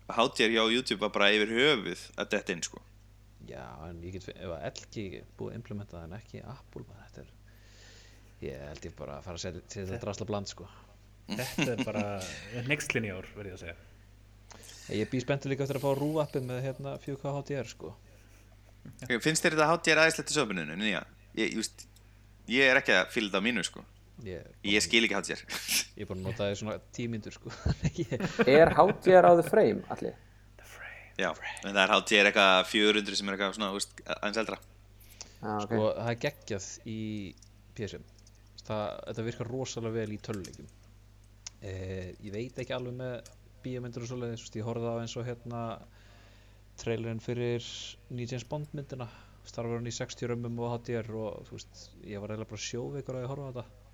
[0.07, 2.83] HDR hjá YouTube var bara yfir höfuð að detta inn sko.
[3.47, 6.83] Já, en ég get, ef að LG er búið að implementa það en ekki Apple,
[6.87, 10.51] maður, þetta er ég held ég bara að fara að setja setja þetta drasla bland,
[10.51, 10.69] sko.
[11.27, 12.05] Þetta er bara
[12.71, 13.77] nextlinn í ár verð ég að segja.
[14.95, 17.93] Ég býð spenntur líka eftir að fá rúappið með hérna 4K HDR, sko.
[19.11, 20.79] Finnst þér þetta HDR aðeinslegt í söpuninu?
[20.79, 21.03] Nýja,
[21.35, 21.87] ég, ég, veist,
[22.51, 23.83] ég er ekki að fíla þetta á mínu sko
[24.25, 27.53] Ég, Ég skil ekki HDR ég er bara að nota það í svona tímyndur, sko.
[28.57, 30.17] Er HDR á the frame, allir?
[31.17, 31.31] Já,
[31.65, 34.59] en það er HDR eitthvað 400 sem er eitthvað svona, veist, aðeins eldra.
[35.43, 35.69] Ah, ok.
[35.69, 37.01] Sko, það er geggjað í
[37.77, 38.07] PSM
[38.65, 40.71] það, Þetta virkar rosalega vel í töluleikjum
[41.61, 43.31] eh, Ég veit ekki alveg með
[43.67, 45.63] bíómyndur og svoleiðis, ég horfði á eins og hérna
[46.81, 47.65] trailerinn fyrir
[48.13, 49.09] James Bond myndina.
[49.47, 53.19] Starfur hann í 60 römmum og HDR og þú veist, ég var eiginlega bara sjóveikur
[53.19, 53.86] að ég horfa á þetta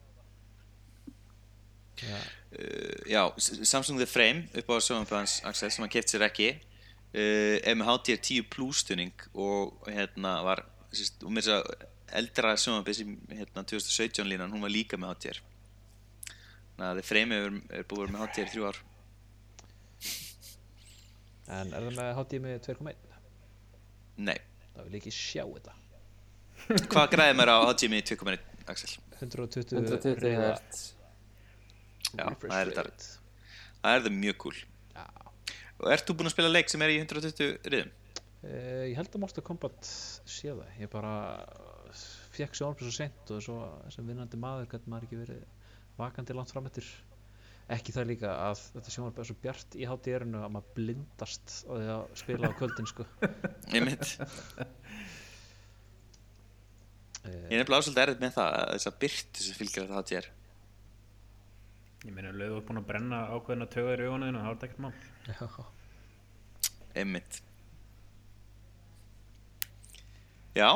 [2.02, 6.50] uh, Já, S- Samsung The Frame upp á sjónfæðans Axel sem hann keft sér ekki
[6.52, 11.88] uh, er með HDR 10 Plus stunning og hérna var og með þess að
[12.22, 15.42] eldra sjónfæð sem hérna 2017 línan, hún var líka með HDR
[16.72, 18.82] Þannig að The Frame er, er búið að vera með HDR þrjú ár
[21.52, 23.08] en er það með HDMI 2.1?
[24.22, 24.36] Nei,
[24.72, 25.78] Það vil ekki sjá þetta
[26.92, 28.92] hvað græði maður á HDMI 2.1 Axel?
[29.18, 30.82] 120, 120 riða Hz.
[32.12, 33.10] Já, það er þetta.
[33.82, 34.58] Það er það mjög cool
[34.92, 35.06] Já.
[35.82, 37.92] Og ert þú búinn að spila leik sem er í 120 riðum?
[38.42, 41.14] Eh, ég held að Mortal Kombat sé það ég bara
[42.32, 43.56] fekk sjónarpið svo sent og svo
[43.92, 45.42] sem vinnandi maður gæti maður ekki verið
[45.98, 46.88] vakandi langt fram eftir
[47.72, 51.72] ekki það líka að þetta sjónarpið er svo bjart í HDR-inu að maður blindast á
[51.72, 53.06] því að spila á kvöldin sko.
[53.76, 54.06] Ég mynd
[57.22, 60.26] Ég er nefnilega ásvöld erfitt með það að þess að byrtu sem fylgir þetta HDR
[62.02, 64.82] ég meina, lögðu þú búin að brenna ákveðina tögar í augunum þá er þetta ekkert
[64.82, 64.94] mál
[65.28, 65.66] Já.
[66.98, 67.40] Einmitt
[70.58, 70.70] Já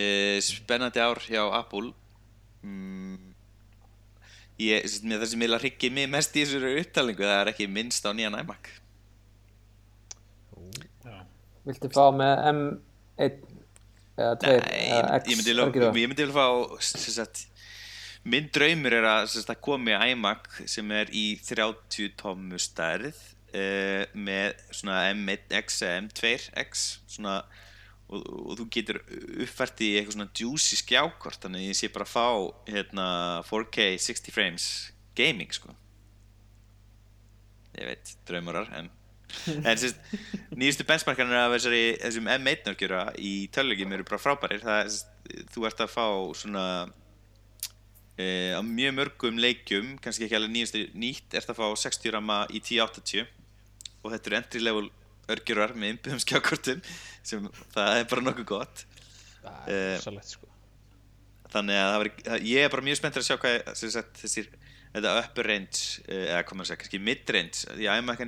[0.00, 1.92] e, Spennandi ár hjá Apple
[2.64, 3.28] mm,
[4.60, 8.10] Ég, það sem ég hryggir mig mest í þessari upptalningu það er ekki minnst á
[8.16, 8.72] nýjan iMac
[11.04, 11.14] já,
[11.68, 13.38] Viltu fá með M1
[14.20, 15.30] eða 2 Nei, eða ég, X?
[15.30, 16.00] ég myndi hvað vil gerir það?
[16.02, 16.46] ég myndi vil fá
[16.90, 17.46] sem sagt,
[18.28, 24.60] minn draumur er að, að komi iMac sem er í 30 tómu stærð uh, með
[24.68, 26.86] svona M1X eða M2X
[27.16, 27.40] svona,
[28.10, 29.02] og, og þú getur
[29.46, 32.28] uppfært í eitthvað svona juicy skjákort þannig að ég sé bara að fá
[32.68, 33.10] hérna,
[33.48, 34.70] 4K 60 frames
[35.16, 35.74] gaming sko.
[37.78, 38.90] Ég veit, draumurar en
[39.68, 39.98] en sérst,
[40.58, 44.64] nýjustu benchmarkarnir af þessari, þessum M1 nörgjura í tölulegjum eru bara frábærir.
[44.64, 46.06] Það, er, þú ert að fá
[46.40, 46.64] svona
[48.20, 52.38] e, á mjög mörgum leikjum kannski ekki alveg nýjustu nýtt ert að fá 60 rama
[52.52, 53.24] í 1080
[54.00, 54.86] og þetta eru entry level
[55.30, 56.80] örgjurar með innbyggðum skjákortum
[57.30, 57.44] sem
[57.74, 58.84] það er bara nokkuð gott.
[59.40, 60.48] Það Eh, er rosalegt sko.
[61.52, 62.10] þannig að var,
[62.44, 64.48] ég er bara mjög spenntur að sjá hvað sem sagt, þessir
[64.94, 67.62] þetta upper range eh, eða hvað maður segja, kannski mid range.
[67.78, 68.24] Því að iMac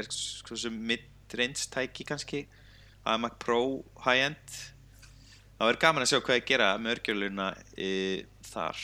[0.00, 1.06] er svo sem mid
[1.38, 2.42] range tæki kannski.
[3.06, 3.60] iMac Pro
[4.04, 4.58] high end.
[5.58, 7.46] Það verður gaman að sjá hvað ég gera með örgjörluna
[7.78, 7.90] e,
[8.50, 8.82] þar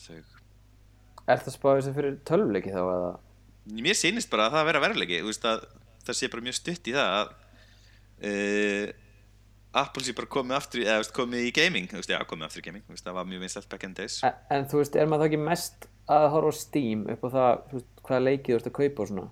[0.00, 0.38] eða þau
[1.30, 3.10] Er það spáðið sem fyrir tölvuleiki þá eða?
[3.70, 4.80] mér sýnist bara að það vera
[5.46, 5.68] að
[6.06, 7.32] það sé bara mjög stutt í það að
[8.30, 8.86] uh,
[9.80, 12.66] Apple sé bara komið aftur í, eða komið í gaming veist, já, komið aftur í
[12.66, 15.22] gaming, veist, það var mjög vinsalt back in days En, en þú veist, er maður
[15.22, 18.58] þá ekki mest að horfa á Steam upp á það, þú veist, hvaða leikið þú
[18.58, 19.28] ert að kaupa og svona?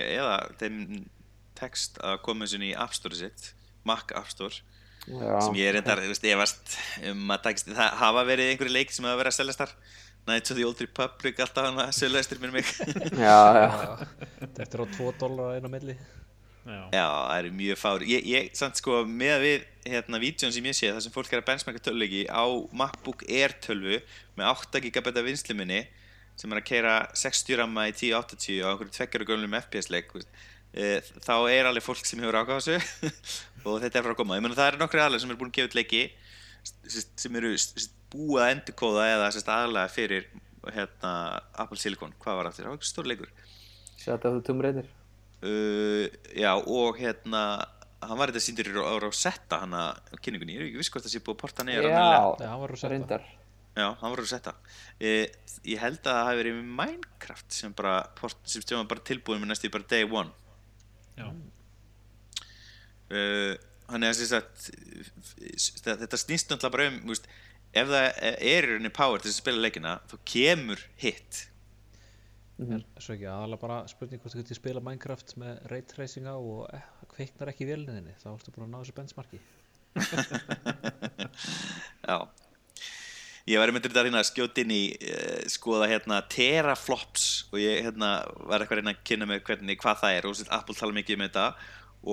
[0.00, 0.78] Eða þeim
[1.60, 3.50] text að koma sinni í App Store sitt
[3.88, 4.62] Mac App Store
[5.08, 6.76] Já, sem ég er reyndar, þú veist, efast
[7.10, 9.74] um að takist, það hafa verið einhverju leiki sem hafa verið að seljast þar.
[10.28, 12.72] Knights of the Old Republic alltaf hann að seljastir mér mig.
[13.24, 13.70] Já, já.
[14.58, 15.96] Þetta er á 2 dólar einu milli.
[16.60, 16.80] Já.
[16.92, 19.62] Já, það eru mjög fári ég, ég, samt sko, með að við
[19.94, 22.44] hérna, vídjón sem ég sé, það sem fólk er að benchmarka töluleiki á
[22.76, 23.96] MacBook Air tölvu
[24.36, 25.80] með 8 GB vinsluminni
[26.40, 30.22] sem er að keira 60 ramma í 1080 á einhverju tveggjara gömlum FPS-leik e,
[30.70, 33.14] þá er alveg fólk sem hefur ákváð þessu
[33.66, 35.50] og þetta er frá að koma ég meina það eru nokkri aðlega sem eru búin
[35.50, 36.02] að gefa út leiki
[36.92, 37.50] sem eru
[38.12, 40.28] búið að endurkóða eða sérst, aðlega fyrir
[40.70, 41.12] hérna,
[41.62, 43.34] Apple Silicon, hvað var aftur, það var ekki stór leikur
[44.00, 44.88] Sjáttu að þú Tomb Raider.
[45.42, 46.06] uh,
[46.36, 47.42] já og hérna
[48.00, 51.14] hann var þetta síndur á Rosetta hann að kynningunni, ég er ekki viss hvort það
[51.16, 52.00] sé búið að porta almennilega.
[52.40, 52.92] Já, hann var Rosetta.
[52.94, 53.26] reyndar.
[53.76, 55.26] já, hann var Rosetta uh,
[55.66, 59.72] ég held að það hafi verið Minecraft sem bara, port, sem bara tilbúin með næstu
[59.74, 60.30] bara day one
[63.90, 67.30] Hann er að segja að þetta snýst náttúrulega bara um veist,
[67.74, 71.46] ef það er í rauninni power til að spila leikina þá kemur hit.
[72.60, 76.36] Er svo ekki aðalega bara spurning hvort þú getur spila Minecraft með ray tracing á
[76.36, 76.84] og eh,
[77.14, 79.40] kveiknar ekki í vélniðinni þá ertu búin að ná þessu benchmarki.
[82.10, 82.16] Já
[83.50, 87.80] Ég var einmitt þetta hérna að skjóta inn í uh, skoða hérna teraflops og ég
[87.82, 88.10] hérna
[88.46, 90.94] var eitthvað að reyna að kynna með hvernig hvað það er og sem Apple tala
[90.94, 91.46] mikið um þetta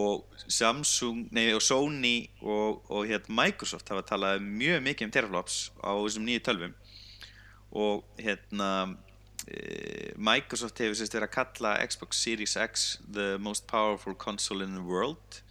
[0.01, 5.59] og Samsung, nei og Sony og, og hérna Microsoft hafa talað mjög mikið um teraflops
[5.77, 6.73] á þessum nýju tölvum
[7.85, 14.17] og hérna uh, Microsoft hefur sérst verið að kalla Xbox Series X the most powerful
[14.17, 15.43] console in the world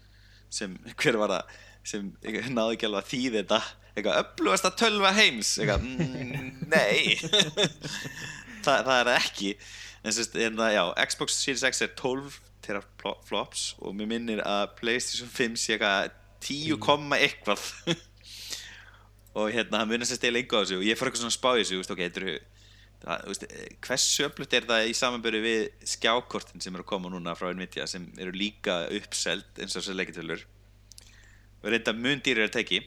[0.50, 2.14] sem hver var það sem
[2.50, 3.64] náði ekki alveg að þýði þetta
[3.96, 5.54] eitthvað öflugast að tölva heims.
[5.60, 7.16] Eitthvað, mm, nei.
[8.64, 9.52] Þa, það er það ekki.
[10.02, 14.66] En sérst, en það, já, Xbox Series X er 12 teraflops og mér minnir að
[14.80, 16.12] Playstation 5 sé eitthvað
[16.46, 17.62] 10, komma eitthvað.
[19.36, 20.78] Og hérna, hann munið sérst eða lengur á þessu.
[20.80, 22.36] Og ég fór eitthvað svona að spá þessu, veist, ok, þetta eru
[23.02, 23.46] það, veist,
[23.86, 27.88] hversu öflugt er það í samanböru við skjákortin sem eru að koma núna frá Nvidia
[27.90, 30.44] sem eru líka uppselt eins og þessar leikitölur?
[31.62, 32.80] Og reynda mun dýrar að teki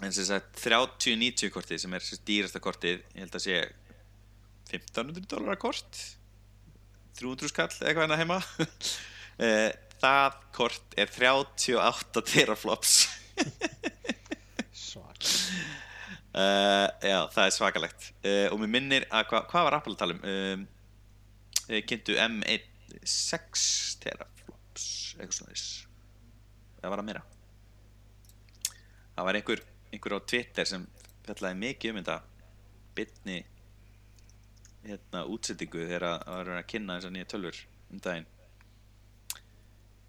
[0.00, 3.60] en sem sagt 3090 kortið sem er dýrasta kortið ég held að sé
[4.70, 6.00] 1500 dólar kort
[7.18, 8.42] 300 skall eitthvað hérna heima.
[9.40, 9.70] Eh,
[10.02, 12.98] það kort er 38 teraflops.
[14.76, 15.24] Svak
[16.30, 18.04] Uh, já, það er svakalegt.
[18.20, 20.20] Uh, og mér minnir að hva, hvað var Apple að tala um?
[20.28, 20.66] Um,
[21.64, 22.68] uh, kynntu M1
[23.02, 23.64] 6
[24.04, 24.84] teraflops
[25.16, 25.88] eitthvað svona þess
[26.80, 27.22] það var að meira?
[29.16, 30.86] Það var einhver, einhver á Twitter sem
[31.26, 32.18] fjallaði mikið um þetta
[32.96, 33.38] bitni
[34.84, 38.28] hérna útsettingu þegar að það var að kynna þessar nýja tölfur um daginn.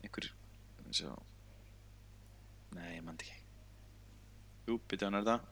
[0.02, 0.32] Einhver
[0.92, 1.16] svo
[2.76, 3.38] nei, ég mandi ekki.
[4.68, 5.52] Jú, byrja hann er þetta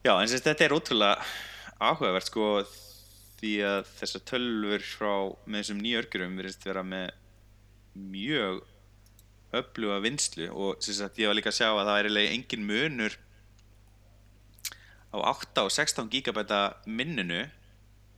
[0.00, 1.24] Já, en sérst, þetta er ótrúlega
[1.76, 2.44] áhugavert sko
[3.40, 5.12] því að þessar tölfur frá
[5.44, 7.10] með þessum nýju örgjurum virðist vera með
[8.14, 8.62] mjög
[9.56, 13.16] öfluga vinslu og sagt ég var líka að sjá að það er engin munur
[15.10, 17.42] á 8 og 16 gigabæta minnunu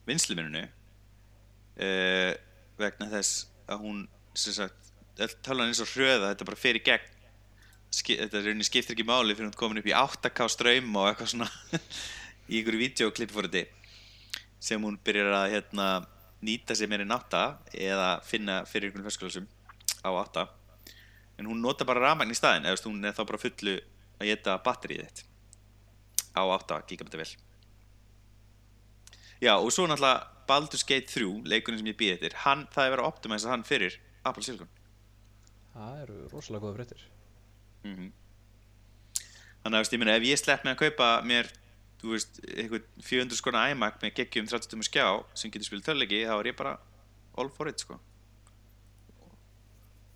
[0.09, 2.32] vinsluminnunu uh,
[2.80, 4.04] vegna þess að hún
[4.34, 5.32] sagt, er
[5.70, 7.10] eins og hröða þetta bara fer í gegn.
[7.92, 11.34] Þetta er rauninni skiptir ekki máli fyrir hún komin upp í 8K ströym og eitthvað
[11.34, 11.48] svona
[12.50, 13.68] í einhverju videoklippi fór þetta
[14.62, 15.86] sem hún byrjar að hérna,
[16.44, 17.42] nýta sér meira en 8
[17.76, 19.48] eða finna fyrir einhvern ferskulasum
[20.00, 20.46] á 8
[21.38, 23.78] en hún nota bara rafmagn í staðin eða hún er þá bara fullu
[24.18, 25.24] að geta batterið þitt
[26.36, 27.32] á 8 gigabæta vel
[29.42, 32.92] Já, og svo náttúrulega Baldur's Gate 3, leikurinn sem ég býði eftir, hann, það er
[32.94, 34.70] verið að optimæsa hann fyrir Apple Silicon.
[35.72, 37.06] Það eru rosalega góða fréttir.
[37.86, 38.12] Mm
[39.62, 41.48] Þannig að, ég meina, ef ég slepp með að kaupa mér,
[42.00, 45.04] þú veist, eitthvað 400 skona iMac með geggjum 30 tumur skjá
[45.38, 46.72] sem getur spilað töluleiki, þá er ég bara
[47.38, 47.98] all for it, sko.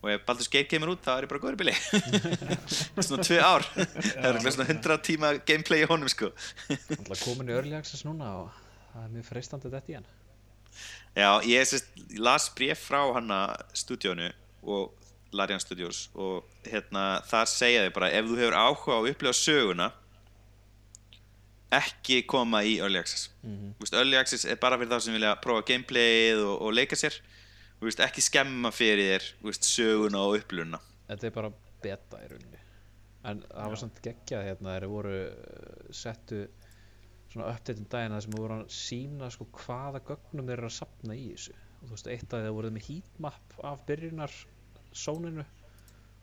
[0.06, 1.74] Og ef Baldur's Gate kemur út, þá er ég bara góður í bili.
[3.06, 3.64] svona tvö ár.
[3.74, 6.28] það er svona 100 tíma gameplay í honum, sko.
[7.24, 8.52] Komin í early access núna og
[8.92, 10.06] það er mjög freistandi þetta í hann.
[11.16, 13.40] Já, ég, sest, ég las bref frá hana
[13.74, 14.30] stúdíónu
[14.68, 14.92] og
[15.36, 19.34] Larian Studios og hérna þar segja þau bara ef þú hefur áhuga á að upplifa
[19.36, 19.88] söguna
[21.76, 23.72] ekki koma í Early Access Mhm.
[23.78, 26.96] Þú veist, Early Access er bara fyrir þá sem vilja prófa gameplayið og, og leika
[26.96, 27.16] sér
[27.84, 30.80] veist, ekki skemma fyrir þér þú veist, söguna og upplifuna.
[31.10, 31.50] Þetta er bara
[31.84, 32.62] beta í rauninni.
[33.26, 36.44] En það var samt geggjað hérna þeir voru uh, settu
[37.32, 40.76] svona update um daginn þar sem voru að sína sko hvaða gögnum þeir eru að
[40.78, 41.56] sapna í þessu.
[41.76, 44.36] Og þú veist, eitt af þeir voru með heatmap af byrjunar
[44.96, 45.44] sóninu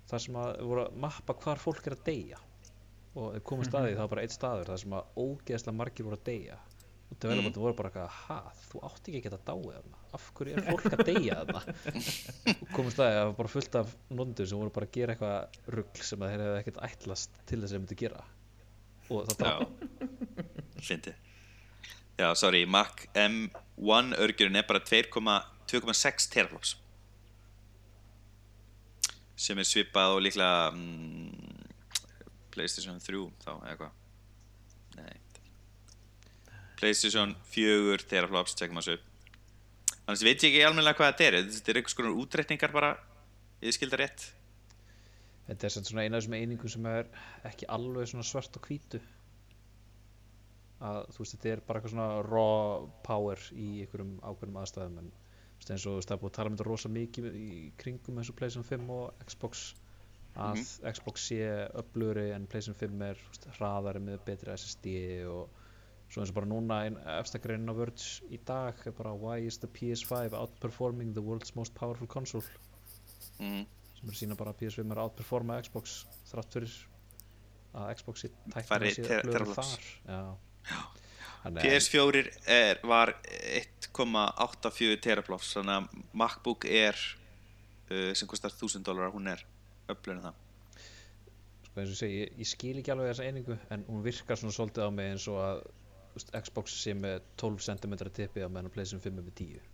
[0.09, 2.39] þar sem að voru að mappa hvar fólk er að deyja.
[3.13, 6.17] Og þeir komið staðið það var bara eitt staður þar sem að ógeðslega margir voru
[6.17, 6.57] að deyja.
[7.11, 8.39] Og developmentin voru bara eitthvað ha,
[8.71, 11.61] þú átti ekki að geta dáið þarna af hverju er fólk að deyja þarna?
[12.53, 15.15] Og komið staðið að það var bara fullt af nondur sem voru bara að gera
[15.15, 18.25] eitthvað rugl sem að þeir hefði ekkert ætlast til þess að þeir myndi gera.
[19.09, 19.67] Og það draf
[20.83, 21.15] fyndi
[22.13, 26.75] Já, sorry, Mac M1 örgjurinn er bara 2,6 teraflops.
[29.33, 31.63] Sem er svipað og líklega mm,
[32.53, 35.17] Playstation 3 þá eða hvað Nei
[36.77, 39.12] Playstation 4 teraflops, tjekkum að þessu
[40.03, 41.37] Annars veit ég ekki almennilega hvað þetta er.
[41.57, 42.93] Þetta er einhvers konar útreikningar bara
[43.63, 44.23] Ég skilda rétt.
[45.47, 47.09] Þetta er svona eina af þessum einingum sem er
[47.47, 48.99] ekki alveg svona svart og hvítu.
[50.83, 54.97] Að þú veist þetta er bara eitthvað svona raw power í einhverjum ákveðnum aðstæðum.
[54.99, 57.47] En þú veist eins og það er búið að tala um þetta rosa mikið í
[57.79, 59.63] kringum eins og PlayStation 5 og Xbox.
[60.43, 60.59] Að
[60.91, 61.39] Xbox sé
[61.79, 63.23] upplugri en PlayStation 5 er
[63.61, 64.97] hraðari með betri SSD
[65.31, 65.62] og
[66.13, 69.57] svo eins og bara núna einn efstakreinin á Verge í dag er bara why is
[69.63, 72.45] the PS5 outperforming the world's most powerful console
[73.41, 73.63] mm.
[73.97, 76.75] sem er að sína bara að PS5 er að outperforma Xbox þrátt fyrir
[77.73, 79.73] að Xbox sé Færri tæknilega sé ter- öflugri teraflops.
[79.73, 80.21] þar já.
[81.43, 83.15] Að- PS4 er, var
[83.57, 86.95] 1,84 teraflops þannig að MacBook Air
[87.89, 89.41] uh, sem kostar 1000 dólar hún er
[89.91, 90.41] öflunum það
[91.73, 94.37] sko eins og ég segi, ég, ég skil ekki alveg þessa einingu en hún virkar
[94.39, 95.63] svona svolítið á mig eins og að
[96.17, 99.71] veist, Xbox sé með 12 cm tippi á meðan PlayStation 5 er með 10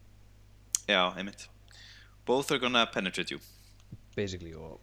[0.90, 1.48] Já, einmitt.
[2.26, 3.42] Both are gonna penetrate you.
[4.16, 4.80] Basically og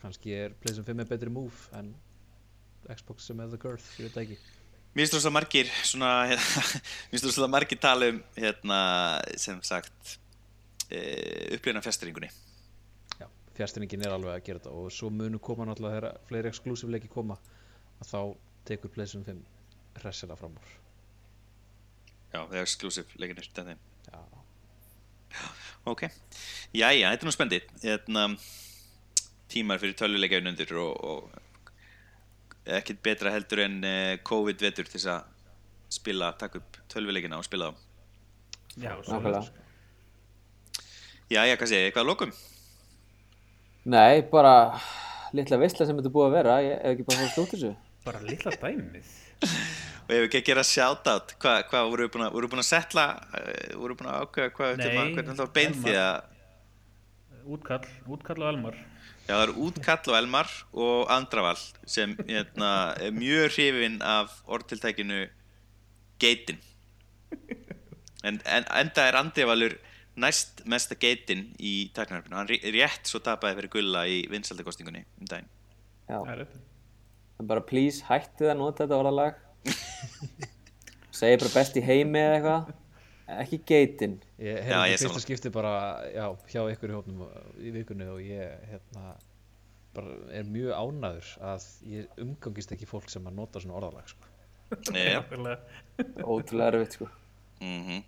[0.00, 1.94] kannski er PlayStation 5 er betri move en
[2.92, 4.38] Xbox sem er the girth, ég veit það ekki.
[4.96, 6.10] Mér finnst svo margir svona,
[7.10, 8.78] mér finnst svo margir tala um hérna,
[9.36, 10.16] sem sagt
[10.92, 12.30] uh, upplýna fjastringunni
[13.20, 13.26] já,
[13.58, 17.10] fjastringin er alveg að gera þetta og svo munu koma náttúrulega þegar fleiri exclusive leiki
[17.12, 17.38] koma
[18.00, 18.20] að þá
[18.70, 19.55] tekur PlayStation 5
[20.02, 20.74] hressilega fram úr.
[22.32, 24.20] Já, það er exclusive leikinir þetta þeim já,
[25.86, 26.02] Ok,
[26.74, 28.24] jæja, þetta er nú spendið hérna,
[29.52, 35.28] tímar fyrir tölvuleikjaunundir og, og ekkert betra heldur en uh, COVID-vetur til þess að
[35.96, 37.84] spila, taka upp tölvuleikina og spila þá.
[38.76, 39.44] Já, Nákvæmlega.
[41.30, 42.34] Jæja, hvað segir, eitthvað að lokum?
[43.86, 44.56] Nei, bara
[45.34, 47.72] litla veistla sem þetta búið að vera, ég hef ekki bara fór að slúta þessu.
[48.06, 49.14] Bara lilla dæmið.
[50.06, 52.52] Og ef við ekki að gera shoutout, hvað hva, voru við búin að, voru við
[52.54, 53.04] búin að setla,
[53.34, 53.46] uh,
[53.80, 56.32] voru við búin að ákveða hvað, hvernig það var bein því að
[57.46, 58.76] Útkall, útkall á Elmar.
[59.26, 60.48] Já, það er Útkall og Elmar
[60.86, 62.70] og Andraval sem hérna,
[63.02, 65.20] er mjög hrifin af orðtiltækinu
[66.22, 66.58] geitin.
[68.26, 69.76] En, en enda er Andravalur
[70.18, 72.34] næst mesta geitin í tæknarfinu.
[72.34, 75.50] Hann ré- rétt svo tapaði fyrir gulla í vinsaldakostingunni um daginn.
[76.10, 79.38] Já, Það er bara please hættið að nota þetta orðalag.
[81.16, 82.74] Segir bara best í heimi eða eitthvað.
[83.36, 84.18] Ekki geitin.
[84.38, 85.72] Ég heyrði ég þetta fyrsta skipti bara
[86.14, 87.24] já, hjá ykkur í hópnum
[87.58, 89.16] í vikunni og ég hérna,
[89.96, 94.30] bara er mjög ánæður að ég umgangist ekki fólk sem að nota svona orðalag sko.
[94.92, 95.58] Nákvæmlega.
[96.22, 97.10] Ótrúlega erfitt sko.
[97.62, 98.04] mhm.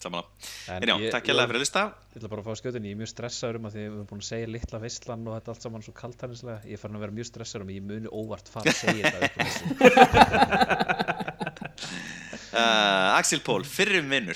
[0.00, 0.24] Samanlá.
[0.72, 1.82] En já, takk ég- hérlega fyrir að hlusta.
[2.10, 4.08] Ég ætla bara að fá skjötin, ég er mjög stressaður um að því við erum
[4.10, 7.04] búin að segja litla veistlan og þetta allt saman svo kaltanislega ég er farin að
[7.04, 9.40] vera mjög stressaður um að ég muni óvart fara að segja þetta
[12.50, 14.34] Uh, Axel Pól, fyrrum vinnur.